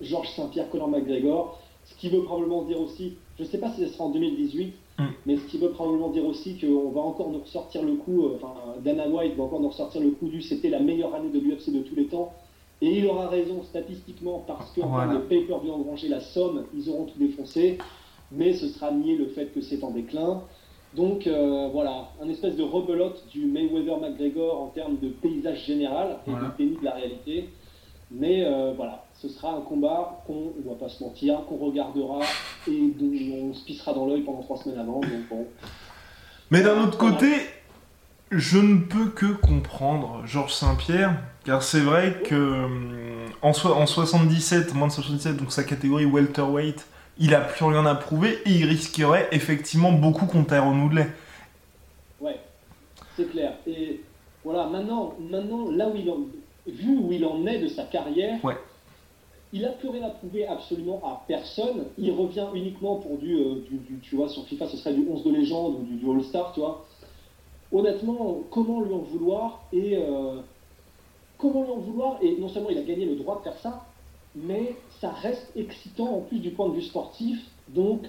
Georges 0.00 0.30
Saint-Pierre, 0.34 0.68
Conor 0.70 0.88
McGregor. 0.88 1.60
Ce 1.92 2.00
qui 2.00 2.08
veut 2.08 2.22
probablement 2.22 2.62
dire 2.62 2.80
aussi, 2.80 3.14
je 3.38 3.42
ne 3.42 3.48
sais 3.48 3.58
pas 3.58 3.70
si 3.72 3.82
ce 3.82 3.88
sera 3.88 4.04
en 4.04 4.10
2018, 4.10 4.72
Mm. 4.98 5.04
mais 5.24 5.36
ce 5.36 5.44
qui 5.46 5.56
veut 5.58 5.70
probablement 5.70 6.10
dire 6.10 6.24
aussi 6.26 6.58
qu'on 6.58 6.90
va 6.90 7.00
encore 7.00 7.30
nous 7.30 7.38
ressortir 7.40 7.82
le 7.82 7.94
coup, 7.94 8.26
euh, 8.26 8.36
enfin 8.36 8.52
Dana 8.84 9.08
White 9.08 9.36
va 9.36 9.44
encore 9.44 9.60
nous 9.60 9.68
ressortir 9.70 10.02
le 10.02 10.10
coup 10.10 10.28
du 10.28 10.42
c'était 10.42 10.68
la 10.68 10.80
meilleure 10.80 11.14
année 11.14 11.30
de 11.30 11.38
l'UFC 11.40 11.70
de 11.72 11.80
tous 11.80 11.94
les 11.94 12.06
temps. 12.06 12.32
Et 12.82 12.98
il 12.98 13.06
aura 13.06 13.28
raison 13.28 13.62
statistiquement 13.62 14.44
parce 14.46 14.70
qu'en 14.74 14.88
Voilà. 14.88 15.12
termes 15.12 15.22
de 15.22 15.26
pay-per-view 15.28 15.72
engrangé, 15.72 16.08
la 16.08 16.20
somme, 16.20 16.64
ils 16.76 16.90
auront 16.90 17.04
tout 17.06 17.18
défoncé. 17.18 17.78
Mais 18.32 18.52
ce 18.54 18.66
sera 18.68 18.90
nier 18.92 19.16
le 19.16 19.26
fait 19.26 19.46
que 19.46 19.60
c'est 19.62 19.82
en 19.84 19.90
déclin. 19.92 20.42
Donc 20.94 21.26
euh, 21.26 21.68
voilà, 21.72 22.08
un 22.22 22.28
espèce 22.28 22.56
de 22.56 22.62
rebelote 22.62 23.24
du 23.32 23.46
Mayweather-McGregor 23.46 24.60
en 24.60 24.66
termes 24.68 24.98
de 25.00 25.08
paysage 25.08 25.64
général 25.64 26.18
et 26.26 26.30
Voilà. 26.32 26.48
de 26.48 26.62
déni 26.64 26.76
de 26.76 26.84
la 26.84 26.92
réalité. 26.94 27.48
Mais 28.10 28.44
euh, 28.44 28.74
voilà, 28.76 29.04
ce 29.22 29.28
sera 29.28 29.52
un 29.54 29.60
combat 29.60 30.22
qu'on, 30.26 30.52
on 30.66 30.70
va 30.70 30.76
pas 30.76 30.88
se 30.88 31.02
mentir, 31.02 31.44
qu'on 31.48 31.56
regardera 31.56 32.20
et 32.68 32.92
dont 32.98 33.50
on 33.50 33.54
se 33.54 33.64
pissera 33.64 33.94
dans 33.94 34.06
l'œil 34.06 34.22
pendant 34.22 34.42
trois 34.42 34.56
semaines 34.56 34.80
avant. 34.80 35.00
Donc 35.00 35.28
bon, 35.30 35.46
Mais 36.50 36.60
d'un 36.62 36.82
autre 36.82 36.98
côté, 36.98 37.28
je 38.32 38.58
ne 38.58 38.80
peux 38.80 39.06
que 39.10 39.26
comprendre 39.26 40.22
Georges 40.26 40.54
Saint-Pierre, 40.54 41.14
car 41.44 41.62
c'est 41.62 41.80
vrai 41.80 42.20
que 42.24 42.34
hum, 42.64 42.92
en, 43.42 43.52
so- 43.52 43.72
en 43.74 43.86
77, 43.86 44.74
moins 44.74 44.88
de 44.88 44.92
77, 44.92 45.36
donc 45.36 45.52
sa 45.52 45.62
catégorie 45.64 46.04
welterweight, 46.06 46.84
il 47.18 47.34
a 47.34 47.40
plus 47.42 47.64
rien 47.66 47.86
à 47.86 47.94
prouver 47.94 48.38
et 48.46 48.50
il 48.50 48.64
risquerait 48.64 49.28
effectivement 49.32 49.92
beaucoup 49.92 50.26
contre 50.26 50.48
Tyrone 50.48 50.80
Woodley. 50.82 51.06
ouais, 52.20 52.40
c'est 53.16 53.30
clair. 53.30 53.52
Et 53.66 54.00
voilà, 54.44 54.66
maintenant, 54.66 55.14
maintenant 55.30 55.70
là 55.70 55.88
où 55.88 55.96
il 55.96 56.10
en, 56.10 56.18
vu 56.66 56.96
où 56.98 57.12
il 57.12 57.24
en 57.24 57.46
est 57.46 57.58
de 57.58 57.68
sa 57.68 57.84
carrière, 57.84 58.44
Ouais. 58.44 58.56
Il 59.54 59.64
a 59.66 59.70
plus 59.70 59.90
rien 59.90 60.06
à 60.06 60.10
prouver 60.10 60.46
absolument 60.46 61.00
à 61.04 61.24
personne. 61.28 61.84
Il 61.98 62.10
revient 62.12 62.46
uniquement 62.54 62.96
pour 62.96 63.18
du, 63.18 63.36
euh, 63.36 63.64
tu 64.02 64.16
vois, 64.16 64.28
sur 64.28 64.46
FIFA, 64.46 64.66
ce 64.68 64.78
serait 64.78 64.94
du 64.94 65.06
11 65.06 65.24
de 65.24 65.30
légende 65.30 65.74
ou 65.74 65.82
du, 65.84 66.10
All-Star, 66.10 66.52
tu 66.54 66.60
vois. 66.60 66.86
Honnêtement, 67.70 68.40
comment 68.50 68.80
lui 68.80 68.94
en 68.94 68.98
vouloir 68.98 69.62
et 69.72 69.96
euh, 69.96 70.40
comment 71.38 71.64
lui 71.64 71.70
en 71.70 71.78
vouloir 71.78 72.18
Et 72.22 72.36
non 72.38 72.48
seulement 72.48 72.70
il 72.70 72.78
a 72.78 72.82
gagné 72.82 73.04
le 73.04 73.16
droit 73.16 73.38
de 73.38 73.42
faire 73.42 73.58
ça, 73.58 73.84
mais 74.34 74.74
ça 75.00 75.10
reste 75.10 75.52
excitant 75.54 76.16
en 76.16 76.20
plus 76.20 76.38
du 76.38 76.50
point 76.50 76.68
de 76.70 76.74
vue 76.74 76.82
sportif. 76.82 77.38
Donc, 77.68 78.06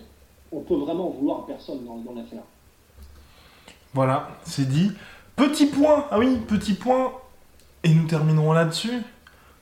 on 0.52 0.62
peut 0.62 0.76
vraiment 0.76 1.08
en 1.08 1.12
vouloir 1.12 1.40
à 1.40 1.48
personne 1.48 1.84
dans, 1.86 1.98
dans 1.98 2.14
l'affaire. 2.14 2.44
Voilà, 3.94 4.30
c'est 4.44 4.68
dit. 4.68 4.92
Petit 5.36 5.66
point, 5.66 6.06
ah 6.10 6.20
oui, 6.20 6.38
petit 6.48 6.74
point, 6.74 7.12
et 7.84 7.94
nous 7.94 8.08
terminerons 8.08 8.54
là-dessus, 8.54 9.02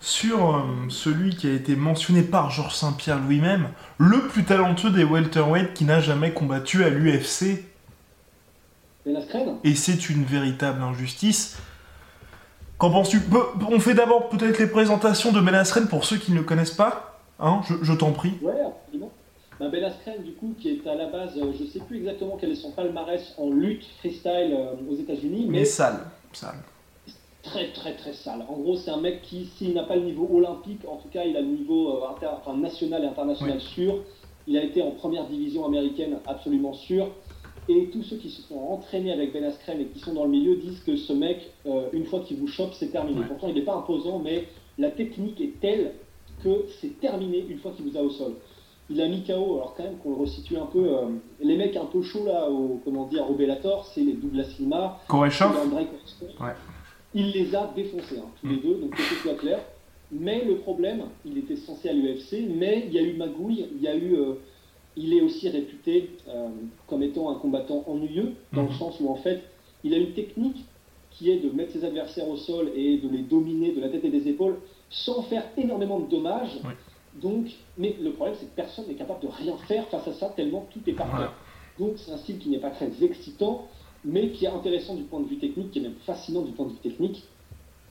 sur 0.02 0.56
euh, 0.56 0.62
celui 0.90 1.36
qui 1.36 1.48
a 1.48 1.54
été 1.54 1.76
mentionné 1.76 2.24
par 2.24 2.50
Georges 2.50 2.76
Saint-Pierre 2.76 3.20
lui-même, 3.20 3.70
le 4.00 4.28
plus 4.28 4.44
talentueux 4.44 4.90
des 4.90 5.04
welterweight 5.04 5.74
qui 5.74 5.86
n'a 5.86 6.02
jamais 6.02 6.32
combattu 6.32 6.84
à 6.84 6.90
l'UFC. 6.90 7.64
Et 9.64 9.76
c'est 9.76 10.10
une 10.10 10.24
véritable 10.24 10.82
injustice. 10.82 11.58
Qu'en 12.78 12.92
penses-tu? 12.92 13.22
On 13.70 13.80
fait 13.80 13.94
d'abord 13.94 14.30
peut-être 14.30 14.60
les 14.60 14.68
présentations 14.68 15.32
de 15.32 15.40
Ben 15.40 15.54
Askren 15.54 15.88
pour 15.88 16.04
ceux 16.04 16.18
qui 16.18 16.32
ne 16.32 16.38
le 16.38 16.44
connaissent 16.44 16.72
pas. 16.72 17.20
Hein, 17.40 17.62
je, 17.82 17.94
t'en 17.94 18.12
prie. 18.12 18.34
Ouais, 18.42 18.54
absolument. 18.60 19.12
Ben, 19.60 19.70
ben 19.70 19.84
Askren, 19.84 20.22
du 20.24 20.34
coup, 20.34 20.56
qui 20.60 20.70
est 20.70 20.88
à 20.88 20.96
la 20.96 21.08
base, 21.08 21.38
euh, 21.38 21.52
je 21.60 21.66
sais 21.66 21.80
plus 21.80 21.98
exactement 21.98 22.38
quel 22.40 22.52
est 22.52 22.56
son 22.56 22.72
palmarès 22.72 23.34
en 23.38 23.52
lutte 23.52 23.86
freestyle 24.00 24.54
euh, 24.54 24.74
aux 24.92 24.96
États-Unis. 24.96 25.46
Mais, 25.48 25.60
mais 25.60 25.66
sale, 25.66 26.00
sale 26.34 26.58
très 27.44 27.72
très 27.72 27.94
très 27.96 28.14
sale. 28.14 28.46
En 28.48 28.58
gros, 28.58 28.76
c'est 28.76 28.92
un 28.92 29.00
mec 29.00 29.22
qui, 29.22 29.46
s'il 29.46 29.74
n'a 29.74 29.84
pas 29.84 29.96
le 29.96 30.04
niveau 30.04 30.28
olympique, 30.32 30.82
en 30.88 30.98
tout 30.98 31.10
cas, 31.10 31.24
il 31.24 31.36
a 31.36 31.42
le 31.42 31.48
niveau 31.48 31.98
euh, 31.98 32.56
national 32.56 33.04
et 33.04 33.08
international 33.08 33.60
sûr. 33.60 34.00
Il 34.48 34.58
a 34.58 34.64
été 34.64 34.82
en 34.82 34.92
première 34.92 35.28
division 35.28 35.66
américaine 35.66 36.18
absolument 36.26 36.74
sûr. 36.74 37.10
Et 37.70 37.90
tous 37.92 38.02
ceux 38.04 38.18
qui 38.18 38.30
se 38.30 38.42
sont 38.42 38.58
entraînés 38.58 39.12
avec 39.12 39.34
Ben 39.34 39.44
Askren 39.44 39.80
et 39.80 39.86
qui 39.86 40.00
sont 40.00 40.14
dans 40.14 40.24
le 40.24 40.32
milieu 40.32 40.56
disent 40.56 40.82
que 40.82 40.96
ce 40.96 41.14
mec, 41.14 41.52
euh, 41.68 41.90
une 41.94 42.06
fois 42.06 42.22
qu'il 42.22 42.38
vous 42.38 42.48
chope, 42.48 42.74
c'est 42.74 42.92
terminé. 42.92 43.22
Pourtant, 43.28 43.48
il 43.48 43.56
n'est 43.56 43.62
pas 43.62 43.76
imposant, 43.76 44.20
mais 44.20 44.48
la 44.78 44.90
technique 44.90 45.40
est 45.40 45.60
telle 45.60 45.94
que 46.44 46.66
c'est 46.80 47.00
terminé 47.00 47.46
une 47.48 47.60
fois 47.60 47.72
qu'il 47.72 47.88
vous 47.88 47.98
a 47.98 48.02
au 48.02 48.10
sol. 48.10 48.34
Il 48.90 49.00
a 49.00 49.08
mis 49.08 49.24
KO, 49.24 49.32
alors 49.32 49.76
quand 49.78 49.84
même 49.84 49.98
qu'on 49.98 50.10
le 50.10 50.16
resitue 50.16 50.58
un 50.58 50.66
peu, 50.66 50.80
euh, 50.80 51.06
les 51.40 51.56
mecs 51.56 51.78
un 51.78 51.86
peu 51.86 52.02
chauds 52.02 52.26
là, 52.26 52.50
au, 52.50 52.82
comment 52.84 53.06
dire, 53.06 53.30
au 53.30 53.36
Bellator, 53.36 53.86
c'est 53.86 54.02
les 54.02 54.14
Douglas 54.14 54.56
Lima, 54.60 55.00
Ouais 56.42 56.54
il 57.14 57.32
les 57.32 57.56
a 57.56 57.72
défoncés, 57.76 58.20
hein, 58.20 58.30
tous 58.40 58.48
les 58.48 58.56
mm. 58.56 58.62
deux, 58.62 58.76
donc 58.76 58.96
que 58.96 59.02
ce 59.02 59.16
soit 59.16 59.36
clair. 59.36 59.60
Mais 60.12 60.44
le 60.44 60.58
problème, 60.58 61.06
il 61.26 61.38
était 61.38 61.56
censé 61.56 61.90
à 61.90 61.94
l'UFC, 61.94 62.48
mais 62.50 62.86
il 62.88 62.94
y 62.94 63.00
a 63.00 63.02
eu 63.02 63.14
magouille, 63.14 63.66
il 63.76 63.82
y 63.82 63.88
a 63.88 63.96
eu. 63.96 64.16
Euh, 64.16 64.34
il 64.98 65.14
est 65.14 65.22
aussi 65.22 65.48
réputé 65.48 66.10
euh, 66.28 66.50
comme 66.88 67.02
étant 67.02 67.30
un 67.30 67.36
combattant 67.36 67.86
ennuyeux, 67.88 68.34
dans 68.52 68.64
le 68.64 68.70
mm. 68.70 68.74
sens 68.74 69.00
où 69.00 69.10
en 69.10 69.16
fait, 69.16 69.42
il 69.86 69.94
a 69.94 69.98
une 69.98 70.12
technique 70.12 70.66
qui 71.12 71.32
est 71.32 71.38
de 71.38 71.50
mettre 71.50 71.72
ses 71.72 71.86
adversaires 71.86 72.28
au 72.28 72.36
sol 72.36 72.72
et 72.76 72.98
de 72.98 73.08
les 73.08 73.20
dominer 73.20 73.72
de 73.72 73.82
la 73.82 73.90
tête 73.90 74.04
et 74.04 74.10
des 74.10 74.28
épaules 74.28 74.58
sans 74.90 75.24
faire 75.24 75.44
énormément 75.58 76.00
de 76.00 76.10
dommages. 76.10 76.60
Donc, 77.16 77.48
mais 77.78 77.96
le 78.02 78.12
problème, 78.12 78.36
c'est 78.40 78.46
que 78.46 78.56
personne 78.56 78.88
n'est 78.88 78.96
capable 78.96 79.22
de 79.22 79.28
rien 79.28 79.56
faire 79.68 79.88
face 79.88 80.08
à 80.08 80.14
ça, 80.14 80.32
tellement 80.36 80.68
tout 80.72 80.80
est 80.88 80.94
parfait. 80.94 81.30
Donc, 81.80 81.94
c'est 81.98 82.12
un 82.12 82.18
style 82.18 82.38
qui 82.38 82.50
n'est 82.50 82.60
pas 82.60 82.70
très 82.70 82.90
excitant 83.04 83.68
mais 84.04 84.30
qui 84.30 84.46
est 84.46 84.50
intéressant 84.50 84.96
du 84.96 85.04
point 85.04 85.20
de 85.20 85.28
vue 85.28 85.38
technique, 85.38 85.72
qui 85.72 85.80
est 85.80 85.84
même 85.84 85.96
fascinant 86.06 86.42
du 86.42 86.52
point 86.52 86.66
de 86.66 86.72
vue 86.72 86.78
technique. 86.78 87.24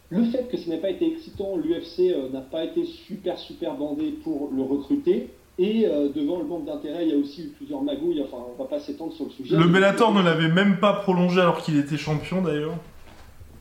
Le 0.08 0.24
fait 0.24 0.48
que 0.50 0.56
ce 0.56 0.68
n'ait 0.68 0.78
pas 0.78 0.90
été 0.90 1.06
excitant, 1.06 1.56
l'UFC 1.56 2.10
euh, 2.10 2.28
n'a 2.30 2.40
pas 2.40 2.64
été 2.64 2.84
super 2.84 3.38
super 3.38 3.76
bandé 3.76 4.12
pour 4.24 4.50
le 4.52 4.62
recruter. 4.62 5.30
Et 5.58 5.86
euh, 5.86 6.08
devant 6.08 6.38
le 6.38 6.46
manque 6.46 6.64
d'intérêt, 6.64 7.06
il 7.06 7.10
y 7.10 7.14
a 7.14 7.18
aussi 7.18 7.42
eu 7.42 7.48
plusieurs 7.48 7.82
magouilles. 7.82 8.22
Enfin, 8.22 8.38
on 8.52 8.60
va 8.60 8.68
pas 8.68 8.80
s'étendre 8.80 9.12
sur 9.12 9.26
le 9.26 9.30
sujet. 9.30 9.56
Le 9.56 9.68
Bellator 9.68 10.12
ne 10.12 10.22
l'avait 10.22 10.48
même 10.48 10.80
pas 10.80 10.94
prolongé 10.94 11.40
alors 11.40 11.62
qu'il 11.62 11.78
était 11.78 11.98
champion 11.98 12.42
d'ailleurs. 12.42 12.74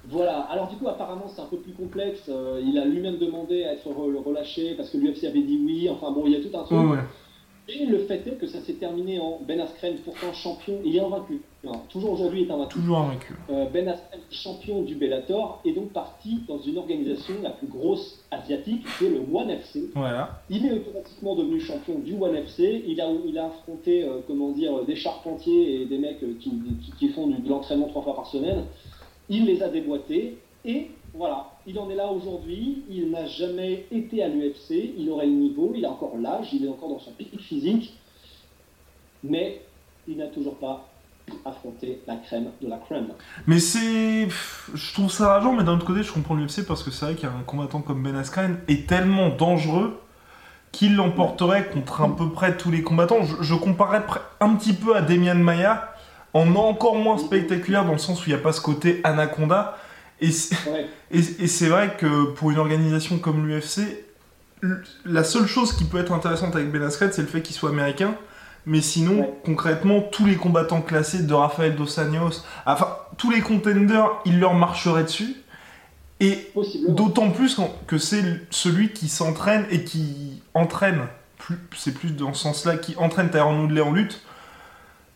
Voilà, 0.10 0.40
alors 0.50 0.70
du 0.70 0.76
coup 0.78 0.88
apparemment 0.88 1.28
c'est 1.28 1.42
un 1.42 1.46
peu 1.46 1.58
plus 1.58 1.74
complexe, 1.74 2.24
euh, 2.30 2.60
il 2.66 2.80
a 2.80 2.86
lui-même 2.86 3.20
demandé 3.20 3.64
à 3.64 3.74
être 3.74 3.88
relâché 3.90 4.74
parce 4.76 4.90
que 4.90 4.98
l'UFC 4.98 5.26
avait 5.26 5.44
dit 5.44 5.62
oui, 5.64 5.88
enfin 5.88 6.12
bon 6.12 6.24
il 6.26 6.32
y 6.32 6.36
a 6.36 6.40
tout 6.40 6.58
un 6.58 6.64
truc. 6.64 7.00
Et 7.68 7.86
le 7.86 8.00
fait 8.00 8.26
est 8.26 8.40
que 8.40 8.48
ça 8.48 8.60
s'est 8.62 8.74
terminé 8.74 9.20
en 9.20 9.40
Ben 9.48 9.60
Askren, 9.60 9.96
pourtant 10.04 10.34
champion, 10.34 10.80
il 10.84 10.96
est 10.96 11.00
invaincu. 11.00 11.42
Toujours 11.90 12.14
aujourd'hui, 12.14 12.44
est 12.44 12.52
invaincu. 12.52 12.80
Toujours 12.80 13.00
invaincu. 13.00 13.34
Euh, 13.50 13.66
ben 13.70 13.88
Askren, 13.88 14.20
champion 14.32 14.82
du 14.84 14.96
Bellator, 14.96 15.62
est 15.66 15.74
donc 15.74 15.92
parti 15.92 16.42
dans 16.48 16.60
une 16.60 16.78
organisation 16.78 17.36
la 17.42 17.50
plus 17.52 17.68
grosse 17.68 18.24
asiatique, 18.32 18.86
qui 18.98 19.06
est 19.06 19.10
le 19.10 19.22
One 19.34 19.50
FC. 19.50 19.90
Voilà. 19.94 20.42
Il 20.50 20.66
est 20.66 20.72
automatiquement 20.72 21.36
devenu 21.36 21.60
champion 21.60 22.00
du 22.00 22.16
One 22.16 22.36
FC. 22.36 22.84
Il 22.88 23.02
a, 23.02 23.10
il 23.26 23.38
a 23.38 23.48
affronté, 23.48 24.04
euh, 24.04 24.20
comment 24.28 24.52
dire, 24.52 24.86
des 24.86 24.96
charpentiers 24.96 25.82
et 25.82 25.86
des 25.86 25.98
mecs 25.98 26.24
euh, 26.24 26.36
qui, 26.40 26.52
qui, 26.98 27.10
font 27.10 27.28
de 27.28 27.50
l'entraînement 27.50 27.88
trois 27.88 28.04
fois 28.04 28.16
par 28.16 28.28
semaine. 28.28 28.66
Il 29.30 29.46
les 29.46 29.62
a 29.62 29.70
déboîtés 29.70 30.38
et 30.66 30.88
voilà, 31.14 31.52
il 31.66 31.78
en 31.80 31.90
est 31.90 31.96
là 31.96 32.12
aujourd'hui. 32.12 32.84
Il 32.90 33.12
n'a 33.12 33.26
jamais 33.26 33.86
été 33.92 34.24
à 34.24 34.28
l'UFC. 34.28 34.94
Il 34.98 35.10
aurait 35.10 35.26
le 35.26 35.34
niveau, 35.34 35.74
il 35.76 35.86
a 35.86 35.92
encore 35.92 36.18
l'âge, 36.18 36.54
il 36.54 36.66
est 36.66 36.70
encore 36.70 36.90
dans 36.90 37.00
son 37.00 37.12
pic 37.12 37.38
physique. 37.40 37.94
Mais 39.24 39.62
il 40.08 40.18
n'a 40.18 40.28
toujours 40.28 40.56
pas 40.56 40.89
affronté 41.46 42.02
la 42.08 42.16
crème 42.16 42.48
de 42.62 42.70
la 42.70 42.78
crème. 42.78 43.10
Mais 43.48 43.60
c'est. 43.60 44.28
Je 44.74 44.94
trouve 44.94 45.12
ça 45.12 45.34
rageant, 45.34 45.54
mais 45.54 45.64
d'un 45.64 45.74
autre 45.74 45.86
côté, 45.86 46.04
je 46.04 46.12
comprends 46.12 46.36
l'UFC 46.36 46.66
parce 46.68 46.84
que 46.84 46.92
c'est 46.92 47.06
vrai 47.06 47.16
qu'un 47.16 47.32
combattant 47.46 47.82
comme 47.82 48.04
Ben 48.04 48.16
Askren 48.16 48.60
est 48.68 48.88
tellement 48.88 49.30
dangereux 49.30 50.00
qu'il 50.72 50.96
l'emporterait 50.96 51.70
contre 51.70 52.02
à 52.02 52.16
peu 52.16 52.30
près 52.32 52.56
tous 52.58 52.72
les 52.72 52.84
combattants. 52.84 53.24
Je, 53.24 53.42
je 53.42 53.56
comparerais 53.56 54.04
un 54.40 54.56
petit 54.56 54.74
peu 54.74 54.96
à 54.96 55.02
Demian 55.02 55.36
Maia, 55.36 55.94
en 56.34 56.56
encore 56.56 56.96
moins 56.96 57.18
spectaculaire 57.18 57.86
dans 57.86 57.94
le 57.94 57.98
sens 57.98 58.22
où 58.22 58.30
il 58.30 58.34
n'y 58.34 58.40
a 58.40 58.42
pas 58.42 58.54
ce 58.54 58.62
côté 58.62 59.02
anaconda. 59.04 59.78
Et 60.22 60.32
c'est 60.32 61.68
vrai 61.68 61.96
que 61.98 62.26
pour 62.34 62.52
une 62.52 62.58
organisation 62.58 63.20
comme 63.20 63.48
l'UFC, 63.48 63.80
la 65.06 65.24
seule 65.24 65.48
chose 65.48 65.74
qui 65.74 65.86
peut 65.86 66.00
être 66.00 66.12
intéressante 66.12 66.56
avec 66.56 66.72
Ben 66.72 66.84
Askren, 66.84 67.12
c'est 67.14 67.22
le 67.22 67.28
fait 67.28 67.42
qu'il 67.42 67.56
soit 67.56 67.70
américain. 67.70 68.16
Mais 68.70 68.82
sinon, 68.82 69.34
concrètement, 69.44 70.00
tous 70.00 70.28
les 70.28 70.36
combattants 70.36 70.84
classés 70.84 71.24
de 71.24 71.34
Rafael 71.34 71.76
Dos 71.76 72.00
Anjos, 72.00 72.44
enfin, 72.68 72.88
tous 73.18 73.32
les 73.32 73.42
contenders, 73.42 74.12
il 74.26 74.40
leur 74.40 74.54
marcherait 74.54 75.06
dessus. 75.06 75.38
Et 76.20 76.52
d'autant 76.88 77.32
plus 77.32 77.60
que 77.88 77.98
c'est 77.98 78.24
celui 78.52 78.94
qui 78.94 79.10
s'entraîne 79.10 79.66
et 79.72 79.84
qui 79.84 80.44
entraîne, 80.54 81.08
c'est 81.76 81.96
plus 81.96 82.12
dans 82.12 82.36
ce 82.36 82.44
sens-là, 82.44 82.78
qui 82.78 82.96
entraîne 82.98 83.32
Tyron 83.32 83.60
Woodley 83.62 83.82
en 83.82 83.92
lutte. 83.92 84.22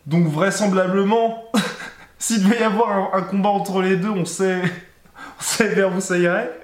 Donc 0.06 0.26
vraisemblablement, 0.26 1.44
s'il 2.18 2.42
devait 2.42 2.58
y 2.58 2.64
avoir 2.64 3.14
un, 3.14 3.22
combat 3.22 3.50
entre 3.50 3.82
les 3.82 3.96
deux, 3.96 4.10
on 4.10 4.24
sait, 4.24 4.62
on 5.38 5.42
sait 5.42 5.68
vers 5.68 5.94
où 5.94 6.00
ça 6.00 6.18
irait 6.18 6.63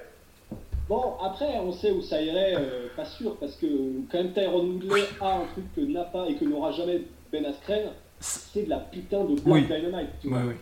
Bon, 0.91 1.13
après, 1.23 1.57
on 1.57 1.71
sait 1.71 1.89
où 1.89 2.01
ça 2.01 2.21
irait, 2.21 2.53
euh, 2.53 2.87
pas 2.97 3.05
sûr, 3.05 3.37
parce 3.37 3.55
que 3.55 3.65
quand 4.11 4.17
même 4.17 4.33
Tyrone 4.33 4.73
Woodley 4.73 5.03
a 5.21 5.37
un 5.37 5.45
truc 5.53 5.63
que 5.73 5.79
n'a 5.79 6.03
pas 6.03 6.27
et 6.27 6.35
que 6.35 6.43
n'aura 6.43 6.73
jamais 6.73 7.03
Ben 7.31 7.45
Askren, 7.45 7.91
c'est 8.19 8.65
de 8.65 8.69
la 8.69 8.79
putain 8.79 9.23
de 9.23 9.39
Black 9.39 9.67
Dynamite. 9.67 10.09
oui. 10.25 10.55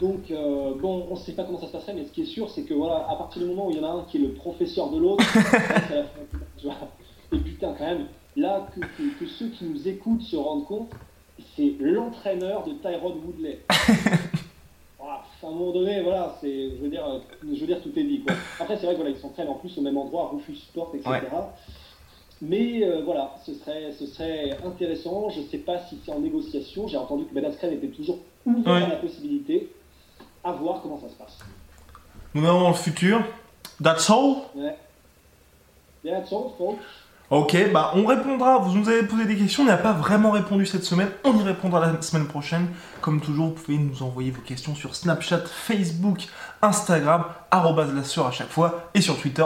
Donc, 0.00 0.30
euh, 0.30 0.74
bon, 0.80 1.08
on 1.10 1.16
sait 1.16 1.32
pas 1.32 1.42
comment 1.42 1.58
ça 1.58 1.66
se 1.66 1.72
passerait, 1.72 1.94
mais 1.94 2.04
ce 2.04 2.12
qui 2.12 2.22
est 2.22 2.26
sûr, 2.26 2.48
c'est 2.48 2.62
que 2.62 2.74
voilà, 2.74 3.08
à 3.10 3.16
partir 3.16 3.42
du 3.42 3.48
moment 3.48 3.66
où 3.66 3.70
il 3.72 3.78
y 3.78 3.80
en 3.80 3.84
a 3.84 3.90
un 3.90 4.04
qui 4.04 4.18
est 4.18 4.20
le 4.20 4.34
professeur 4.34 4.88
de 4.88 5.00
l'autre, 5.00 5.24
Et 7.32 7.38
putain, 7.38 7.74
quand 7.76 7.84
même, 7.84 8.06
là, 8.36 8.68
que, 8.76 8.80
que, 8.80 9.26
ceux 9.26 9.48
qui 9.48 9.64
nous 9.64 9.88
écoutent 9.88 10.22
se 10.22 10.36
rendent 10.36 10.64
compte, 10.64 10.92
c'est 11.56 11.74
l'entraîneur 11.80 12.64
de 12.64 12.74
Tyrone 12.74 13.18
Woodley. 13.26 13.58
à 15.42 15.46
un 15.48 15.50
moment 15.50 15.72
donné, 15.72 16.02
voilà, 16.02 16.36
c'est, 16.40 16.70
je 16.70 16.82
veux 16.82 16.88
dire, 16.88 17.04
je 17.42 17.60
veux 17.60 17.66
dire, 17.66 17.82
tout 17.82 17.92
est 17.96 18.04
dit. 18.04 18.22
Quoi. 18.22 18.34
Après, 18.60 18.76
c'est 18.76 18.86
vrai 18.86 18.96
qu'ils 18.96 19.20
s'entraînent 19.20 19.48
en 19.48 19.54
plus 19.54 19.76
au 19.78 19.80
même 19.82 19.96
endroit, 19.96 20.30
Rufus 20.32 20.56
Sport, 20.56 20.92
etc. 20.94 21.20
Mais 22.40 22.82
euh, 22.82 23.02
voilà, 23.04 23.34
ce 23.46 23.54
serait, 23.54 23.92
ce 23.92 24.04
serait 24.06 24.58
intéressant. 24.64 25.30
Je 25.30 25.40
ne 25.40 25.46
sais 25.46 25.58
pas 25.58 25.78
si 25.78 25.98
c'est 26.04 26.10
en 26.10 26.18
négociation. 26.18 26.88
J'ai 26.88 26.96
entendu 26.96 27.24
que 27.24 27.34
Ben 27.34 27.44
Askren 27.44 27.72
était 27.72 27.86
toujours 27.88 28.18
ouvert 28.44 28.84
à 28.84 28.88
la 28.88 28.96
possibilité. 28.96 29.72
À 30.42 30.50
voir 30.50 30.82
comment 30.82 31.00
ça 31.00 31.08
se 31.08 31.14
passe. 31.14 31.38
Nous 32.34 32.44
avons 32.44 32.68
le 32.68 32.74
futur. 32.74 33.24
That's 33.80 34.10
all. 34.10 34.38
Ouais. 34.56 34.76
That's 36.04 36.32
all, 36.32 36.50
folks. 36.58 36.80
Ok, 37.32 37.56
bah 37.72 37.92
on 37.94 38.04
répondra. 38.04 38.58
Vous 38.58 38.76
nous 38.76 38.90
avez 38.90 39.04
posé 39.04 39.24
des 39.24 39.36
questions, 39.36 39.62
on 39.62 39.66
n'a 39.66 39.78
pas 39.78 39.94
vraiment 39.94 40.32
répondu 40.32 40.66
cette 40.66 40.84
semaine. 40.84 41.08
On 41.24 41.34
y 41.34 41.42
répondra 41.42 41.80
la 41.80 42.02
semaine 42.02 42.26
prochaine. 42.26 42.68
Comme 43.00 43.22
toujours, 43.22 43.46
vous 43.46 43.52
pouvez 43.54 43.78
nous 43.78 44.02
envoyer 44.02 44.30
vos 44.30 44.42
questions 44.42 44.74
sur 44.74 44.94
Snapchat, 44.94 45.40
Facebook, 45.46 46.26
Instagram, 46.60 47.24
la 47.50 48.04
sueur 48.04 48.26
à 48.26 48.32
chaque 48.32 48.50
fois, 48.50 48.90
et 48.92 49.00
sur 49.00 49.18
Twitter, 49.18 49.44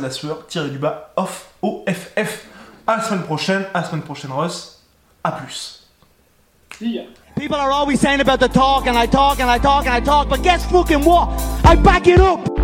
la 0.00 0.10
sueur, 0.10 0.46
tiré 0.46 0.70
du 0.70 0.78
bas, 0.78 1.10
off, 1.16 1.48
OFF. 1.60 2.46
À 2.86 2.98
la 2.98 3.02
semaine 3.02 3.24
prochaine, 3.24 3.64
à 3.74 3.80
la 3.80 3.84
semaine 3.88 4.02
prochaine, 4.02 4.30
Russ. 4.30 4.84
À 5.24 5.32
plus. 5.32 5.88
See 6.78 7.00
People 7.34 7.56
are 7.56 7.72
always 7.72 7.98
saying 7.98 8.20
about 8.20 8.38
the 8.38 8.48
talk, 8.48 8.86
and 8.86 8.96
I 8.96 9.08
talk, 9.08 9.40
and 9.40 9.50
I 9.50 9.58
talk, 9.58 9.86
and 9.86 9.92
I 9.92 10.00
talk, 10.00 10.28
but 10.28 10.40
guess 10.44 10.64
fucking 10.70 11.04
what? 11.04 11.30
I 11.64 11.74
back 11.74 12.06
it 12.06 12.20
up! 12.20 12.63